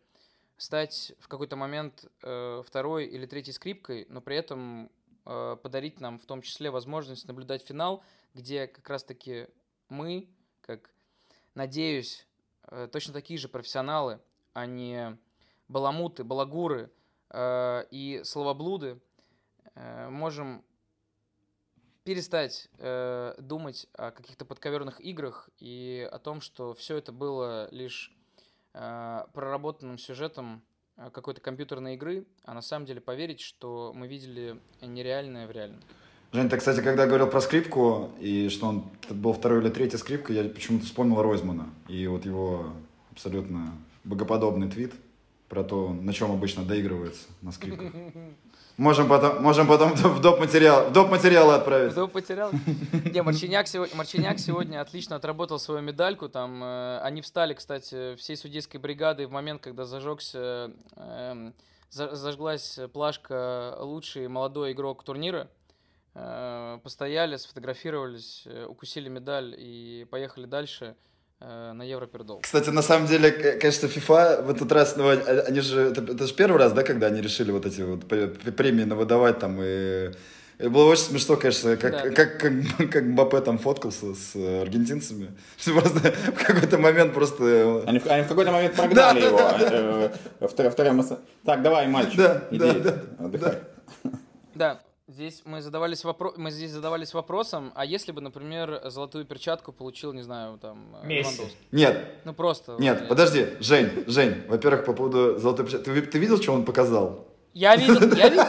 стать 0.57 1.13
в 1.19 1.27
какой-то 1.27 1.55
момент 1.55 2.05
э, 2.23 2.63
второй 2.65 3.05
или 3.05 3.27
третьей 3.27 3.53
скрипкой, 3.53 4.07
но 4.09 4.21
при 4.21 4.37
этом 4.37 4.89
э, 5.27 5.55
подарить 5.61 5.99
нам 5.99 6.17
в 6.17 6.25
том 6.25 6.41
числе 6.41 6.71
возможность 6.71 7.27
наблюдать 7.27 7.61
финал, 7.61 8.03
где 8.33 8.65
как 8.65 8.89
раз-таки 8.89 9.49
мы, 9.87 10.27
как, 10.61 10.89
надеюсь, 11.53 12.25
точно 12.91 13.13
такие 13.13 13.39
же 13.39 13.47
профессионалы, 13.49 14.19
а 14.53 14.65
не 14.65 15.17
баламуты, 15.69 16.23
балагуры 16.23 16.91
э, 17.29 17.85
и 17.91 18.21
словоблуды, 18.23 18.99
э, 19.75 20.09
можем 20.09 20.63
перестать 22.03 22.69
э, 22.79 23.35
думать 23.37 23.87
о 23.93 24.11
каких-то 24.11 24.45
подковерных 24.45 24.99
играх 24.99 25.49
и 25.59 26.09
о 26.11 26.17
том, 26.17 26.41
что 26.41 26.73
все 26.73 26.97
это 26.97 27.11
было 27.11 27.69
лишь 27.71 28.15
э, 28.73 29.25
проработанным 29.33 29.97
сюжетом 29.97 30.63
э, 30.97 31.11
какой-то 31.11 31.39
компьютерной 31.39 31.93
игры, 31.93 32.25
а 32.43 32.53
на 32.53 32.61
самом 32.61 32.87
деле 32.87 32.99
поверить, 32.99 33.41
что 33.41 33.93
мы 33.95 34.07
видели 34.07 34.59
нереальное 34.81 35.47
в 35.47 35.51
реальном. 35.51 35.81
Жень, 36.31 36.47
ты, 36.49 36.57
кстати, 36.57 36.81
когда 36.81 37.07
говорил 37.07 37.27
про 37.27 37.41
скрипку, 37.41 38.11
и 38.19 38.49
что 38.49 38.67
он 38.67 38.83
был 39.09 39.33
второй 39.33 39.61
или 39.61 39.69
третья 39.69 39.97
скрипка, 39.97 40.31
я 40.31 40.43
почему-то 40.43 40.85
вспомнил 40.85 41.21
Ройзмана. 41.21 41.67
И 41.87 42.05
вот 42.05 42.25
его 42.25 42.67
абсолютно 43.11 43.73
богоподобный 44.03 44.69
твит 44.69 44.93
про 45.47 45.63
то, 45.63 45.89
на 45.91 46.13
чем 46.13 46.31
обычно 46.31 46.63
доигрывается 46.63 47.25
на 47.41 47.51
скрипках. 47.51 47.91
Можем 48.77 49.09
потом, 49.09 49.43
можем 49.43 49.67
потом 49.67 49.91
в 49.93 50.21
доп. 50.21 50.39
материал, 50.39 50.89
в 50.89 50.93
доп. 50.93 51.09
материалы 51.09 51.55
отправить. 51.55 51.91
Кто 51.91 52.07
потерял? 52.07 52.49
Не, 53.11 53.21
Марчиняк 53.23 53.67
сегодня, 53.67 53.93
Марчиняк 53.97 54.39
сегодня 54.39 54.79
отлично 54.79 55.17
отработал 55.17 55.59
свою 55.59 55.81
медальку. 55.81 56.29
Там 56.29 56.63
э, 56.63 56.99
они 57.01 57.21
встали, 57.21 57.53
кстати, 57.53 58.15
всей 58.15 58.37
судейской 58.37 58.79
бригадой 58.79 59.25
в 59.25 59.31
момент, 59.31 59.61
когда 59.61 59.83
зажегся, 59.83 60.71
эм, 60.95 61.53
за- 61.89 62.15
зажглась 62.15 62.79
плашка 62.93 63.75
лучший 63.81 64.29
молодой 64.29 64.71
игрок 64.71 65.03
турнира. 65.03 65.49
Э, 66.15 66.79
постояли, 66.83 67.37
сфотографировались, 67.37 68.43
э, 68.45 68.65
укусили 68.65 69.09
медаль 69.09 69.53
и 69.57 70.05
поехали 70.09 70.45
дальше 70.47 70.95
э, 71.39 71.71
на 71.73 71.83
Европердол. 71.83 72.39
Кстати, 72.41 72.69
на 72.71 72.81
самом 72.81 73.07
деле, 73.07 73.31
конечно, 73.31 73.85
FIFA 73.87 74.43
в 74.43 74.49
этот 74.49 74.71
раз, 74.71 74.97
ну, 74.97 75.07
а- 75.07 75.43
они 75.47 75.61
же, 75.61 75.79
это, 75.81 76.01
это 76.01 76.25
же 76.27 76.33
первый 76.33 76.57
раз, 76.57 76.73
да, 76.73 76.83
когда 76.83 77.07
они 77.07 77.21
решили 77.21 77.51
вот 77.51 77.65
эти 77.65 77.81
вот 77.81 78.07
премии 78.07 78.83
выдавать 78.85 79.39
там, 79.39 79.59
и, 79.61 80.11
и 80.57 80.67
было 80.67 80.89
очень 80.89 81.03
смешно, 81.03 81.37
конечно, 81.37 81.77
как, 81.77 81.91
Да, 81.91 82.03
да. 82.03 82.09
как, 82.09 82.39
как, 82.39 82.91
как 82.91 83.03
Мбаппе 83.03 83.39
там 83.41 83.57
фоткался 83.59 84.13
с 84.15 84.35
аргентинцами, 84.35 85.29
просто 85.63 86.11
в 86.11 86.43
какой-то 86.43 86.77
момент 86.79 87.13
просто... 87.13 87.83
Они, 87.87 87.99
в- 87.99 88.07
они 88.07 88.23
в 88.23 88.27
какой-то 88.27 88.51
момент 88.51 88.75
прогнали 88.75 89.21
Да, 89.21 89.27
его. 89.27 89.37
да, 89.37 89.57
эс- 89.61 90.53
Так, 91.45 91.61
давай, 91.61 91.87
мальчик, 91.87 92.17
Да, 92.17 92.43
иди, 92.49 92.59
да, 92.59 92.73
да, 92.73 93.25
отдыхай. 93.25 93.59
Да, 94.55 94.81
здесь 95.09 95.41
мы 95.45 95.61
задавались 95.61 96.03
вопро... 96.03 96.33
мы 96.37 96.51
здесь 96.51 96.71
задавались 96.71 97.13
вопросом, 97.13 97.71
а 97.75 97.85
если 97.85 98.11
бы, 98.11 98.21
например, 98.21 98.81
золотую 98.85 99.25
перчатку 99.25 99.71
получил, 99.71 100.13
не 100.13 100.21
знаю, 100.21 100.57
там 100.57 100.95
э, 101.03 101.07
Месси. 101.07 101.43
Нет, 101.71 102.21
Ну 102.25 102.33
просто. 102.33 102.75
нет, 102.79 103.01
э, 103.01 103.07
подожди, 103.07 103.47
Жень, 103.59 104.03
Жень, 104.07 104.43
во-первых, 104.47 104.85
по 104.85 104.93
поводу 104.93 105.37
золотой 105.37 105.65
печати, 105.65 105.83
ты, 105.83 106.01
ты 106.01 106.19
видел, 106.19 106.41
что 106.41 106.53
он 106.53 106.63
показал? 106.63 107.25
Я 107.53 107.75
видел, 107.75 107.99
я 108.15 108.29
видел, 108.29 108.45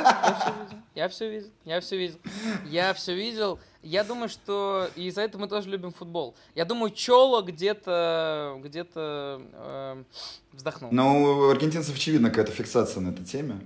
я 0.94 1.08
все 1.08 1.30
видел, 1.30 1.50
я 1.64 1.80
все 1.80 1.96
видел, 1.98 2.18
я 2.20 2.34
все 2.34 2.34
видел, 2.34 2.58
я 2.66 2.94
все 2.94 3.14
видел. 3.14 3.58
Я 3.82 4.04
думаю, 4.04 4.28
что 4.28 4.88
и 4.94 5.10
за 5.10 5.22
это 5.22 5.38
мы 5.38 5.48
тоже 5.48 5.70
любим 5.70 5.90
футбол. 5.90 6.34
Я 6.54 6.66
думаю, 6.66 6.90
Чоло 6.90 7.40
где-то, 7.40 8.60
где-то 8.62 9.40
э, 9.54 10.04
вздохнул. 10.52 10.90
Ну, 10.92 11.22
у 11.22 11.48
аргентинцев, 11.48 11.96
очевидно, 11.96 12.28
какая-то 12.28 12.52
фиксация 12.52 13.00
на 13.00 13.08
этой 13.08 13.24
теме. 13.24 13.60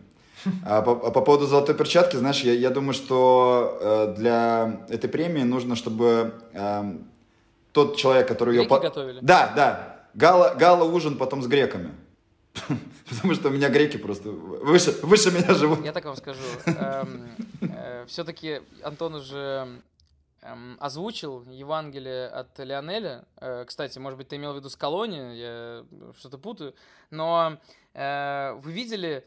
А 0.64 0.82
по, 0.82 0.92
а 0.92 1.11
по 1.11 1.20
поводу 1.20 1.47
золотой 1.47 1.74
перчатки, 1.74 2.16
знаешь, 2.16 2.40
я, 2.40 2.53
я 2.53 2.70
думаю, 2.70 2.95
что 2.95 3.78
э, 3.80 4.14
для 4.16 4.84
этой 4.88 5.09
премии 5.09 5.42
нужно, 5.42 5.76
чтобы 5.76 6.34
эм, 6.53 7.09
тот 7.72 7.97
человек, 7.97 8.28
который 8.28 8.57
ее... 8.57 8.66
Греки 8.66 8.82
готовили? 8.82 9.18
Да, 9.22 9.53
да. 9.57 10.07
Гала, 10.14 10.55
гала 10.55 10.84
ужин 10.84 11.16
потом 11.16 11.42
с 11.42 11.47
греками. 11.47 11.92
Потому 13.09 13.34
что 13.34 13.49
у 13.49 13.51
меня 13.51 13.68
греки 13.68 13.97
просто 13.97 14.30
выше, 14.30 14.92
выше 15.03 15.30
меня 15.30 15.55
живут. 15.55 15.84
Я 15.84 15.92
так 15.92 16.05
вам 16.05 16.16
скажу. 16.16 16.40
Все-таки 18.07 18.61
Антон 18.82 19.14
уже 19.14 19.80
эм, 20.42 20.76
озвучил 20.78 21.42
Евангелие 21.51 22.28
от 22.28 22.59
Лионеля. 22.59 23.24
Э, 23.40 23.64
Кстати, 23.66 23.99
может 23.99 24.18
быть, 24.18 24.28
ты 24.28 24.36
имел 24.36 24.53
в 24.53 24.57
виду 24.57 24.68
с 24.68 24.76
колонии, 24.76 25.34
я 25.36 25.84
что-то 26.18 26.38
путаю. 26.38 26.74
Но 27.11 27.59
э, 27.95 28.53
вы 28.62 28.72
видели, 28.72 29.26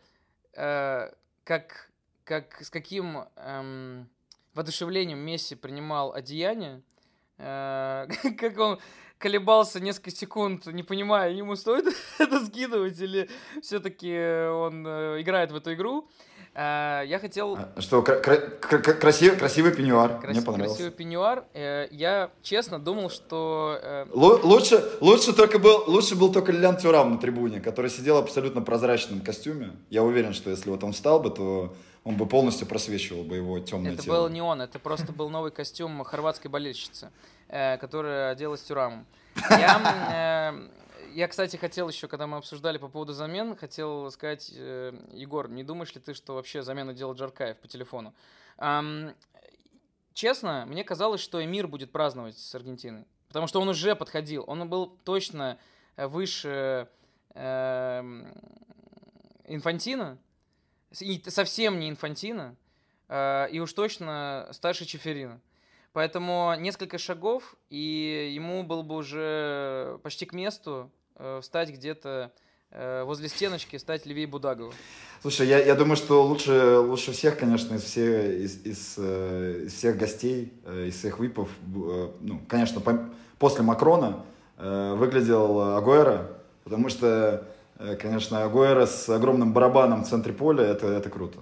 э, 0.58 1.12
как, 1.44 1.90
как, 2.26 2.62
с 2.62 2.70
каким 2.70 3.26
эм, 3.36 4.10
воодушевлением 4.54 5.20
Месси 5.20 5.56
принимал 5.56 6.14
одеяние? 6.14 6.82
Э, 7.38 8.08
Как 8.38 8.58
он 8.58 8.80
колебался 9.18 9.80
несколько 9.80 10.12
секунд, 10.12 10.66
не 10.68 10.84
понимая, 10.84 11.32
ему 11.32 11.56
стоит 11.56 11.86
это 12.20 12.46
скидывать 12.46 13.00
или 13.00 13.30
все-таки 13.62 14.12
он 14.50 14.86
э, 14.86 15.22
играет 15.22 15.52
в 15.52 15.56
эту 15.56 15.74
игру. 15.74 16.10
Э, 16.60 17.04
Я 17.06 17.20
хотел 17.20 17.56
А, 17.56 17.80
Что, 17.82 18.02
кра- 18.02 18.16
кра- 18.16 18.38
кра- 18.80 18.94
красивый, 18.94 19.38
красивый 19.38 19.72
пеньюар, 19.72 20.18
крас- 20.20 20.32
мне 20.36 20.42
понравился. 20.42 20.78
красивый 20.78 20.92
пеньюар. 20.92 21.44
Э, 21.54 21.88
Я 21.92 22.32
честно 22.42 22.80
думал, 22.80 23.12
что 23.12 23.78
э, 23.80 24.06
Лу- 24.12 24.42
Лучше, 24.42 24.84
лучше, 25.00 25.34
только 25.34 25.60
был, 25.60 25.84
лучше 25.86 26.16
был 26.16 26.32
только 26.34 26.52
Лилиан 26.52 26.78
Тюрам 26.78 27.12
на 27.12 27.20
трибуне, 27.20 27.60
который 27.62 27.92
сидел 27.92 28.16
в 28.16 28.24
абсолютно 28.24 28.62
прозрачном 28.64 29.22
костюме. 29.22 29.74
Я 29.92 30.02
уверен, 30.02 30.34
что 30.34 30.50
если 30.50 30.72
вот 30.72 30.84
он 30.84 30.94
встал 30.94 31.20
бы, 31.20 31.30
то 31.30 31.76
он 32.04 32.16
бы 32.18 32.26
полностью 32.26 32.66
просвечивал 32.66 33.24
бы 33.24 33.36
его 33.36 33.60
темное 33.60 33.94
это 33.94 34.02
тело. 34.02 34.16
был 34.16 34.30
не 34.30 34.42
он, 34.42 34.60
это 34.60 34.80
просто 34.80 35.12
был 35.12 35.30
новый 35.30 35.52
костюм 35.52 36.04
хорватской 36.04 36.50
болельщицы, 36.50 37.12
которая 37.48 38.32
оделась 38.32 38.62
тюрамом. 38.62 39.06
Я, 39.52 40.56
я, 41.14 41.28
кстати, 41.28 41.56
хотел 41.58 41.90
еще, 41.90 42.08
когда 42.08 42.28
мы 42.28 42.38
обсуждали 42.38 42.78
по 42.78 42.88
поводу 42.88 43.14
замен, 43.14 43.56
хотел 43.56 44.12
сказать, 44.12 44.52
э, 44.56 44.94
Егор, 45.12 45.50
не 45.50 45.64
думаешь 45.64 45.94
ли 45.96 46.02
ты, 46.02 46.14
что 46.14 46.36
вообще 46.36 46.62
замену 46.62 46.94
делал 46.94 47.14
Джаркаев 47.14 47.58
по 47.58 47.68
телефону? 47.68 48.14
Честно, 50.18 50.66
мне 50.66 50.84
казалось, 50.84 51.22
что 51.22 51.46
Эмир 51.46 51.68
будет 51.68 51.92
праздновать 51.92 52.40
с 52.40 52.56
Аргентиной, 52.56 53.06
потому 53.28 53.46
что 53.46 53.62
он 53.62 53.70
уже 53.70 53.96
подходил, 53.96 54.44
он 54.48 54.68
был 54.68 54.98
точно 55.04 55.60
э, 55.96 56.08
выше 56.08 56.90
эм, 57.36 58.34
Инфантина, 59.46 60.18
и 61.00 61.22
совсем 61.28 61.78
не 61.80 61.88
Инфантина, 61.88 62.56
э, 63.10 63.50
и 63.52 63.60
уж 63.60 63.72
точно 63.74 64.50
старше 64.54 64.86
Чеферина. 64.86 65.40
Поэтому 65.94 66.56
несколько 66.58 66.98
шагов, 66.98 67.56
и 67.70 68.32
ему 68.34 68.64
было 68.64 68.82
бы 68.82 68.96
уже 68.96 70.00
почти 70.02 70.26
к 70.26 70.34
месту 70.34 70.90
э, 70.90 70.97
встать 71.42 71.70
где-то 71.72 72.32
э, 72.72 73.04
возле 73.04 73.30
стеночки, 73.30 73.78
стать 73.78 74.06
левее 74.06 74.28
Будагова. 74.28 74.74
Слушай, 75.22 75.48
я, 75.48 75.60
я 75.60 75.76
думаю, 75.76 75.96
что 75.96 76.24
лучше, 76.24 76.78
лучше 76.78 77.12
всех, 77.12 77.38
конечно, 77.40 77.76
из, 77.76 77.84
все, 77.84 78.44
из, 78.44 78.66
из, 78.66 78.96
э, 78.98 79.64
из 79.66 79.74
всех 79.74 79.98
гостей, 79.98 80.54
э, 80.66 80.86
из 80.88 80.96
всех 80.98 81.20
випов, 81.20 81.50
э, 81.76 82.10
ну, 82.22 82.40
конечно, 82.48 82.80
пом- 82.80 83.10
после 83.40 83.64
Макрона 83.64 84.24
э, 84.58 84.94
выглядел 84.96 85.76
Агуэра, 85.76 86.30
потому 86.64 86.90
что, 86.90 87.48
э, 87.80 87.96
конечно, 87.96 88.44
Агуэра 88.44 88.86
с 88.86 89.10
огромным 89.10 89.54
барабаном 89.54 90.04
в 90.04 90.08
центре 90.08 90.34
поля, 90.34 90.64
это, 90.66 90.88
это 90.88 91.10
круто. 91.10 91.40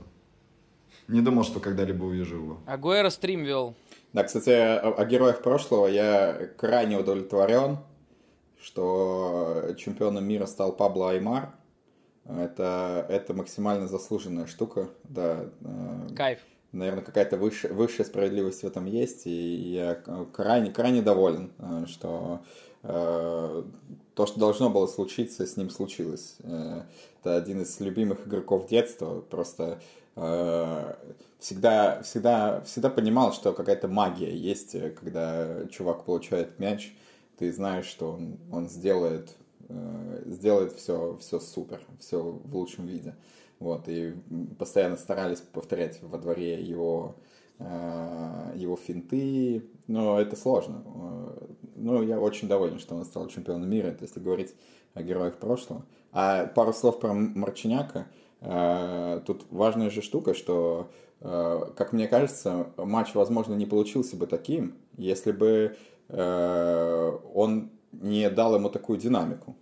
Не 1.08 1.22
думал, 1.22 1.44
что 1.44 1.60
когда-либо 1.60 2.06
увижу 2.06 2.36
его. 2.36 2.58
Агуэро 2.66 3.10
стрим 3.10 3.44
вел. 3.44 3.76
Да, 4.14 4.24
кстати, 4.24 4.50
о, 4.50 4.94
о 4.98 5.06
героях 5.06 5.42
прошлого 5.42 5.88
я 5.88 6.50
крайне 6.58 6.98
удовлетворен, 6.98 7.78
что 8.62 9.74
чемпионом 9.78 10.26
мира 10.26 10.46
стал 10.46 10.72
Пабло 10.76 11.12
Аймар. 11.12 11.54
Это, 12.28 13.06
это 13.08 13.36
максимально 13.36 13.88
заслуженная 13.88 14.48
штука, 14.48 14.90
да. 15.04 15.46
э, 15.62 16.16
Кайф. 16.16 16.40
Наверное, 16.72 17.04
какая-то 17.04 17.38
высшая, 17.38 17.72
высшая 17.72 18.04
справедливость 18.04 18.64
в 18.64 18.66
этом 18.66 18.86
есть, 18.86 19.28
и 19.28 19.30
я 19.30 19.96
крайне, 20.34 20.72
крайне 20.72 21.04
доволен, 21.04 21.52
э, 21.60 21.86
что 21.88 22.42
э, 22.82 23.64
то, 24.16 24.26
что 24.26 24.40
должно 24.40 24.72
было 24.72 24.88
случиться, 24.88 25.46
с 25.46 25.56
ним 25.56 25.70
случилось. 25.70 26.38
Это 26.40 27.36
один 27.36 27.62
из 27.62 27.80
любимых 27.80 28.26
игроков 28.28 28.68
детства, 28.68 29.22
просто 29.22 29.80
всегда, 30.16 32.02
всегда, 32.04 32.62
всегда 32.62 32.90
понимал, 32.90 33.34
что 33.34 33.52
какая-то 33.52 33.90
магия 33.90 34.34
есть, 34.34 34.76
когда 34.96 35.66
чувак 35.70 36.06
получает 36.06 36.58
мяч, 36.58 36.94
ты 37.38 37.52
знаешь, 37.52 37.86
что 37.86 38.12
он, 38.14 38.40
он 38.52 38.68
сделает, 38.70 39.36
э, 39.70 40.24
сделает 40.26 40.74
все, 40.74 41.18
все 41.20 41.40
супер, 41.40 41.82
все 42.00 42.22
в 42.22 42.56
лучшем 42.56 42.86
виде. 42.88 43.16
Вот, 43.60 43.88
и 43.88 44.14
постоянно 44.60 44.98
старались 44.98 45.40
повторять 45.40 46.00
во 46.02 46.18
дворе 46.18 46.62
его, 46.62 47.16
э, 47.60 48.52
его 48.56 48.76
финты, 48.76 49.64
но 49.88 50.20
это 50.20 50.36
сложно. 50.36 50.84
Э, 50.86 51.48
Ну, 51.76 52.02
я 52.04 52.20
очень 52.20 52.48
доволен, 52.48 52.80
что 52.80 52.96
он 52.96 53.06
стал 53.06 53.28
чемпионом 53.28 53.70
мира, 53.70 53.88
это 53.88 54.04
если 54.06 54.20
говорить 54.20 54.54
о 54.94 55.04
героях 55.04 55.38
прошлого. 55.38 55.86
А 56.12 56.48
пару 56.48 56.74
слов 56.74 57.00
про 57.00 57.14
Марчиняка. 57.14 58.08
Э, 58.42 59.22
Тут 59.26 59.46
важная 59.52 59.90
же 59.90 60.02
штука, 60.02 60.34
что, 60.34 60.90
э, 61.22 61.62
как 61.76 61.94
мне 61.94 62.08
кажется, 62.08 62.68
матч, 62.78 63.14
возможно, 63.16 63.56
не 63.56 63.66
получился 63.66 64.16
бы 64.18 64.28
таким, 64.28 64.76
если 64.98 65.32
бы 65.32 65.76
он 66.10 67.72
не 67.92 68.30
дал 68.30 68.56
ему 68.56 68.70
такую 68.70 69.00
динамику. 69.00 69.56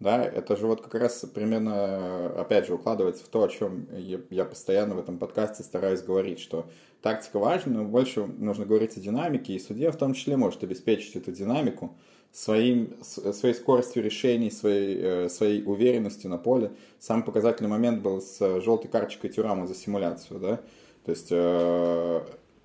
Да, 0.00 0.24
это 0.24 0.56
же 0.56 0.66
вот 0.66 0.80
как 0.80 0.94
раз 0.94 1.26
примерно, 1.34 2.40
опять 2.40 2.66
же, 2.66 2.74
укладывается 2.74 3.22
в 3.22 3.28
то, 3.28 3.42
о 3.42 3.48
чем 3.48 3.86
я, 4.30 4.46
постоянно 4.46 4.94
в 4.94 4.98
этом 4.98 5.18
подкасте 5.18 5.62
стараюсь 5.62 6.00
говорить, 6.00 6.40
что 6.40 6.70
тактика 7.02 7.38
важна, 7.38 7.82
но 7.82 7.84
больше 7.84 8.24
нужно 8.24 8.64
говорить 8.64 8.96
о 8.96 9.00
динамике, 9.00 9.52
и 9.52 9.58
судья 9.58 9.92
в 9.92 9.96
том 9.96 10.14
числе 10.14 10.38
может 10.38 10.64
обеспечить 10.64 11.16
эту 11.16 11.32
динамику 11.32 11.94
своим, 12.32 12.96
своей 13.02 13.54
скоростью 13.54 14.02
решений, 14.02 14.50
своей, 14.50 14.98
э, 14.98 15.28
своей 15.28 15.62
уверенностью 15.64 16.30
на 16.30 16.38
поле. 16.38 16.72
Самый 16.98 17.22
показательный 17.22 17.68
момент 17.68 18.00
был 18.00 18.22
с 18.22 18.60
желтой 18.62 18.90
карточкой 18.90 19.28
Тюрама 19.28 19.66
за 19.66 19.74
симуляцию, 19.74 20.40
да, 20.40 20.60
то 21.04 21.10
есть 21.10 21.28
э, 21.30 22.20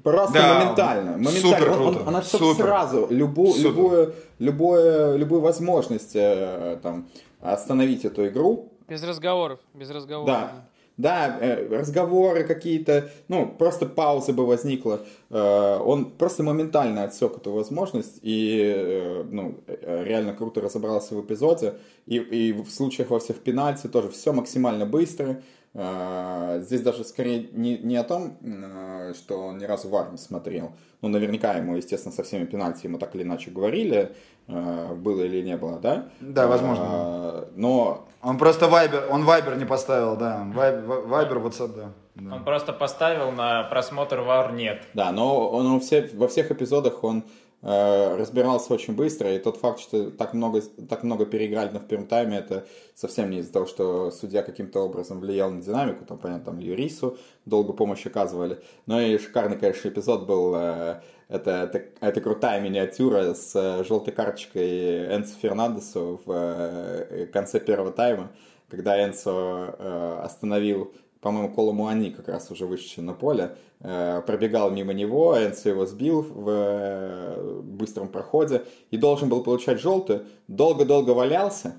просто 0.06 0.34
Да, 0.34 0.60
моментально, 0.60 1.12
моментально. 1.18 1.40
супер 1.42 1.72
Он- 1.72 1.82
он- 1.88 1.94
круто, 1.96 2.08
она 2.10 2.22
чтоб 2.22 2.42
супер. 2.42 2.64
сразу 2.66 3.08
любу, 3.10 3.48
Супер. 3.52 3.64
любую, 3.70 4.14
любую, 4.40 5.18
любую 5.18 5.42
возможность 5.42 6.16
э, 6.16 6.78
там, 6.82 7.10
остановить 7.42 8.06
эту 8.06 8.28
игру, 8.28 8.72
Без 8.88 9.04
разговоров, 9.04 9.60
без 9.74 9.90
разговоров. 9.90 10.28
Да. 10.28 10.52
Да, 10.98 11.38
э, 11.42 11.68
разговоры 11.78 12.46
какие-то, 12.46 13.10
ну, 13.28 13.48
просто 13.48 13.86
пауза 13.86 14.32
бы 14.32 14.46
возникла. 14.46 15.02
Э, 15.30 15.78
Он 15.84 16.06
просто 16.06 16.42
моментально 16.44 17.04
отсек 17.04 17.36
эту 17.38 17.52
возможность 17.52 18.20
и, 18.22 18.62
э, 18.78 19.24
ну, 19.30 19.56
реально 19.68 20.34
круто 20.34 20.62
разобрался 20.62 21.16
в 21.16 21.22
эпизоде. 21.22 21.74
И, 22.06 22.16
и 22.18 22.54
в 22.54 22.70
случаях 22.70 23.10
во 23.10 23.20
всех 23.20 23.38
пенальти 23.40 23.88
тоже 23.88 24.08
все 24.10 24.32
максимально 24.32 24.86
быстро. 24.86 25.42
Э, 25.76 26.62
Здесь 26.62 26.82
даже 26.82 27.04
скорее 27.04 27.50
не, 27.52 27.78
не 27.78 27.98
о 27.98 28.04
том, 28.04 28.38
э, 28.42 29.14
что 29.14 29.40
он 29.48 29.58
ни 29.58 29.66
разу 29.66 29.90
вар 29.90 30.10
не 30.12 30.18
смотрел. 30.18 30.72
Ну, 31.02 31.10
наверняка 31.10 31.54
ему, 31.54 31.76
естественно, 31.76 32.14
со 32.16 32.24
всеми 32.24 32.46
пенальти 32.46 32.88
ему 32.88 32.98
так 32.98 33.14
или 33.16 33.24
иначе 33.24 33.52
говорили, 33.52 34.16
э, 34.48 34.94
было 34.96 35.22
или 35.22 35.42
не 35.42 35.58
было, 35.58 35.80
да? 35.80 36.08
Да, 36.22 36.48
возможно. 36.48 36.86
Э, 36.88 37.46
Но 37.56 38.08
Он 38.22 38.38
просто 38.38 38.68
вайбер, 38.68 39.08
он 39.12 39.26
вайбер 39.26 39.58
не 39.58 39.66
поставил, 39.66 40.16
да. 40.16 40.48
Вайбер, 40.54 40.82
вайбер 40.82 41.38
WhatsApp, 41.40 41.76
да. 41.76 41.92
да. 42.16 42.36
Он 42.36 42.44
просто 42.46 42.72
поставил 42.72 43.32
на 43.32 43.64
просмотр 43.64 44.22
вар 44.22 44.54
нет. 44.54 44.82
Да, 44.94 45.12
но 45.12 45.50
он 45.50 45.74
во, 45.74 45.80
все, 45.82 46.10
во 46.14 46.28
всех 46.30 46.52
эпизодах 46.52 47.04
он 47.04 47.24
разбирался 47.62 48.74
очень 48.74 48.96
быстро, 48.96 49.34
и 49.34 49.40
тот 49.40 49.58
факт, 49.58 49.80
что 49.80 50.12
так 50.12 50.34
много, 50.34 50.62
так 50.62 51.04
много 51.04 51.26
переиграли 51.26 51.72
на 51.72 51.80
в 51.80 51.88
первом 51.88 52.06
тайме, 52.06 52.38
это 52.38 52.68
совсем 52.94 53.32
не 53.32 53.40
из-за 53.40 53.52
того, 53.54 53.66
что 53.66 54.12
судья 54.12 54.44
каким-то 54.44 54.82
образом 54.82 55.20
влиял 55.20 55.50
на 55.50 55.62
динамику, 55.62 56.06
там, 56.06 56.20
понятно, 56.20 56.46
там 56.46 56.60
Юрису 56.60 57.18
долго 57.46 57.74
помощь 57.74 58.06
оказывали, 58.06 58.60
но 58.86 59.02
и 59.02 59.18
шикарный, 59.18 59.58
конечно, 59.58 59.90
эпизод 59.90 60.28
был, 60.28 60.54
э, 60.56 61.02
это, 61.28 61.52
это, 61.52 61.86
это 62.02 62.22
крутая 62.22 62.62
миниатюра 62.62 63.34
с 63.34 63.56
э, 63.56 63.84
желтой 63.84 64.14
карточкой 64.14 65.16
Энсо 65.16 65.36
Фернандесу 65.40 66.22
в 66.26 66.32
э, 66.32 67.26
конце 67.34 67.60
первого 67.60 67.92
тайма, 67.92 68.32
когда 68.70 69.04
Энсо 69.04 69.76
э, 69.78 70.20
остановил 70.24 70.94
по-моему, 71.26 71.50
Коло 71.50 71.72
Муани 71.72 72.12
как 72.12 72.28
раз 72.28 72.52
уже 72.52 72.68
вышедший 72.68 73.02
на 73.02 73.16
поле, 73.16 73.58
э, 73.80 74.22
пробегал 74.28 74.70
мимо 74.70 74.94
него, 74.94 75.36
Энсо 75.36 75.70
его 75.70 75.88
сбил 75.88 76.22
в 76.22 76.48
э, 76.48 77.62
быстром 77.64 78.10
проходе 78.10 78.64
и 78.92 78.98
должен 78.98 79.28
был 79.28 79.42
получать 79.42 79.82
желтую, 79.82 80.28
долго-долго 80.48 81.16
валялся, 81.16 81.78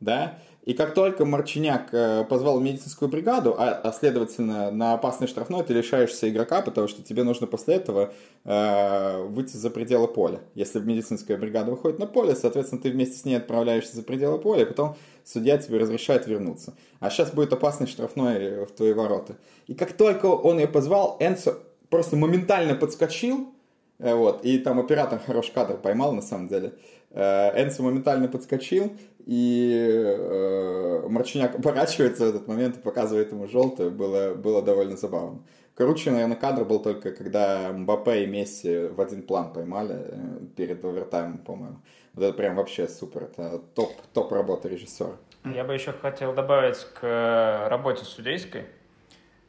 да, 0.00 0.38
и 0.68 0.74
как 0.74 0.92
только 0.92 1.24
Марчиняк 1.24 1.88
э, 1.92 2.26
позвал 2.28 2.60
медицинскую 2.60 3.08
бригаду, 3.08 3.54
а, 3.56 3.70
а 3.70 3.90
следовательно 3.90 4.70
на 4.70 4.92
опасный 4.92 5.26
штрафной 5.26 5.64
ты 5.64 5.72
лишаешься 5.72 6.28
игрока, 6.28 6.60
потому 6.60 6.88
что 6.88 7.02
тебе 7.02 7.24
нужно 7.24 7.46
после 7.46 7.76
этого 7.76 8.12
э, 8.44 9.22
выйти 9.28 9.56
за 9.56 9.70
пределы 9.70 10.08
поля. 10.08 10.40
Если 10.54 10.78
медицинская 10.78 11.38
бригада 11.38 11.70
выходит 11.70 11.98
на 11.98 12.06
поле, 12.06 12.36
соответственно, 12.36 12.82
ты 12.82 12.90
вместе 12.90 13.16
с 13.16 13.24
ней 13.24 13.36
отправляешься 13.36 13.96
за 13.96 14.02
пределы 14.02 14.38
поля, 14.38 14.64
и 14.64 14.66
потом 14.66 14.94
судья 15.24 15.56
тебе 15.56 15.78
разрешает 15.78 16.26
вернуться. 16.26 16.74
А 17.00 17.08
сейчас 17.08 17.32
будет 17.32 17.50
опасный 17.54 17.86
штрафной 17.86 18.66
в 18.66 18.72
твои 18.72 18.92
ворота. 18.92 19.38
И 19.68 19.74
как 19.74 19.94
только 19.94 20.26
он 20.26 20.58
ее 20.58 20.68
позвал, 20.68 21.16
Энсо 21.18 21.60
просто 21.88 22.14
моментально 22.16 22.74
подскочил, 22.74 23.54
э, 24.00 24.14
вот, 24.14 24.44
и 24.44 24.58
там 24.58 24.78
оператор 24.80 25.18
хороший 25.18 25.52
кадр 25.54 25.78
поймал, 25.78 26.12
на 26.12 26.20
самом 26.20 26.46
деле. 26.46 26.74
Э, 27.10 27.50
Энсо 27.62 27.82
моментально 27.82 28.28
подскочил, 28.28 28.92
и 29.24 30.14
э, 30.18 31.06
Марчиняк 31.08 31.54
оборачивается 31.56 32.24
в 32.24 32.28
этот 32.28 32.48
момент 32.48 32.76
и 32.76 32.80
показывает 32.80 33.32
ему 33.32 33.46
желтую. 33.46 33.90
Было, 33.90 34.34
было 34.34 34.62
довольно 34.62 34.96
забавно. 34.96 35.42
Круче, 35.74 36.10
наверное, 36.10 36.36
кадр 36.36 36.64
был 36.64 36.80
только, 36.80 37.12
когда 37.12 37.72
Мбаппе 37.72 38.24
и 38.24 38.26
Месси 38.26 38.88
в 38.88 39.00
один 39.00 39.22
план 39.22 39.52
поймали 39.52 39.96
э, 39.96 40.40
перед 40.56 40.84
овертаймом, 40.84 41.38
по-моему. 41.38 41.78
Вот 42.14 42.24
это 42.24 42.32
прям 42.34 42.56
вообще 42.56 42.88
супер. 42.88 43.24
Это 43.24 43.58
топ, 43.74 43.92
топ 44.12 44.32
работа 44.32 44.68
режиссера. 44.68 45.12
Я 45.44 45.64
бы 45.64 45.74
еще 45.74 45.92
хотел 45.92 46.34
добавить 46.34 46.84
к 47.00 47.68
работе 47.68 48.04
судейской. 48.04 48.64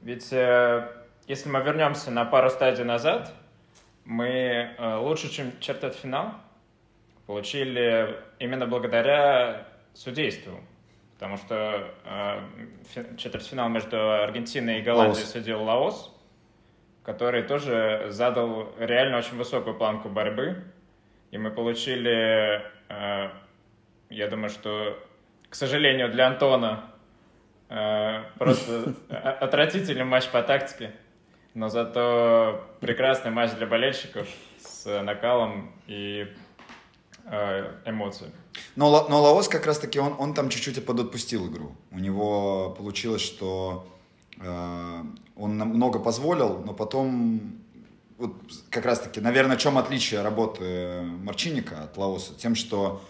Ведь 0.02 0.32
э, 0.32 0.88
если 1.28 1.50
мы 1.50 1.62
вернемся 1.62 2.12
на 2.12 2.26
пару 2.26 2.50
стадий 2.50 2.84
назад, 2.84 3.34
мы 4.06 4.28
э, 4.78 4.96
лучше, 4.98 5.30
чем 5.30 5.52
четвертьфинал, 5.60 6.34
получили 7.30 8.18
именно 8.40 8.66
благодаря 8.66 9.68
судейству. 9.94 10.60
Потому 11.14 11.38
что 11.38 11.94
э, 12.04 12.40
фи- 12.92 13.18
четвертьфинал 13.18 13.70
между 13.70 14.24
Аргентиной 14.24 14.80
и 14.80 14.82
Голландией 14.82 15.22
Лаос. 15.22 15.32
судил 15.32 15.62
Лаос, 15.62 16.18
который 17.04 17.44
тоже 17.44 18.08
задал 18.10 18.74
реально 18.80 19.20
очень 19.20 19.38
высокую 19.38 19.78
планку 19.78 20.10
борьбы. 20.10 20.64
И 21.30 21.38
мы 21.38 21.52
получили, 21.52 22.64
э, 22.90 23.30
я 24.10 24.28
думаю, 24.28 24.50
что, 24.50 24.98
к 25.50 25.54
сожалению, 25.54 26.10
для 26.10 26.26
Антона 26.26 26.86
э, 27.70 28.24
просто 28.40 28.96
отвратительный 29.08 30.04
матч 30.04 30.28
по 30.30 30.42
тактике, 30.42 30.94
но 31.54 31.70
зато 31.70 32.66
прекрасный 32.80 33.30
матч 33.30 33.52
для 33.52 33.68
болельщиков 33.68 34.28
с 34.58 35.04
накалом 35.04 35.76
и 35.86 36.28
э, 37.26 37.66
эмоциями. 37.86 38.34
Но, 38.76 39.08
но 39.10 39.22
Лаос 39.22 39.48
как 39.48 39.66
раз-таки, 39.66 40.00
он, 40.00 40.16
он 40.20 40.34
там 40.34 40.50
чуть-чуть 40.50 40.86
подотпустил 40.86 41.48
игру. 41.48 41.72
У 41.92 42.00
него 42.00 42.76
получилось, 42.78 43.22
что 43.22 43.86
э, 44.42 45.04
он 45.38 45.58
нам 45.58 45.70
много 45.70 46.00
позволил, 46.00 46.60
но 46.66 46.74
потом 46.74 47.42
вот 48.18 48.34
как 48.70 48.86
раз-таки, 48.86 49.22
наверное, 49.22 49.56
в 49.58 49.60
чем 49.60 49.78
отличие 49.78 50.22
работы 50.22 51.02
Марчиника 51.24 51.84
от 51.84 51.98
Лаоса? 51.98 52.34
Тем, 52.36 52.56
что 52.56 53.02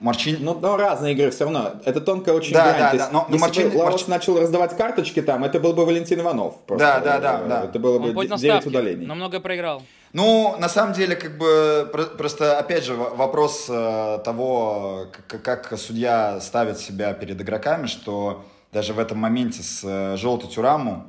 Марчин... 0.00 0.36
Ну, 0.40 0.54
но 0.60 0.76
разные 0.76 1.14
игры 1.14 1.30
все 1.30 1.44
равно. 1.44 1.72
Это 1.84 2.00
тонкая 2.00 2.34
очень 2.34 2.52
Да, 2.52 2.64
грань. 2.72 2.98
да, 2.98 3.06
да, 3.06 3.10
но- 3.12 3.26
но 3.28 3.34
если 3.34 3.46
Марчин- 3.46 3.70
бы 3.70 3.76
Лаос 3.78 3.92
Марчин- 3.92 4.08
начал 4.10 4.38
раздавать 4.40 4.76
карточки 4.76 5.22
там, 5.22 5.42
это 5.42 5.58
был 5.58 5.72
бы 5.72 5.84
Валентин 5.86 6.20
Иванов. 6.20 6.56
просто. 6.66 6.86
Да, 6.86 7.00
да, 7.00 7.18
да, 7.18 7.44
да. 7.48 7.64
Это 7.64 7.78
было 7.78 7.98
бы 7.98 8.10
Он 8.10 8.14
поднял 8.14 8.36
9 8.38 8.52
ставки, 8.62 8.68
удалений. 8.68 9.06
но 9.06 9.14
много 9.14 9.40
проиграл. 9.40 9.82
Ну, 10.12 10.56
на 10.58 10.68
самом 10.68 10.94
деле, 10.94 11.16
как 11.16 11.36
бы, 11.36 11.88
про- 11.92 12.06
просто, 12.06 12.58
опять 12.58 12.84
же, 12.84 12.94
вопрос 12.94 13.66
э, 13.68 14.18
того, 14.24 15.08
как 15.26 15.78
судья 15.78 16.40
ставит 16.40 16.78
себя 16.78 17.12
перед 17.12 17.40
игроками, 17.40 17.86
что 17.86 18.44
даже 18.72 18.94
в 18.94 18.98
этом 18.98 19.18
моменте 19.18 19.62
с 19.62 19.82
э, 19.84 20.16
желтой 20.16 20.48
Тюраму, 20.48 21.06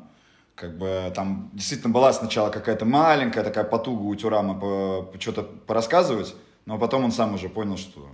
как 0.55 0.77
бы, 0.77 1.11
там 1.15 1.49
действительно 1.53 1.93
была 1.93 2.11
сначала 2.11 2.49
какая-то 2.49 2.83
маленькая 2.85 3.43
такая 3.43 3.63
потуга 3.63 4.01
у 4.03 4.15
Тюрама 4.15 5.07
что-то 5.19 5.43
порассказывать, 5.43 6.35
но 6.65 6.77
потом 6.77 7.05
он 7.05 7.11
сам 7.13 7.33
уже 7.33 7.47
понял, 7.47 7.77
что 7.77 8.09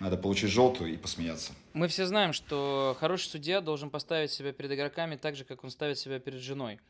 надо 0.00 0.16
получить 0.16 0.50
желтую 0.50 0.92
и 0.94 0.96
посмеяться. 0.96 1.52
Мы 1.72 1.86
все 1.86 2.06
знаем, 2.06 2.32
что 2.32 2.96
хороший 2.98 3.28
судья 3.28 3.60
должен 3.60 3.90
поставить 3.90 4.32
себя 4.32 4.52
перед 4.52 4.72
игроками 4.72 5.14
так 5.16 5.36
же, 5.36 5.44
как 5.44 5.62
он 5.62 5.70
ставит 5.70 5.98
себя 5.98 6.18
перед 6.18 6.40
женой. 6.40 6.80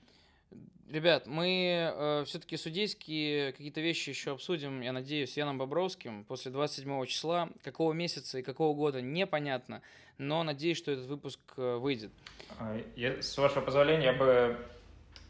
Ребят, 0.91 1.27
мы 1.27 2.23
все-таки 2.27 2.57
судейские 2.57 3.53
какие-то 3.53 3.83
вещи 3.83 4.09
еще 4.09 4.33
обсудим, 4.33 4.81
я 4.81 4.93
надеюсь, 4.93 5.35
с 5.35 5.37
Яном 5.37 5.59
Бобровским 5.59 6.25
после 6.25 6.51
27 6.51 7.05
числа. 7.05 7.51
Какого 7.63 7.93
месяца 7.93 8.39
и 8.39 8.43
какого 8.43 8.75
года, 8.75 9.03
непонятно, 9.03 9.83
но 10.17 10.43
надеюсь, 10.43 10.79
что 10.79 10.91
этот 10.91 11.05
выпуск 11.07 11.41
э, 11.59 11.77
выйдет. 11.77 12.11
А, 12.59 12.81
я- 12.97 13.21
с 13.21 13.37
вашего 13.37 13.61
позволения, 13.61 14.07
я 14.07 14.13
бы 14.15 14.57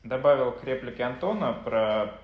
добавил 0.04 0.52
к 0.52 0.62
реплике 0.62 1.02
Антона 1.02 1.52
про 1.52 2.14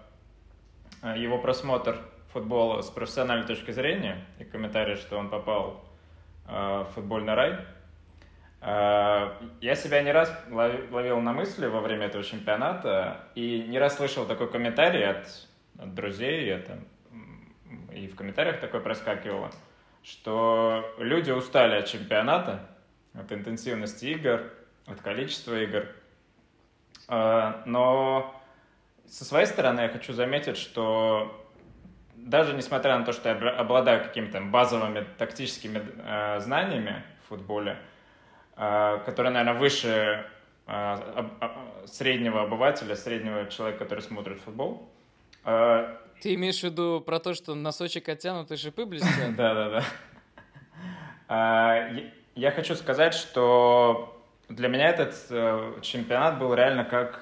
э, 1.03 1.19
его 1.19 1.39
просмотр 1.39 2.01
футбола 2.33 2.83
с 2.83 2.91
профессиональной 2.91 3.47
точки 3.49 3.73
зрения 3.73 4.25
и 4.39 4.45
комментарий, 4.45 4.95
что 4.95 5.19
он 5.19 5.29
попал 5.29 5.85
э, 6.47 6.53
в 6.53 6.93
футбольный 6.95 7.35
рай. 7.35 7.59
Э, 8.67 9.31
Я 9.61 9.75
себя 9.75 10.03
не 10.03 10.11
раз 10.13 10.33
лови- 10.51 10.91
ловил 10.91 11.21
на 11.21 11.33
мысли 11.33 11.67
во 11.67 11.81
время 11.81 12.07
этого 12.07 12.25
чемпионата 12.25 13.21
и 13.35 13.63
не 13.69 13.79
раз 13.79 13.97
слышал 13.97 14.25
такой 14.27 14.51
комментарий 14.51 15.07
от, 15.07 15.27
от 15.79 15.95
друзей, 15.95 16.49
это, 16.51 16.79
м, 17.11 17.55
и 17.93 18.07
в 18.09 18.17
комментариях 18.17 18.61
такое 18.61 18.81
проскакивало, 18.81 19.51
что 20.03 20.95
люди 20.99 21.31
устали 21.31 21.77
от 21.77 21.87
чемпионата, 21.87 22.61
от 23.15 23.31
интенсивности 23.33 24.07
игр, 24.07 24.51
от 24.87 25.01
количества 25.03 25.61
игр. 25.61 25.87
А, 27.09 27.63
Но 27.67 28.35
со 29.07 29.25
своей 29.27 29.47
стороны 29.47 29.83
я 29.83 29.89
хочу 29.91 30.15
заметить, 30.15 30.57
что 30.57 31.47
даже 32.17 32.55
несмотря 32.55 32.99
на 32.99 33.05
то, 33.05 33.13
что 33.13 33.29
я 33.29 33.35
обла- 33.35 33.57
обладаю 33.57 34.03
какими-то 34.03 34.41
базовыми 34.41 35.07
тактическими 35.19 35.83
э, 35.99 36.41
знаниями 36.41 37.03
в 37.25 37.29
футболе, 37.29 37.77
э, 38.57 39.01
которые, 39.05 39.33
наверное, 39.33 39.59
выше 39.59 40.25
э, 40.67 40.97
среднего 41.87 42.43
обывателя, 42.43 42.95
среднего 42.97 43.47
человека, 43.47 43.85
который 43.85 44.01
смотрит 44.01 44.41
футбол, 44.41 44.89
э, 45.45 45.97
Ты 46.23 46.35
имеешь 46.35 46.61
в 46.61 46.65
виду 46.65 47.01
про 47.05 47.19
то, 47.19 47.35
что 47.35 47.55
носочек 47.55 48.09
оттянут 48.09 48.51
и 48.51 48.57
шипы 48.57 48.85
блестят? 48.87 49.37
да, 49.37 49.55
да, 49.55 49.71
да. 49.71 49.85
А, 51.29 51.91
я- 52.35 52.51
хочу 52.51 52.75
сказать, 52.75 53.15
что 53.15 54.23
для 54.49 54.69
меня 54.69 54.89
этот 54.91 55.15
чемпионат 55.83 56.39
был 56.39 56.55
реально 56.55 56.85
как, 56.85 57.21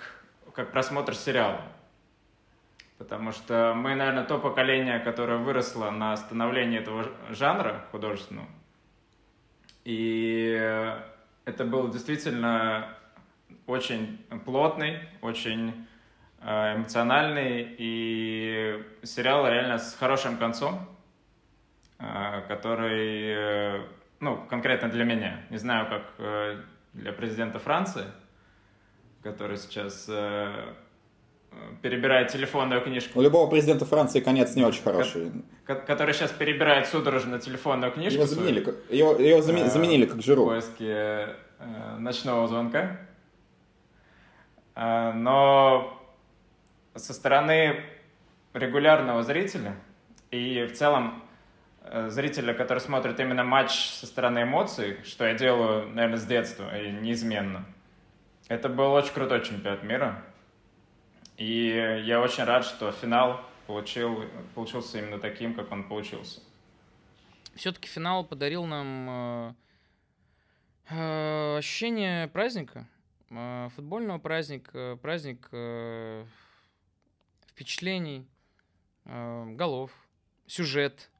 как 0.54 0.72
просмотр 0.72 1.14
сериала. 1.14 1.60
Потому 2.98 3.32
что 3.32 3.74
мы, 3.74 3.94
наверное, 3.96 4.24
то 4.24 4.38
поколение, 4.38 5.00
которое 5.00 5.38
выросло 5.38 5.90
на 5.90 6.16
становлении 6.16 6.78
этого 6.80 7.08
жанра 7.30 7.84
художественного. 7.90 8.46
И 9.84 10.56
это 11.44 11.64
был 11.64 11.90
действительно 11.90 12.96
очень 13.66 14.24
плотный, 14.44 15.00
очень 15.20 15.86
э, 16.40 16.76
эмоциональный 16.76 17.74
и 17.78 18.84
сериал 19.02 19.46
реально 19.48 19.78
с 19.78 19.94
хорошим 19.94 20.36
концом, 20.36 20.88
э, 21.98 22.42
который, 22.48 23.22
э, 23.26 23.86
ну, 24.20 24.44
конкретно 24.48 24.88
для 24.88 25.04
меня, 25.04 25.40
не 25.50 25.58
знаю, 25.58 25.88
как 25.88 26.58
для 26.92 27.12
президента 27.12 27.58
Франции, 27.58 28.04
который 29.22 29.56
сейчас 29.56 30.08
перебирает 31.82 32.28
телефонную 32.28 32.80
книжку, 32.80 33.18
У 33.18 33.22
любого 33.22 33.48
президента 33.50 33.84
Франции 33.84 34.20
конец 34.20 34.54
не 34.54 34.64
очень 34.64 34.82
хороший. 34.82 35.32
ко- 35.64 35.74
который 35.76 36.14
сейчас 36.14 36.30
перебирает 36.30 36.86
судорожно 36.86 37.38
телефонную 37.38 37.92
книжку. 37.92 38.14
Его 38.18 38.26
свою. 38.26 38.40
заменили, 38.40 38.64
как- 38.64 38.76
его, 38.90 39.12
его 39.14 39.40
заме- 39.40 39.66
Э, 39.66 39.70
заменили 39.70 40.06
как 40.06 40.18
в 40.18 40.22
Жиру. 40.24 40.44
поиске 40.46 41.36
э, 41.58 41.96
ночного 41.98 42.46
звонка. 42.48 42.98
Э, 44.74 45.12
Но 45.14 45.98
со 46.94 47.12
стороны 47.12 47.82
регулярного 48.52 49.22
зрителя 49.22 49.74
и 50.30 50.64
в 50.64 50.72
целом 50.76 51.22
э, 51.84 52.10
зрителя, 52.10 52.54
который 52.54 52.78
смотрит 52.78 53.18
именно 53.20 53.42
матч 53.44 53.72
со 53.90 54.06
стороны 54.06 54.42
эмоций, 54.44 54.98
что 55.04 55.24
я 55.26 55.34
делаю, 55.34 55.88
наверное, 55.88 56.18
с 56.18 56.24
детства 56.24 56.78
и 56.78 56.90
неизменно, 56.92 57.64
это 58.48 58.68
был 58.68 58.92
очень 58.92 59.12
крутой 59.12 59.42
чемпионат 59.44 59.82
мира. 59.82 60.22
И 61.36 62.02
я 62.04 62.20
очень 62.20 62.44
рад, 62.44 62.64
что 62.64 62.92
финал 62.92 63.40
получил, 63.66 64.24
получился 64.54 64.98
именно 64.98 65.18
таким, 65.18 65.54
как 65.54 65.72
он 65.72 65.88
получился. 65.88 66.40
Все-таки 67.54 67.88
финал 67.88 68.24
подарил 68.24 68.64
нам 68.64 69.08
э, 69.10 69.54
э, 70.88 71.56
ощущение 71.58 72.28
праздника, 72.28 72.88
э, 73.30 73.68
футбольного 73.74 74.18
праздника, 74.18 74.98
праздник 75.02 75.48
впечатлений, 77.46 78.26
голов, 79.04 79.90
сюжет. 80.46 81.10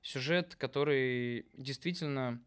Сюжет, 0.00 0.56
который 0.56 1.46
действительно 1.54 2.40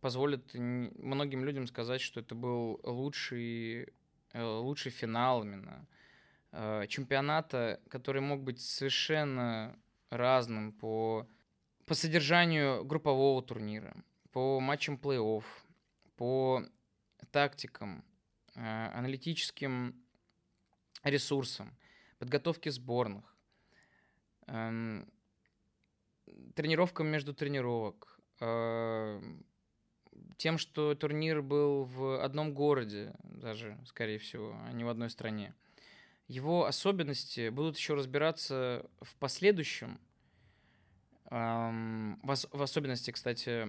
позволит 0.00 0.54
многим 0.54 1.44
людям 1.44 1.66
сказать, 1.66 2.00
что 2.00 2.20
это 2.20 2.34
был 2.34 2.80
лучший, 2.84 3.92
лучший 4.34 4.92
финал 4.92 5.42
именно 5.42 5.86
э, 6.56 6.86
чемпионата, 6.88 7.80
который 7.88 8.22
мог 8.22 8.42
быть 8.42 8.60
совершенно 8.60 9.78
разным 10.10 10.72
по 10.72 11.28
по 11.84 11.94
содержанию 11.94 12.84
группового 12.84 13.40
турнира, 13.42 13.94
по 14.32 14.58
матчам 14.58 14.96
плей-офф, 14.96 15.44
по 16.16 16.64
тактикам, 17.30 18.04
э, 18.56 18.60
аналитическим 18.92 19.94
ресурсам, 21.04 21.76
подготовке 22.18 22.72
сборных, 22.72 23.36
эм, 24.48 25.08
тренировкам 26.56 27.06
между 27.06 27.34
тренировок, 27.34 28.18
э, 28.40 29.22
тем, 30.38 30.58
что 30.58 30.94
турнир 30.94 31.40
был 31.40 31.84
в 31.84 32.20
одном 32.20 32.52
городе, 32.52 33.14
даже, 33.22 33.78
скорее 33.86 34.18
всего, 34.18 34.56
а 34.66 34.72
не 34.72 34.82
в 34.82 34.88
одной 34.88 35.10
стране. 35.10 35.54
Его 36.28 36.64
особенности 36.66 37.50
будут 37.50 37.76
еще 37.76 37.94
разбираться 37.94 38.84
в 39.00 39.14
последующем, 39.16 39.98
В, 41.30 42.30
ос- 42.30 42.48
в 42.52 42.62
особенности, 42.62 43.10
кстати, 43.10 43.68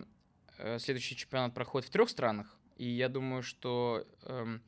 э, 0.58 0.80
следующий 0.80 1.16
чемпионат 1.16 1.53
проходит 1.53 1.88
в 1.88 1.91
трех 1.91 2.10
странах. 2.10 2.55
И 2.78 2.88
я 2.88 3.10
думаю, 3.10 3.41
что 3.43 4.05
эм, 4.24 4.62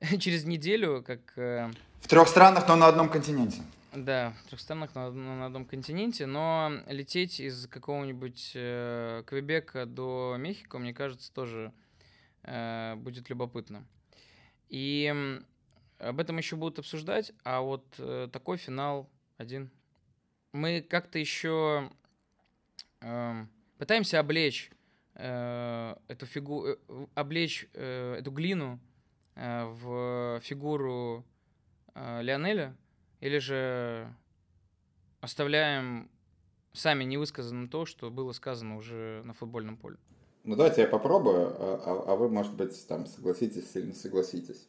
через 0.18 0.44
неделю, 0.44 1.02
как 1.02 1.36
э, 1.38 1.70
В 2.00 2.08
трех 2.08 2.28
странах, 2.28 2.66
но 2.68 2.76
на 2.76 2.86
одном 2.88 3.08
континенте. 3.10 3.62
да, 3.94 4.32
в 4.44 4.48
трех 4.48 4.60
странах 4.60 4.94
на, 4.94 5.06
одном- 5.06 5.38
на 5.38 5.46
одном 5.46 5.64
континенте, 5.66 6.26
но 6.26 6.72
лететь 6.86 7.40
из 7.40 7.66
какого-нибудь 7.66 8.52
э, 8.54 9.22
Квебека 9.26 9.84
до 9.86 10.36
Мехико, 10.38 10.78
мне 10.78 10.92
кажется, 10.94 11.32
тоже 11.32 11.72
будет 12.98 13.28
любопытно. 13.28 13.84
И 14.68 15.12
об 15.98 16.20
этом 16.20 16.36
еще 16.38 16.56
будут 16.56 16.78
обсуждать, 16.78 17.32
а 17.44 17.60
вот 17.60 17.84
э, 17.98 18.28
такой 18.32 18.56
финал 18.56 19.08
один. 19.38 19.70
Мы 20.52 20.80
как-то 20.82 21.18
еще 21.18 21.90
эм, 23.00 23.48
пытаемся 23.78 24.20
облечь 24.20 24.70
э, 25.14 25.96
эту 26.08 26.26
фигуру, 26.26 26.78
облечь 27.14 27.68
э, 27.74 28.16
эту 28.18 28.30
глину 28.30 28.80
э, 29.34 29.64
в 29.64 30.40
фигуру 30.42 31.24
э, 31.94 32.22
Лионеля, 32.22 32.76
или 33.20 33.38
же 33.38 34.14
оставляем 35.20 36.10
сами 36.72 37.04
невысказанным 37.04 37.68
то, 37.68 37.86
что 37.86 38.10
было 38.10 38.32
сказано 38.32 38.76
уже 38.76 39.22
на 39.24 39.32
футбольном 39.32 39.76
поле. 39.76 39.96
Ну 40.44 40.54
давайте 40.54 40.82
я 40.82 40.86
попробую, 40.88 41.48
а, 41.58 41.82
а- 41.84 42.12
а 42.12 42.16
вы, 42.16 42.28
может 42.28 42.54
быть, 42.54 42.86
там 42.86 43.06
согласитесь 43.06 43.74
или 43.74 43.86
не 43.86 43.92
согласитесь. 43.94 44.68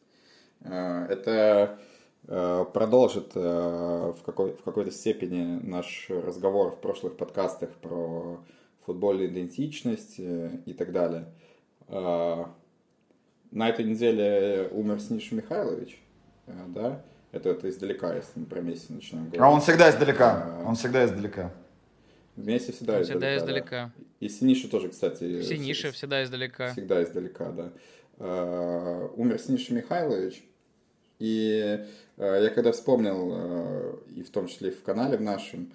Э, 0.62 1.05
Это 1.10 1.80
э, 2.28 2.66
продолжит 2.74 3.32
э, 3.36 3.39
в, 3.39 4.22
какой, 4.26 4.53
в 4.53 4.64
какой-то 4.64 4.91
степени 4.91 5.60
наш 5.66 6.08
разговор 6.10 6.72
в 6.72 6.80
прошлых 6.82 7.18
подкастах 7.18 7.70
про 7.82 8.39
футбольную 8.86 9.30
идентичность 9.30 10.16
и 10.20 10.74
так 10.78 10.91
далее. 10.93 11.26
На 11.89 13.70
этой 13.70 13.84
неделе 13.86 14.70
умер 14.72 14.99
Сниша 15.01 15.36
Михайлович, 15.36 16.01
да? 16.47 17.01
Это, 17.32 17.49
это 17.49 17.70
издалека, 17.70 18.16
если 18.16 18.39
мы 18.39 18.45
про 18.45 18.62
Месси 18.62 18.93
начнем 18.93 19.24
говорить. 19.24 19.39
А 19.41 19.49
он 19.49 19.60
всегда 19.62 19.89
издалека. 19.89 20.62
Он 20.66 20.76
всегда 20.76 21.05
издалека. 21.05 21.51
Месси 22.38 22.72
всегда 22.72 22.95
Он 22.95 23.01
издалека. 23.01 23.20
всегда 23.20 23.28
да. 23.28 23.38
издалека. 23.38 23.91
И 24.20 24.30
Синиша 24.30 24.70
тоже, 24.70 24.89
кстати. 24.89 25.41
Все 25.41 25.55
с- 25.58 25.60
ниши 25.60 25.91
всегда 25.91 26.24
издалека. 26.24 26.72
Всегда 26.72 27.03
издалека, 27.03 27.51
да. 27.51 29.10
Умер 29.16 29.39
Сниша 29.39 29.74
Михайлович. 29.74 30.43
И 31.20 31.84
э, 32.18 32.43
я 32.43 32.49
когда 32.49 32.72
вспомнил, 32.72 33.32
э, 33.34 33.95
и 34.15 34.24
в 34.24 34.30
том 34.30 34.47
числе 34.47 34.70
и 34.70 34.74
в 34.74 34.84
канале 34.84 35.18
в 35.18 35.22
нашем, 35.22 35.72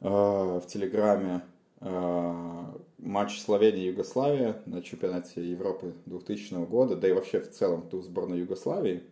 э, 0.00 0.08
в 0.08 0.64
Телеграме, 0.68 1.42
э, 1.80 2.64
матч 2.98 3.40
Словения-Югославия 3.40 4.62
на 4.66 4.82
чемпионате 4.82 5.44
Европы 5.44 5.94
2000 6.06 6.66
года, 6.66 6.96
да 6.96 7.08
и 7.08 7.12
вообще 7.12 7.40
в 7.40 7.50
целом 7.50 7.88
ту 7.88 8.00
сборную 8.00 8.40
Югославии, 8.40 9.02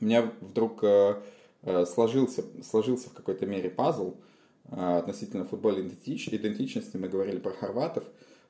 у 0.00 0.04
меня 0.04 0.32
вдруг 0.40 0.82
э, 0.82 1.22
э, 1.62 1.86
сложился, 1.86 2.44
сложился 2.64 3.10
в 3.10 3.14
какой-то 3.14 3.46
мере 3.46 3.70
пазл 3.70 4.14
относительно 4.70 5.44
футбольной 5.44 5.82
идентич- 5.82 6.34
идентичности. 6.34 6.96
Мы 6.96 7.08
говорили 7.08 7.38
про 7.38 7.50
хорватов, 7.50 8.04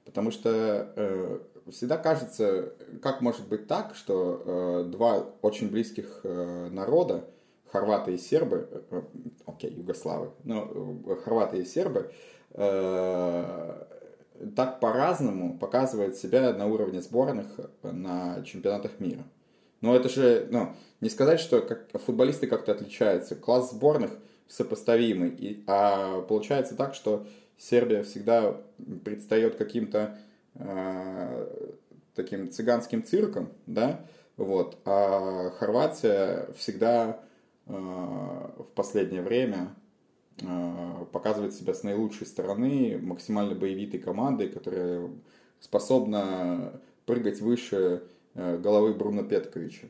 потому 0.04 0.30
что 0.30 1.42
всегда 1.70 1.96
кажется, 1.96 2.72
как 3.02 3.20
может 3.20 3.48
быть 3.48 3.66
так, 3.66 3.94
что 3.94 4.42
э, 4.44 4.84
два 4.90 5.26
очень 5.42 5.70
близких 5.70 6.20
э, 6.24 6.68
народа, 6.70 7.24
хорваты 7.70 8.14
и 8.14 8.18
сербы, 8.18 8.68
э, 8.70 8.82
э, 8.90 9.02
окей, 9.46 9.70
югославы, 9.72 10.30
но 10.44 11.02
э, 11.06 11.16
хорваты 11.24 11.58
и 11.58 11.64
сербы, 11.64 12.12
э, 12.50 13.84
так 14.56 14.80
по-разному 14.80 15.58
показывают 15.58 16.16
себя 16.16 16.52
на 16.52 16.66
уровне 16.66 17.00
сборных 17.00 17.60
на 17.82 18.42
чемпионатах 18.44 18.98
мира. 18.98 19.24
Но 19.80 19.94
это 19.94 20.08
же, 20.08 20.48
ну, 20.50 20.74
не 21.00 21.10
сказать, 21.10 21.40
что 21.40 21.60
как, 21.60 21.88
футболисты 22.04 22.46
как-то 22.46 22.72
отличаются. 22.72 23.34
Класс 23.36 23.72
сборных 23.72 24.10
сопоставимый. 24.48 25.30
И, 25.30 25.64
а 25.66 26.22
получается 26.22 26.76
так, 26.76 26.94
что 26.94 27.26
Сербия 27.58 28.02
всегда 28.02 28.56
предстает 29.04 29.56
каким-то 29.56 29.98
э, 29.98 30.31
таким 32.14 32.50
цыганским 32.50 33.04
цирком, 33.04 33.48
да, 33.66 34.04
вот, 34.36 34.78
а 34.84 35.50
Хорватия 35.58 36.48
всегда 36.56 37.20
э, 37.66 37.72
в 37.72 38.66
последнее 38.74 39.22
время 39.22 39.74
э, 40.40 41.04
показывает 41.12 41.54
себя 41.54 41.74
с 41.74 41.82
наилучшей 41.82 42.26
стороны, 42.26 42.98
максимально 43.00 43.54
боевитой 43.54 44.00
командой, 44.00 44.48
которая 44.48 45.10
способна 45.60 46.80
прыгать 47.04 47.40
выше 47.40 48.04
э, 48.34 48.58
головы 48.58 48.94
Бруно 48.94 49.22
Петковича. 49.22 49.86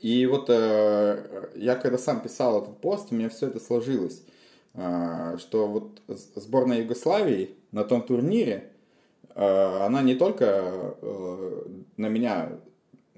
И 0.00 0.26
вот 0.26 0.46
э, 0.50 1.50
я 1.54 1.76
когда 1.76 1.98
сам 1.98 2.20
писал 2.20 2.60
этот 2.60 2.80
пост, 2.80 3.12
у 3.12 3.14
меня 3.14 3.28
все 3.28 3.46
это 3.46 3.60
сложилось, 3.60 4.24
э, 4.74 5.36
что 5.38 5.68
вот 5.68 6.02
сборная 6.08 6.82
Югославии 6.82 7.54
на 7.70 7.84
том 7.84 8.02
турнире, 8.02 8.54
э, 8.54 8.71
она 9.34 10.02
не 10.02 10.14
только 10.14 10.94
э, 11.00 11.62
на 11.96 12.08
меня, 12.08 12.58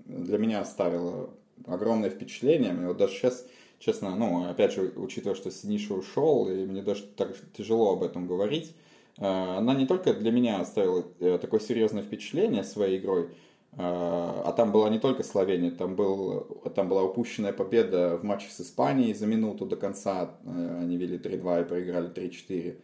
для 0.04 0.38
меня 0.38 0.60
оставила 0.60 1.30
огромное 1.66 2.10
впечатление, 2.10 2.72
мне 2.72 2.88
вот 2.88 2.98
даже 2.98 3.14
сейчас, 3.14 3.44
честно, 3.78 4.14
ну, 4.14 4.48
опять 4.48 4.72
же, 4.72 4.92
учитывая, 4.96 5.34
что 5.34 5.50
Синиша 5.50 5.94
ушел, 5.94 6.48
и 6.48 6.64
мне 6.66 6.82
даже 6.82 7.02
так 7.02 7.34
тяжело 7.56 7.94
об 7.94 8.02
этом 8.02 8.26
говорить, 8.26 8.74
э, 9.18 9.24
она 9.24 9.74
не 9.74 9.86
только 9.86 10.14
для 10.14 10.30
меня 10.30 10.60
оставила 10.60 11.04
э, 11.20 11.38
такое 11.38 11.60
серьезное 11.60 12.02
впечатление 12.02 12.64
своей 12.64 12.98
игрой, 12.98 13.24
э, 13.24 13.28
а 13.76 14.52
там 14.56 14.70
была 14.70 14.90
не 14.90 15.00
только 15.00 15.24
Словения, 15.24 15.72
там, 15.72 15.96
был, 15.96 16.40
там 16.74 16.88
была 16.88 17.02
упущенная 17.02 17.52
победа 17.52 18.18
в 18.18 18.24
матче 18.24 18.48
с 18.50 18.60
Испанией 18.60 19.14
за 19.14 19.26
минуту 19.26 19.66
до 19.66 19.76
конца, 19.76 20.36
э, 20.44 20.78
они 20.80 20.96
вели 20.96 21.18
3-2 21.18 21.62
и 21.62 21.64
проиграли 21.64 22.08
3-4. 22.10 22.76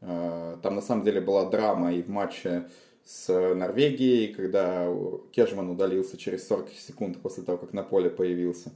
Э, 0.00 0.56
Там 0.62 0.74
на 0.76 0.82
самом 0.82 1.04
деле 1.04 1.20
была 1.20 1.48
драма 1.50 1.92
и 1.92 2.02
в 2.02 2.08
матче 2.08 2.68
с 3.04 3.28
Норвегией, 3.54 4.34
когда 4.34 4.92
Кежман 5.32 5.70
удалился 5.70 6.16
через 6.16 6.46
40 6.48 6.70
секунд 6.70 7.18
после 7.22 7.44
того, 7.44 7.58
как 7.58 7.72
на 7.72 7.82
поле 7.82 8.10
появился. 8.10 8.72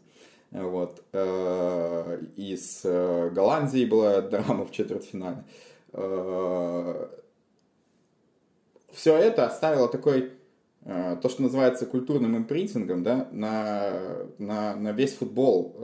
Вот. 0.51 1.03
Э, 1.13 2.21
И 2.37 2.57
с 2.57 2.83
э, 2.85 3.31
Голландией 3.31 3.87
была 3.87 4.21
драма 4.21 4.65
в 4.65 4.73
четвертьфинале. 4.73 5.45
Все 8.93 9.17
это 9.17 9.47
оставило 9.47 9.89
такой, 9.89 10.33
то, 10.85 11.29
что 11.29 11.43
называется 11.43 11.85
культурным 11.85 12.37
импринтингом, 12.37 13.03
да, 13.03 13.29
на, 13.33 14.27
на, 14.39 14.77
на 14.77 14.93
весь 14.93 15.15
футбол 15.15 15.75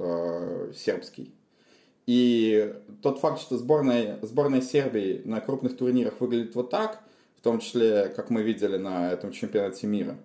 сербский. 0.74 1.32
И 2.06 2.72
тот 3.02 3.18
факт, 3.18 3.40
что 3.40 3.58
сборная, 3.58 4.18
сборная 4.22 4.60
Сербии 4.60 5.22
на 5.24 5.40
крупных 5.40 5.76
турнирах 5.76 6.20
выглядит 6.20 6.54
вот 6.54 6.70
так, 6.70 7.00
в 7.36 7.40
том 7.40 7.58
числе, 7.58 8.12
как 8.14 8.30
мы 8.30 8.42
видели 8.42 8.76
на 8.76 9.12
этом 9.12 9.32
чемпионате 9.32 9.88
мира, 9.88 10.16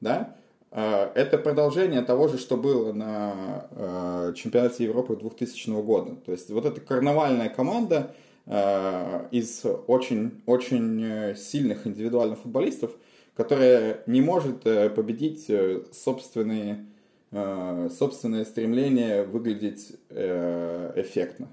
да, 0.00 0.36
э, 0.72 1.10
это 1.14 1.38
продолжение 1.38 2.02
того 2.02 2.26
же, 2.26 2.36
что 2.36 2.56
было 2.56 2.92
на 2.92 3.66
э, 3.70 4.32
чемпионате 4.36 4.84
Европы 4.84 5.16
2000 5.16 5.70
года. 5.82 6.16
То 6.26 6.32
есть 6.32 6.50
вот 6.50 6.66
эта 6.66 6.80
карнавальная 6.80 7.48
команда 7.48 8.12
э, 8.46 9.28
из 9.30 9.64
очень, 9.86 10.42
очень 10.46 11.02
э, 11.04 11.36
сильных 11.36 11.86
индивидуальных 11.86 12.40
футболистов, 12.40 12.90
которая 13.36 14.02
не 14.06 14.20
может 14.20 14.64
победить 14.64 15.50
собственные 15.92 16.84
собственное 17.32 18.44
стремление 18.44 19.24
выглядеть 19.24 19.92
э, 20.08 20.92
эффектно. 20.96 21.48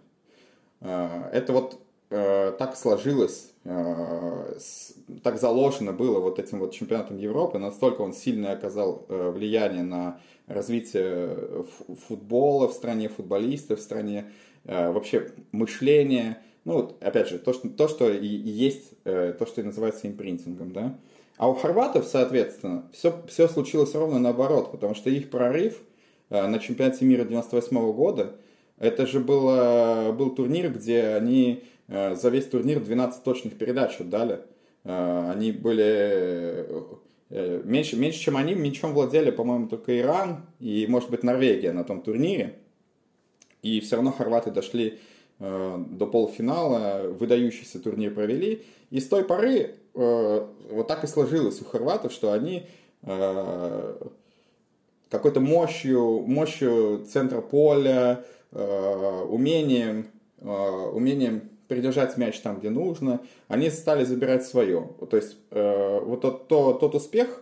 Э, 0.81 1.29
Это 1.31 1.53
вот 1.53 1.79
э, 2.09 2.53
так 2.57 2.75
сложилось, 2.75 3.51
э, 3.63 4.57
так 5.23 5.39
заложено 5.39 5.93
было 5.93 6.19
вот 6.19 6.39
этим 6.39 6.59
вот 6.59 6.73
чемпионатом 6.73 7.17
Европы, 7.17 7.59
настолько 7.59 8.01
он 8.01 8.13
сильно 8.13 8.53
оказал 8.53 9.05
э, 9.07 9.29
влияние 9.29 9.83
на 9.83 10.19
развитие 10.47 11.65
футбола 12.07 12.67
в 12.67 12.73
стране, 12.73 13.09
футболистов 13.09 13.79
в 13.79 13.83
стране, 13.83 14.31
э, 14.63 14.91
вообще 14.91 15.31
мышление. 15.51 16.41
Ну 16.65 16.73
вот, 16.73 17.03
опять 17.03 17.29
же, 17.29 17.39
то, 17.39 17.53
что, 17.53 17.69
то, 17.69 17.87
что 17.87 18.09
и 18.11 18.25
есть, 18.25 18.93
э, 19.05 19.33
то, 19.37 19.45
что 19.45 19.61
и 19.61 19.63
называется 19.63 20.07
импринтингом, 20.07 20.71
да. 20.71 20.97
А 21.37 21.47
у 21.47 21.53
хорватов, 21.53 22.05
соответственно, 22.05 22.89
все, 22.91 23.21
все 23.27 23.47
случилось 23.47 23.93
ровно 23.93 24.17
наоборот, 24.17 24.71
потому 24.71 24.95
что 24.95 25.11
их 25.11 25.29
прорыв 25.29 25.79
э, 26.29 26.47
на 26.47 26.57
чемпионате 26.57 27.05
мира 27.05 27.25
98 27.25 27.91
года, 27.93 28.35
это 28.79 29.05
же 29.05 29.19
было, 29.19 30.13
был 30.17 30.31
турнир, 30.31 30.71
где 30.71 31.09
они 31.09 31.63
э, 31.87 32.15
за 32.15 32.29
весь 32.29 32.47
турнир 32.47 32.79
12 32.79 33.23
точных 33.23 33.55
передач 33.57 33.99
отдали. 33.99 34.41
Э, 34.83 35.31
Они 35.31 35.51
были... 35.51 36.67
Меньше, 37.29 37.97
меньше, 37.97 38.19
чем 38.19 38.37
они, 38.37 38.55
мячом 38.55 38.93
владели, 38.93 39.31
по-моему, 39.31 39.67
только 39.67 39.99
Иран 39.99 40.45
и, 40.61 40.87
может 40.87 41.09
быть, 41.09 41.23
Норвегия 41.23 41.73
на 41.73 41.83
том 41.83 42.01
турнире. 42.01 42.57
И 43.61 43.81
все 43.81 43.97
равно 43.97 44.13
хорваты 44.13 44.49
дошли 44.49 44.97
до 45.37 46.07
полуфинала, 46.09 47.01
выдающийся 47.19 47.83
турнир 47.83 48.13
провели. 48.13 48.63
И 48.91 49.01
с 49.01 49.09
той 49.09 49.25
поры 49.25 49.75
вот 49.97 50.87
так 50.87 51.03
и 51.03 51.07
сложилось 51.07 51.61
у 51.61 51.65
хорватов, 51.65 52.11
что 52.11 52.31
они 52.31 52.67
э, 53.01 53.95
какой-то 55.09 55.39
мощью, 55.39 56.21
мощью 56.21 57.05
центра 57.11 57.41
поля, 57.41 58.23
э, 58.51 59.21
умением, 59.27 60.07
э, 60.39 60.47
умением 60.47 61.49
придержать 61.67 62.15
мяч 62.17 62.39
там, 62.39 62.59
где 62.59 62.69
нужно, 62.69 63.21
они 63.47 63.69
стали 63.69 64.03
забирать 64.05 64.45
свое. 64.45 64.89
То 65.09 65.17
есть 65.17 65.37
э, 65.51 65.99
вот 65.99 66.21
тот, 66.21 66.47
то- 66.47 66.73
тот 66.73 66.95
успех, 66.95 67.41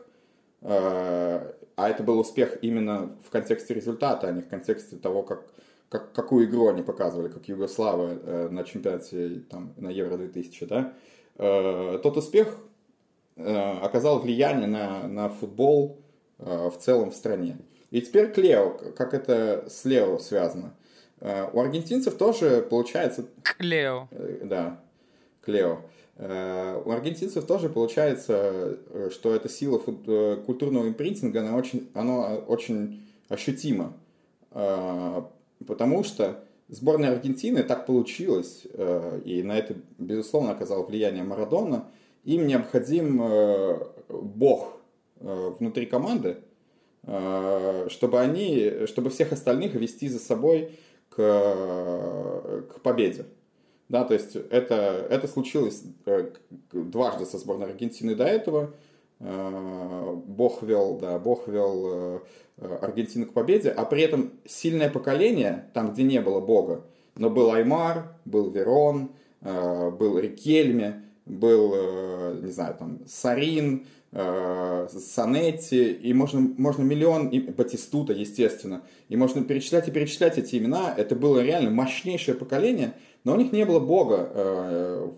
э, 0.62 1.52
а 1.76 1.90
это 1.90 2.04
был 2.04 2.20
успех 2.20 2.58
именно 2.62 3.18
в 3.28 3.30
контексте 3.30 3.74
результата, 3.74 4.28
а 4.28 4.32
не 4.32 4.42
в 4.42 4.48
контексте 4.48 4.96
того, 4.96 5.24
как, 5.24 5.44
как, 5.90 6.14
какую 6.14 6.46
игру 6.46 6.70
они 6.70 6.84
показывали, 6.84 7.28
как 7.28 7.48
Югославы 7.50 8.18
э, 8.24 8.48
на 8.50 8.64
чемпионате 8.64 9.42
там, 9.50 9.74
на 9.78 9.90
Евро 9.90 10.18
2000, 10.18 10.66
да, 10.66 10.94
Э, 10.94 11.15
тот 11.38 12.18
успех 12.18 12.58
э, 13.36 13.72
оказал 13.82 14.20
влияние 14.20 14.68
на, 14.68 15.08
на 15.08 15.30
футбол 15.30 15.98
э, 16.40 16.70
в 16.70 16.78
целом 16.80 17.12
в 17.12 17.16
стране. 17.16 17.58
И 17.92 18.02
теперь 18.02 18.28
к 18.32 18.38
Лео, 18.38 18.72
как 18.98 19.14
это 19.14 19.66
с 19.70 19.86
Лео 19.86 20.18
связано. 20.20 20.74
Э, 21.20 21.50
У 21.52 21.60
аргентинцев 21.60 22.16
тоже 22.18 22.62
получается 22.70 23.26
Клео. 23.44 24.08
Э, 24.12 24.42
Да, 24.46 24.80
Клео. 25.42 25.80
Э, 26.18 26.82
У 26.86 26.92
аргентинцев 26.92 27.46
тоже 27.46 27.70
получается, 27.70 28.78
э, 28.90 29.10
что 29.12 29.36
эта 29.36 29.50
сила 29.50 29.78
фут- 29.80 30.08
э, 30.08 30.38
культурного 30.46 30.88
импринтинга, 30.88 31.42
она 31.42 31.56
очень, 31.58 31.90
она 31.94 32.36
очень 32.36 33.06
ощутима. 33.30 33.94
Э, 34.52 35.22
Потому 35.68 36.04
что 36.04 36.44
сборная 36.68 37.12
Аргентины 37.12 37.64
так 37.64 37.86
получилось, 37.86 38.64
э, 38.74 39.22
и 39.26 39.44
на 39.44 39.58
это, 39.58 39.76
безусловно, 39.98 40.52
оказало 40.52 40.86
влияние 40.86 41.24
Марадона, 41.24 41.88
им 42.24 42.48
необходим 42.48 43.22
э, 43.22 43.80
бог 44.10 44.78
э, 45.20 45.52
внутри 45.60 45.86
команды, 45.86 46.38
чтобы 47.88 48.20
они, 48.20 48.88
чтобы 48.88 49.12
всех 49.12 49.32
остальных 49.32 49.76
вести 49.76 50.08
за 50.10 50.18
собой 50.18 50.72
к, 51.10 51.18
к 51.18 52.82
победе. 52.82 53.26
Да, 53.90 54.04
то 54.06 54.16
есть 54.16 54.36
это, 54.36 55.06
это 55.08 55.28
случилось 55.28 55.84
дважды 56.72 57.28
со 57.28 57.38
сборной 57.38 57.68
Аргентины 57.68 58.16
до 58.16 58.24
этого. 58.24 58.74
Э, 59.20 60.16
Бог 60.26 60.62
вел, 60.62 60.98
да, 60.98 61.18
Бог 61.20 61.48
вел 61.48 61.86
э, 61.88 62.20
э, 62.58 62.78
Аргентину 62.82 63.26
к 63.26 63.34
победе, 63.34 63.70
а 63.70 63.86
при 63.86 64.02
этом 64.02 64.34
сильное 64.46 64.90
поколение, 64.90 65.70
там, 65.74 65.94
где 65.94 66.04
не 66.04 66.20
было 66.22 66.42
Бога, 66.42 66.84
но 67.16 67.30
был 67.30 67.52
Аймар, 67.52 68.14
был 68.26 68.50
Верон, 68.50 69.12
был 69.42 70.20
Рикельме, 70.20 71.04
был, 71.26 72.42
не 72.42 72.52
знаю, 72.52 72.76
там, 72.78 73.00
Сарин, 73.08 73.86
Санетти, 74.12 75.92
и 75.94 76.14
можно, 76.14 76.42
можно 76.58 76.84
миллион, 76.84 77.30
и 77.30 77.40
Батистута, 77.40 78.12
естественно, 78.12 78.82
и 79.08 79.16
можно 79.16 79.44
перечислять 79.44 79.88
и 79.88 79.92
перечислять 79.92 80.38
эти 80.38 80.58
имена, 80.58 80.94
это 80.98 81.16
было 81.16 81.40
реально 81.40 81.70
мощнейшее 81.70 82.36
поколение, 82.36 82.96
но 83.24 83.34
у 83.34 83.38
них 83.38 83.54
не 83.54 83.66
было 83.66 83.80
бога 83.80 84.30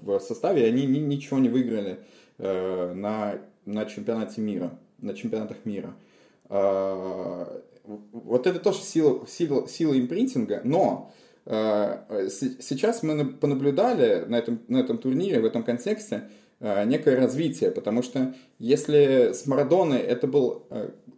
в 0.01 0.19
составе, 0.19 0.63
и 0.63 0.69
они 0.69 0.85
ни- 0.85 0.99
ничего 0.99 1.39
не 1.39 1.49
выиграли 1.49 1.99
на, 2.37 3.39
на 3.67 3.85
чемпионате 3.85 4.41
мира, 4.41 4.79
на 4.99 5.13
чемпионатах 5.13 5.57
мира. 5.65 5.93
Э, 6.49 7.61
вот 7.83 8.47
это 8.47 8.59
тоже 8.59 8.79
сила, 8.79 9.25
сила, 9.27 9.67
сила 9.67 9.97
импринтинга, 9.97 10.61
но 10.63 11.11
с- 11.45 12.57
сейчас 12.59 13.03
мы 13.03 13.13
на- 13.13 13.25
понаблюдали 13.25 14.25
на 14.27 14.35
этом, 14.37 14.59
на 14.67 14.77
этом 14.79 14.97
турнире, 14.97 15.39
в 15.39 15.45
этом 15.45 15.63
контексте, 15.63 16.29
э, 16.59 16.83
некое 16.85 17.15
развитие, 17.15 17.71
потому 17.71 18.01
что 18.03 18.33
если 18.59 19.31
с 19.33 19.45
Марадоной 19.47 19.99
это, 19.99 20.27
был, 20.27 20.63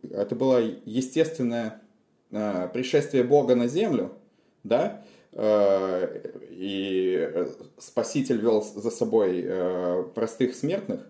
это 0.04 0.36
было 0.36 0.60
естественное 0.86 1.82
пришествие 2.30 3.24
Бога 3.24 3.56
на 3.56 3.68
землю, 3.68 4.12
да, 4.64 5.02
и 6.52 7.46
Спаситель 7.80 8.38
вел 8.38 8.62
за 8.62 8.92
собой 8.92 9.50
простых 10.14 10.54
смертных, 10.56 11.08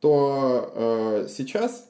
то 0.00 0.72
э, 0.74 1.26
сейчас, 1.28 1.88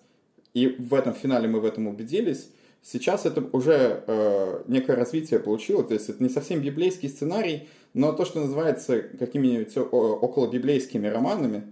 и 0.53 0.67
в 0.67 0.95
этом 0.95 1.15
финале 1.15 1.49
мы 1.49 1.61
в 1.61 1.65
этом 1.65 1.87
убедились, 1.87 2.51
сейчас 2.83 3.27
это 3.27 3.45
уже 3.53 4.03
э, 4.07 4.63
некое 4.67 4.97
развитие 4.97 5.41
получило, 5.41 5.83
то 5.85 5.95
есть 5.95 6.09
это 6.09 6.23
не 6.23 6.29
совсем 6.29 6.61
библейский 6.61 7.09
сценарий, 7.09 7.69
но 7.95 8.13
то, 8.13 8.25
что 8.25 8.41
называется 8.41 9.01
какими-нибудь 9.01 9.77
о- 9.77 10.19
около 10.21 10.49
библейскими 10.49 11.07
романами, 11.07 11.65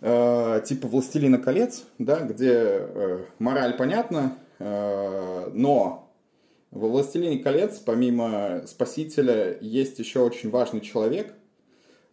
э, 0.00 0.62
типа 0.66 0.86
«Властелина 0.88 1.38
колец», 1.38 1.84
да, 1.98 2.20
где 2.20 2.52
э, 2.52 3.24
мораль 3.38 3.76
понятна, 3.76 4.38
э, 4.58 5.50
но 5.54 6.12
во 6.70 6.88
«Властелине 6.88 7.38
колец» 7.38 7.78
помимо 7.78 8.64
Спасителя 8.66 9.56
есть 9.60 9.98
еще 9.98 10.20
очень 10.20 10.50
важный 10.50 10.80
человек, 10.80 11.28
э, 11.28 11.43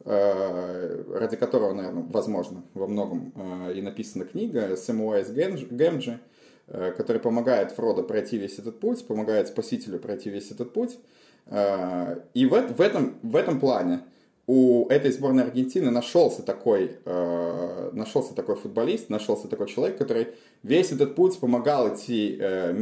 ради 0.05 1.35
которого, 1.37 1.73
наверное, 1.73 2.05
возможно, 2.09 2.63
во 2.73 2.87
многом 2.87 3.33
э, 3.35 3.73
и 3.75 3.81
написана 3.81 4.25
книга 4.25 4.75
Сэмуайс 4.75 5.29
Гэмджи, 5.29 6.19
э, 6.67 6.91
который 6.97 7.21
помогает 7.21 7.71
Фродо 7.71 8.03
пройти 8.03 8.37
весь 8.37 8.57
этот 8.57 8.79
путь, 8.79 9.05
помогает 9.05 9.47
Спасителю 9.47 9.99
пройти 9.99 10.29
весь 10.29 10.51
этот 10.51 10.73
путь. 10.73 10.97
Э, 11.47 12.21
И 12.33 12.45
в, 12.45 12.51
в, 12.51 12.81
этом, 12.81 13.19
в 13.21 13.35
этом 13.35 13.59
плане 13.59 14.01
у 14.47 14.87
этой 14.89 15.11
сборной 15.11 15.43
Аргентины 15.43 15.91
нашелся 15.91 16.41
такой, 16.41 16.97
э, 17.05 17.89
нашелся 17.93 18.33
такой 18.33 18.55
футболист, 18.55 19.09
нашелся 19.09 19.47
такой 19.47 19.67
человек, 19.67 19.97
который 19.97 20.29
весь 20.63 20.91
этот 20.91 21.15
путь 21.15 21.39
помогал 21.39 21.93
идти 21.93 22.37
э, 22.39 22.73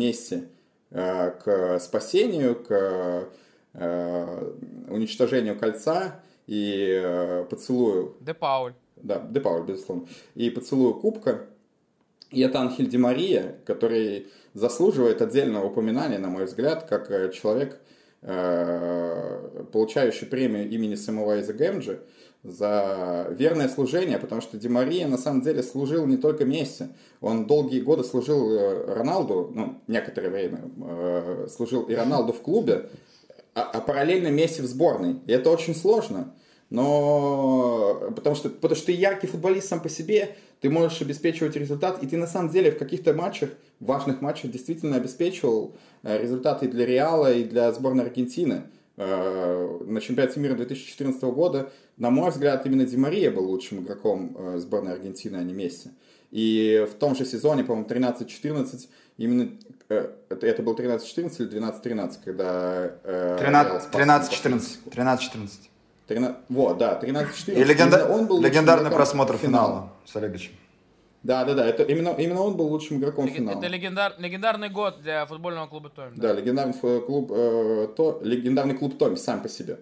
э, 0.91 1.31
к 1.43 1.79
спасению, 1.79 2.55
к 2.55 3.29
э, 3.73 4.53
уничтожению 4.89 5.59
кольца 5.59 6.21
и 6.49 6.99
э, 7.03 7.45
поцелую 7.47 8.15
Де 8.21 8.33
Пауль. 8.33 8.73
да, 8.95 9.19
Де 9.19 9.39
Пауль, 9.39 9.65
безусловно. 9.65 10.07
И 10.33 10.49
поцелую 10.49 10.95
кубка. 10.95 11.45
И 12.31 12.41
это 12.41 12.59
Анхель 12.59 12.89
Ди 12.89 12.97
Мария, 12.97 13.55
который 13.65 14.27
заслуживает 14.55 15.21
отдельного 15.21 15.67
упоминания, 15.67 16.17
на 16.17 16.29
мой 16.29 16.45
взгляд, 16.45 16.87
как 16.89 17.11
э, 17.11 17.31
человек, 17.31 17.79
э, 18.23 19.65
получающий 19.71 20.25
премию 20.25 20.67
имени 20.69 20.95
Самуайза 20.95 21.53
Гэмджи 21.53 21.99
за 22.43 23.27
верное 23.31 23.69
служение, 23.69 24.17
потому 24.17 24.41
что 24.41 24.57
Ди 24.57 24.69
Мария 24.69 25.07
на 25.07 25.17
самом 25.17 25.41
деле 25.41 25.61
служил 25.61 26.07
не 26.07 26.17
только 26.17 26.45
Месси. 26.45 26.85
Он 27.21 27.45
долгие 27.45 27.81
годы 27.81 28.03
служил 28.03 28.51
э, 28.51 28.93
Роналду, 28.95 29.51
ну, 29.53 29.81
некоторое 29.87 30.29
время, 30.29 30.61
э, 30.83 31.47
служил 31.55 31.83
и 31.83 31.93
Роналду 31.93 32.33
в 32.33 32.41
клубе, 32.41 32.89
а, 33.59 33.69
а 33.73 33.81
параллельно 33.81 34.29
Месси 34.29 34.61
в 34.61 34.65
сборной. 34.65 35.17
И 35.27 35.31
это 35.31 35.49
очень 35.49 35.75
сложно. 35.75 36.33
Но 36.69 38.11
потому 38.15 38.35
что, 38.35 38.49
потому 38.49 38.75
что 38.75 38.87
ты 38.87 38.91
яркий 38.91 39.27
футболист 39.27 39.69
сам 39.69 39.81
по 39.81 39.89
себе, 39.89 40.35
ты 40.61 40.69
можешь 40.69 41.01
обеспечивать 41.01 41.55
результат, 41.55 42.03
и 42.03 42.07
ты 42.07 42.17
на 42.17 42.27
самом 42.27 42.51
деле 42.51 42.71
в 42.71 42.77
каких-то 42.77 43.13
матчах, 43.13 43.51
важных 43.79 44.21
матчах 44.21 44.51
действительно 44.51 44.97
обеспечивал 44.97 45.75
э, 46.03 46.21
результаты 46.21 46.65
и 46.65 46.69
для 46.69 46.85
Реала, 46.85 47.33
и 47.33 47.43
для 47.43 47.71
сборной 47.71 48.03
Аргентины. 48.03 48.63
Э, 48.97 49.79
На 49.85 49.99
чемпионате 49.99 50.39
мира 50.39 50.53
2014 50.53 51.23
года, 51.23 51.71
на 51.97 52.11
мой 52.11 52.29
взгляд, 52.29 52.65
именно 52.65 52.85
Ди 52.85 52.97
Мария 52.97 53.31
был 53.31 53.45
лучшим 53.49 53.83
игроком 53.83 54.35
э, 54.37 54.57
сборной 54.59 54.93
Аргентины, 54.93 55.37
а 55.37 55.43
не 55.43 55.53
Месси. 55.53 55.89
И 56.29 56.85
в 56.89 56.93
том 56.95 57.15
же 57.15 57.25
сезоне, 57.25 57.63
по-моему, 57.63 57.87
13-14, 57.89 58.87
именно 59.17 59.49
это, 59.89 60.45
это 60.47 60.61
был 60.63 60.75
13-14 60.75 61.35
или 61.39 61.59
12-13, 61.59 62.17
когда 62.23 62.91
э, 63.03 63.37
Реал 63.41 63.81
спас 63.81 64.01
13-14. 64.01 64.89
13-14. 64.91 65.49
13 66.07 66.37
вот, 66.49 66.77
да, 66.77 66.99
13-14. 67.01 67.53
И 67.53 67.63
легенда- 67.63 68.07
он 68.09 68.27
был 68.27 68.41
легендарный 68.41 68.91
просмотр 68.91 69.37
финала 69.37 69.91
с 70.05 70.15
Олеговичем. 70.15 70.53
Да, 71.21 71.43
да, 71.43 71.53
да, 71.53 71.65
это 71.67 71.83
именно, 71.83 72.09
именно 72.17 72.41
он 72.41 72.55
был 72.55 72.67
лучшим 72.67 72.97
игроком 72.99 73.25
Лег- 73.25 73.33
финала. 73.33 73.57
Это 73.59 73.67
легендар- 73.67 74.13
легендарный 74.19 74.69
год 74.69 75.01
для 75.01 75.25
футбольного 75.25 75.67
клуба 75.67 75.89
Тойм. 75.89 76.13
Да, 76.15 76.31
легендарный 76.31 76.73
ф- 76.73 77.05
клуб, 77.05 77.31
э, 77.31 77.87
то, 77.97 78.21
легендарный 78.23 78.77
клуб 78.77 78.97
Томи 78.97 79.17
сам 79.17 79.41
по 79.41 79.49
себе. 79.49 79.79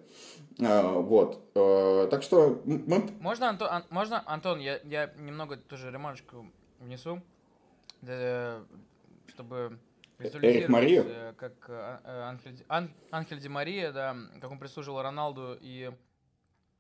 Э, 0.60 0.94
вот. 0.94 1.40
Э, 1.54 2.08
так 2.10 2.24
что 2.24 2.60
мы... 2.66 3.08
Можно, 3.20 3.50
Антон, 3.50 3.68
Ан- 3.70 3.84
можно, 3.92 4.24
Антон, 4.26 4.60
я, 4.60 4.80
я 4.86 5.12
немного 5.20 5.58
тоже 5.58 5.92
ремарочку 5.92 6.48
внесу, 6.80 7.22
для- 8.02 8.56
чтобы 9.28 9.78
визуализировать, 10.20 10.70
Марию? 10.70 11.06
э, 11.08 11.34
как 11.38 11.70
Анхель, 12.06 12.66
Ан- 12.68 12.94
Анхель 13.12 13.40
Ди 13.40 13.50
Мария, 13.50 13.92
да, 13.92 14.16
как 14.42 14.52
он 14.52 14.60
прислуживал 14.60 15.02
Роналду 15.02 15.58
и 15.60 15.92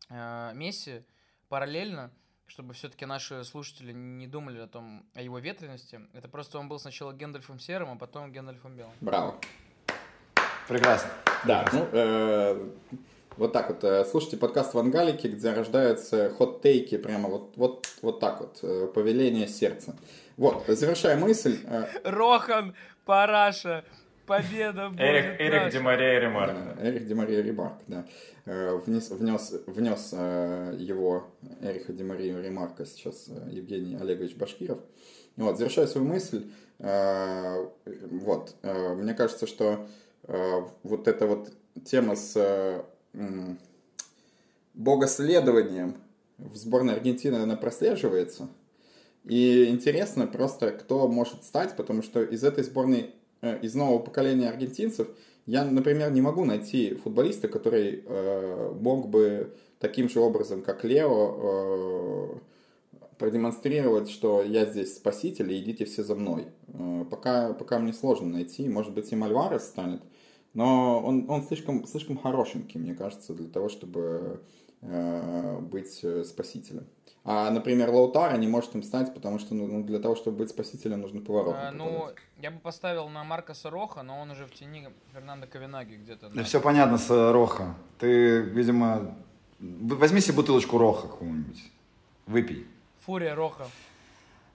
э, 0.10 0.52
Месси 0.54 1.04
параллельно, 1.50 2.12
чтобы 2.48 2.74
все-таки 2.74 3.06
наши 3.06 3.44
слушатели 3.44 3.92
не 3.92 4.28
думали 4.28 4.60
о 4.60 4.68
том, 4.68 5.06
о 5.14 5.22
его 5.22 5.40
ветренности. 5.40 6.00
Это 6.14 6.28
просто 6.28 6.60
он 6.60 6.68
был 6.70 6.80
сначала 6.80 7.14
Гендальфом 7.14 7.60
Серым, 7.60 7.92
а 7.92 7.96
потом 7.96 8.32
Гендальфом 8.32 8.76
Белым. 8.76 8.94
Браво. 9.02 9.40
Прекрасно. 10.68 11.10
Да, 11.46 11.66
ну, 11.72 11.88
э, 11.92 12.70
вот 13.38 13.54
так 13.54 13.70
вот. 13.70 13.84
э, 13.84 14.04
Слушайте 14.06 14.38
подкаст 14.38 14.74
Вангалики, 14.74 15.28
где 15.28 15.54
рождаются 15.54 16.30
хот-тейки, 16.32 16.98
прямо 16.98 17.30
вот, 17.30 17.56
вот, 17.56 17.88
вот 18.02 18.20
так 18.20 18.42
вот, 18.42 18.60
э, 18.64 18.88
повеление 18.94 19.48
сердца. 19.48 19.96
Вот, 20.36 20.66
завершая 20.68 21.18
мысль, 21.18 21.60
э, 21.64 21.86
Рохан, 22.04 22.76
Параша, 23.08 23.86
победа 24.26 24.89
будет 24.89 24.99
Эрик, 24.99 25.39
Эрик 25.41 25.53
наша. 25.53 25.72
Ди 25.72 25.84
Мария 25.84 26.20
Ремарк. 26.20 26.53
Да, 26.53 26.88
Эрих 26.88 27.08
Ди 27.08 27.14
Мария 27.14 27.41
Ремарк, 27.41 27.78
да. 27.88 28.05
Э, 28.45 28.76
Внес, 28.86 29.10
внес, 29.10 29.53
внес 29.66 30.10
э, 30.12 30.76
его 30.78 31.28
Эриха 31.62 31.93
Ди 31.93 32.03
Марию 32.03 32.43
Ремарка 32.43 32.86
сейчас 32.86 33.30
э, 33.30 33.49
Евгений 33.49 33.95
Олегович 33.95 34.36
Башкиров. 34.36 34.80
Вот, 35.38 35.58
завершая 35.58 35.88
свою 35.88 36.08
мысль, 36.08 36.49
вот, 36.80 38.55
мне 38.64 39.14
кажется, 39.14 39.45
что 39.45 39.88
вот 40.24 41.08
эта 41.08 41.28
вот 41.28 41.51
тема 41.86 42.16
с 42.16 42.84
богоследованием 44.74 45.95
в 46.39 46.55
сборной 46.55 46.95
Аргентины, 46.95 47.36
она 47.36 47.55
прослеживается. 47.55 48.47
И 49.28 49.66
интересно 49.70 50.26
просто, 50.28 50.72
кто 50.72 51.08
может 51.08 51.44
стать, 51.44 51.76
потому 51.76 52.02
что 52.02 52.22
из 52.24 52.44
этой 52.44 52.64
сборной, 52.64 53.12
э, 53.42 53.60
из 53.62 53.76
нового 53.76 54.00
поколения 54.00 54.50
аргентинцев, 54.50 55.08
я, 55.46 55.66
например, 55.66 56.12
не 56.12 56.22
могу 56.22 56.46
найти 56.46 56.94
футболиста, 56.96 57.48
который 57.48 58.04
э, 58.06 58.74
мог 58.80 59.10
бы 59.10 59.54
таким 59.80 60.10
же 60.10 60.20
образом, 60.20 60.62
как 60.62 60.84
Лео, 60.84 62.34
э, 62.34 62.38
продемонстрировать, 63.18 64.10
что 64.10 64.44
я 64.44 64.66
здесь 64.66 64.96
спаситель, 64.96 65.52
и 65.52 65.60
идите 65.60 65.86
все 65.86 66.04
за 66.04 66.16
мной. 66.16 66.48
Э, 66.68 67.06
пока, 67.10 67.54
пока 67.54 67.80
мне 67.80 67.94
сложно 67.94 68.28
найти. 68.28 68.68
Может 68.70 68.94
быть, 68.94 69.12
и 69.12 69.16
Мальварес 69.16 69.64
станет, 69.64 70.02
но 70.54 71.02
он, 71.04 71.30
он 71.30 71.44
слишком, 71.44 71.86
слишком 71.86 72.18
хорошенький, 72.18 72.80
мне 72.80 72.96
кажется, 72.96 73.34
для 73.34 73.48
того, 73.48 73.70
чтобы 73.70 74.42
быть 74.82 76.00
э, 76.04 76.24
спасителем. 76.24 76.86
А, 77.24 77.50
например, 77.52 77.90
Лаутара 77.90 78.38
не 78.38 78.48
может 78.48 78.74
им 78.76 78.84
стать, 78.84 79.14
потому 79.14 79.38
что 79.38 79.54
ну, 79.54 79.68
ну, 79.68 79.84
для 79.84 80.00
того, 80.00 80.16
чтобы 80.16 80.38
быть 80.38 80.50
спасителем, 80.50 81.02
нужно 81.02 81.20
поворот. 81.20 81.56
А, 81.58 81.72
ну, 81.72 82.10
я 82.42 82.52
бы 82.52 82.60
поставил 82.60 83.10
на 83.10 83.24
Маркоса 83.26 83.70
Роха, 83.70 84.02
но 84.02 84.22
он 84.22 84.32
уже 84.32 84.46
в 84.46 84.52
тени 84.54 84.88
Фернандо 85.14 85.46
Ковенаги 85.48 85.96
где-то. 85.96 86.30
Да 86.30 86.44
все 86.44 86.62
понятно 86.62 86.98
с 86.98 87.10
э, 87.10 87.32
Роха. 87.32 87.76
Ты, 88.00 88.40
видимо, 88.42 89.16
возьми 89.60 90.22
себе 90.22 90.38
бутылочку 90.38 90.78
Роха 90.78 91.08
какую-нибудь. 91.08 91.62
Выпей. 92.28 92.66
Фурия 93.06 93.36
Роха. 93.36 93.68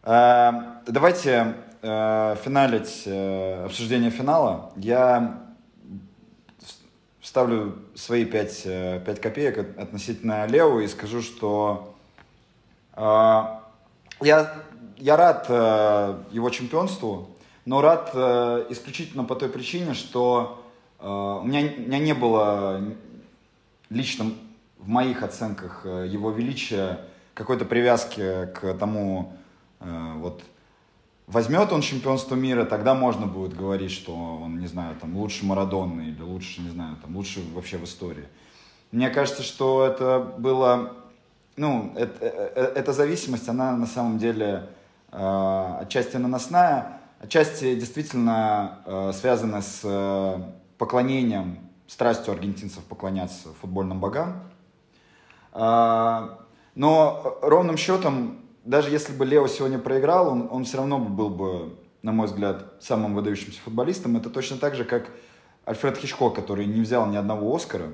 Э, 0.04 0.52
Давайте 0.86 1.54
э, 1.82 2.36
финалить 2.42 3.02
э, 3.06 3.64
обсуждение 3.66 4.10
финала. 4.10 4.72
Я 4.76 5.41
вставлю 7.22 7.78
свои 7.94 8.24
5, 8.26 8.62
5 9.04 9.20
копеек 9.20 9.58
от- 9.58 9.78
относительно 9.78 10.44
Лео 10.46 10.80
и 10.80 10.88
скажу, 10.88 11.22
что 11.22 11.94
э, 12.94 13.00
я, 14.20 14.54
я 14.98 15.16
рад 15.16 15.46
э, 15.48 16.22
его 16.32 16.50
чемпионству, 16.50 17.28
но 17.64 17.80
рад 17.80 18.10
э, 18.12 18.66
исключительно 18.70 19.24
по 19.24 19.36
той 19.36 19.48
причине, 19.48 19.94
что 19.94 20.62
э, 20.98 21.06
у, 21.08 21.44
меня, 21.44 21.60
у 21.76 21.80
меня 21.80 21.98
не 22.00 22.12
было 22.12 22.82
лично 23.88 24.32
в 24.78 24.88
моих 24.88 25.22
оценках 25.22 25.82
э, 25.84 26.08
его 26.10 26.32
величия 26.32 26.98
какой-то 27.34 27.64
привязки 27.64 28.46
к 28.52 28.74
тому, 28.74 29.32
э, 29.80 30.12
вот 30.16 30.42
возьмет 31.32 31.72
он 31.72 31.80
чемпионство 31.80 32.34
мира, 32.34 32.64
тогда 32.64 32.94
можно 32.94 33.26
будет 33.26 33.56
говорить, 33.56 33.90
что 33.90 34.14
он, 34.14 34.58
не 34.58 34.66
знаю, 34.66 34.96
там 35.00 35.16
лучше 35.16 35.44
Марадонны 35.44 36.02
или 36.02 36.22
лучше, 36.22 36.60
не 36.60 36.70
знаю, 36.70 36.96
там 37.02 37.16
лучше 37.16 37.40
вообще 37.54 37.78
в 37.78 37.84
истории. 37.84 38.28
Мне 38.92 39.08
кажется, 39.08 39.42
что 39.42 39.86
это 39.86 40.20
было, 40.38 40.92
ну, 41.56 41.92
это, 41.96 42.26
э, 42.26 42.72
эта 42.76 42.92
зависимость, 42.92 43.48
она 43.48 43.74
на 43.76 43.86
самом 43.86 44.18
деле 44.18 44.68
э, 45.10 45.76
отчасти 45.80 46.18
наносная, 46.18 47.00
отчасти 47.18 47.74
действительно 47.74 48.80
э, 48.84 49.12
связана 49.14 49.62
с 49.62 49.80
э, 49.84 50.42
поклонением, 50.76 51.58
страстью 51.86 52.32
аргентинцев 52.32 52.84
поклоняться 52.84 53.48
футбольным 53.60 54.00
богам. 54.00 54.42
А, 55.52 56.38
Но 56.74 57.38
ровным 57.42 57.76
счетом, 57.76 58.38
даже 58.64 58.90
если 58.90 59.12
бы 59.12 59.24
Лео 59.24 59.46
сегодня 59.48 59.78
проиграл, 59.78 60.28
он, 60.28 60.48
он 60.50 60.64
все 60.64 60.78
равно 60.78 60.98
был 60.98 61.30
бы, 61.30 61.76
на 62.02 62.12
мой 62.12 62.26
взгляд, 62.26 62.74
самым 62.80 63.14
выдающимся 63.14 63.60
футболистом. 63.60 64.16
Это 64.16 64.30
точно 64.30 64.56
так 64.56 64.74
же, 64.74 64.84
как 64.84 65.10
Альфред 65.64 65.98
Хичкок, 65.98 66.34
который 66.34 66.66
не 66.66 66.80
взял 66.80 67.06
ни 67.06 67.16
одного 67.16 67.54
Оскара, 67.54 67.92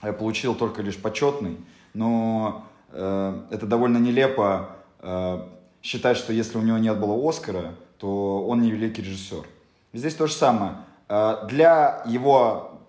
а 0.00 0.12
получил 0.12 0.54
только 0.54 0.82
лишь 0.82 0.96
почетный. 0.96 1.56
Но 1.94 2.64
э, 2.90 3.42
это 3.50 3.66
довольно 3.66 3.98
нелепо 3.98 4.76
э, 5.00 5.46
считать, 5.82 6.16
что 6.16 6.32
если 6.32 6.58
у 6.58 6.62
него 6.62 6.78
нет 6.78 6.98
было 6.98 7.28
Оскара, 7.28 7.74
то 7.98 8.46
он 8.46 8.62
не 8.62 8.70
великий 8.70 9.02
режиссер. 9.02 9.44
Здесь 9.92 10.14
то 10.14 10.26
же 10.26 10.32
самое. 10.34 10.76
Э, 11.08 11.46
для 11.48 12.02
его 12.06 12.80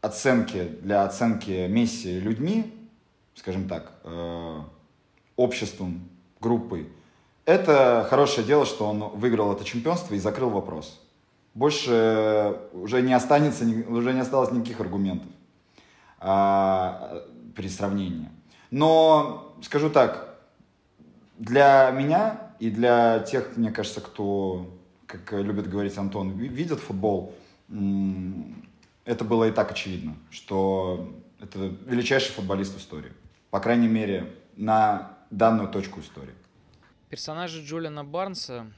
оценки, 0.00 0.62
для 0.82 1.04
оценки 1.04 1.66
Месси 1.68 2.18
людьми, 2.18 2.72
скажем 3.34 3.68
так, 3.68 3.92
э, 4.04 4.60
обществом, 5.36 6.08
группой, 6.40 6.88
это 7.44 8.06
хорошее 8.10 8.46
дело, 8.46 8.66
что 8.66 8.86
он 8.88 9.00
выиграл 9.10 9.52
это 9.52 9.64
чемпионство 9.64 10.14
и 10.14 10.18
закрыл 10.18 10.50
вопрос. 10.50 11.00
Больше 11.54 12.58
уже 12.72 13.02
не 13.02 13.14
останется, 13.14 13.64
уже 13.88 14.12
не 14.12 14.20
осталось 14.20 14.50
никаких 14.50 14.80
аргументов. 14.80 15.30
А, 16.18 17.22
при 17.54 17.68
сравнении. 17.68 18.28
Но 18.70 19.54
скажу 19.62 19.90
так, 19.90 20.38
для 21.38 21.90
меня 21.90 22.40
и 22.58 22.70
для 22.70 23.20
тех, 23.20 23.56
мне 23.56 23.70
кажется, 23.70 24.00
кто, 24.00 24.74
как 25.06 25.32
любит 25.32 25.68
говорить 25.68 25.96
Антон, 25.98 26.30
ви- 26.30 26.48
видит 26.48 26.80
футбол, 26.80 27.34
это 27.68 29.24
было 29.24 29.44
и 29.44 29.52
так 29.52 29.70
очевидно, 29.70 30.16
что 30.30 31.14
это 31.40 31.58
величайший 31.86 32.32
футболист 32.32 32.74
в 32.74 32.78
истории. 32.78 33.12
По 33.50 33.60
крайней 33.60 33.88
мере, 33.88 34.32
на 34.56 35.15
данную 35.30 35.70
точку 35.70 36.00
истории. 36.00 36.34
Персонажи 37.08 37.64
Джулиана 37.64 38.04
Барнса 38.04 38.72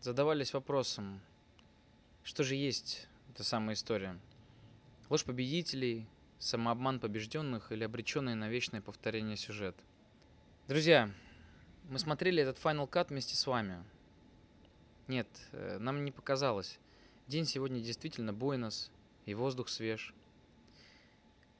задавались 0.00 0.52
вопросом, 0.52 1.20
что 2.22 2.44
же 2.44 2.54
есть 2.54 3.08
эта 3.30 3.44
самая 3.44 3.74
история? 3.74 4.18
Ложь 5.08 5.24
победителей, 5.24 6.06
самообман 6.38 7.00
побежденных 7.00 7.72
или 7.72 7.84
обреченный 7.84 8.34
на 8.34 8.48
вечное 8.48 8.80
повторение 8.80 9.36
сюжет? 9.36 9.76
Друзья, 10.68 11.10
мы 11.88 11.98
смотрели 11.98 12.42
этот 12.42 12.58
Final 12.58 12.88
Cut 12.88 13.08
вместе 13.08 13.36
с 13.36 13.46
вами. 13.46 13.82
Нет, 15.08 15.28
э, 15.52 15.78
нам 15.78 16.04
не 16.04 16.12
показалось. 16.12 16.78
День 17.26 17.44
сегодня 17.44 17.80
действительно 17.80 18.32
буйнос, 18.32 18.90
и 19.26 19.34
воздух 19.34 19.68
свеж. 19.68 20.14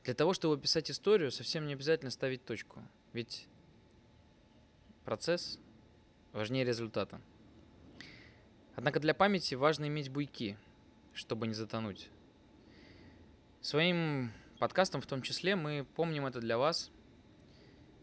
Для 0.05 0.15
того, 0.15 0.35
чтобы 0.35 0.55
описать 0.55 0.91
историю, 0.91 1.31
совсем 1.31 1.67
не 1.67 1.75
обязательно 1.75 2.11
ставить 2.11 2.45
точку. 2.45 2.83
Ведь 3.13 3.47
процесс 5.05 5.59
важнее 6.33 6.65
результата. 6.65 7.21
Однако 8.75 9.01
для 9.01 9.15
памяти 9.15 9.55
важно 9.55 9.87
иметь 9.89 10.09
буйки, 10.09 10.57
чтобы 11.13 11.47
не 11.47 11.55
затонуть. 11.55 12.09
Своим 13.61 14.33
подкастом 14.59 15.01
в 15.01 15.07
том 15.07 15.23
числе 15.23 15.57
мы 15.57 15.87
помним 15.95 16.27
это 16.27 16.41
для 16.41 16.59
вас. 16.59 16.91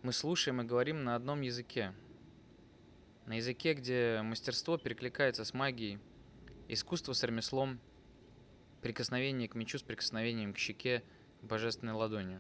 Мы 0.03 0.13
слушаем 0.13 0.61
и 0.61 0.65
говорим 0.65 1.03
на 1.03 1.15
одном 1.15 1.41
языке. 1.41 1.93
На 3.26 3.34
языке, 3.34 3.73
где 3.73 4.21
мастерство 4.23 4.77
перекликается 4.77 5.43
с 5.43 5.53
магией, 5.53 5.99
искусство 6.67 7.13
с 7.13 7.23
ремеслом, 7.23 7.80
прикосновение 8.81 9.49
к 9.49 9.55
мечу 9.55 9.77
с 9.77 9.84
прикосновением 9.84 10.53
к 10.53 10.57
щеке 10.57 11.03
божественной 11.41 11.93
ладони. 11.93 12.39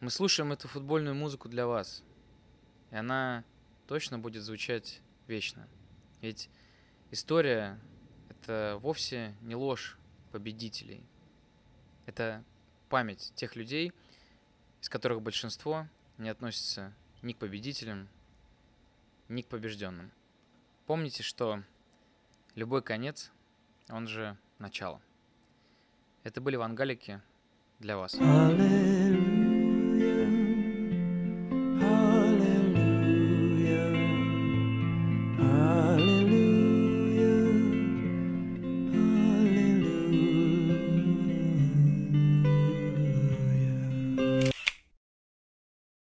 Мы 0.00 0.10
слушаем 0.10 0.52
эту 0.52 0.68
футбольную 0.68 1.14
музыку 1.14 1.48
для 1.48 1.66
вас, 1.66 2.02
и 2.92 2.96
она 2.96 3.42
точно 3.88 4.18
будет 4.18 4.42
звучать 4.44 5.00
вечно. 5.26 5.66
Ведь 6.20 6.48
история— 7.10 7.80
это 8.28 8.78
вовсе 8.80 9.34
не 9.40 9.56
ложь 9.56 9.96
победителей. 10.30 11.02
Это 12.06 12.44
память 12.88 13.32
тех 13.34 13.56
людей, 13.56 13.92
из 14.80 14.88
которых 14.88 15.22
большинство 15.22 15.88
не 16.18 16.28
относится 16.28 16.92
ни 17.22 17.32
к 17.32 17.38
победителям, 17.38 18.08
ни 19.28 19.42
к 19.42 19.48
побежденным. 19.48 20.12
Помните, 20.86 21.22
что 21.22 21.62
любой 22.54 22.82
конец, 22.82 23.32
он 23.88 24.06
же 24.06 24.36
начало. 24.58 25.00
Это 26.24 26.40
были 26.40 26.56
вангалики 26.56 27.20
для 27.78 27.96
вас. 27.96 28.14
Аллилуйя. 28.14 29.41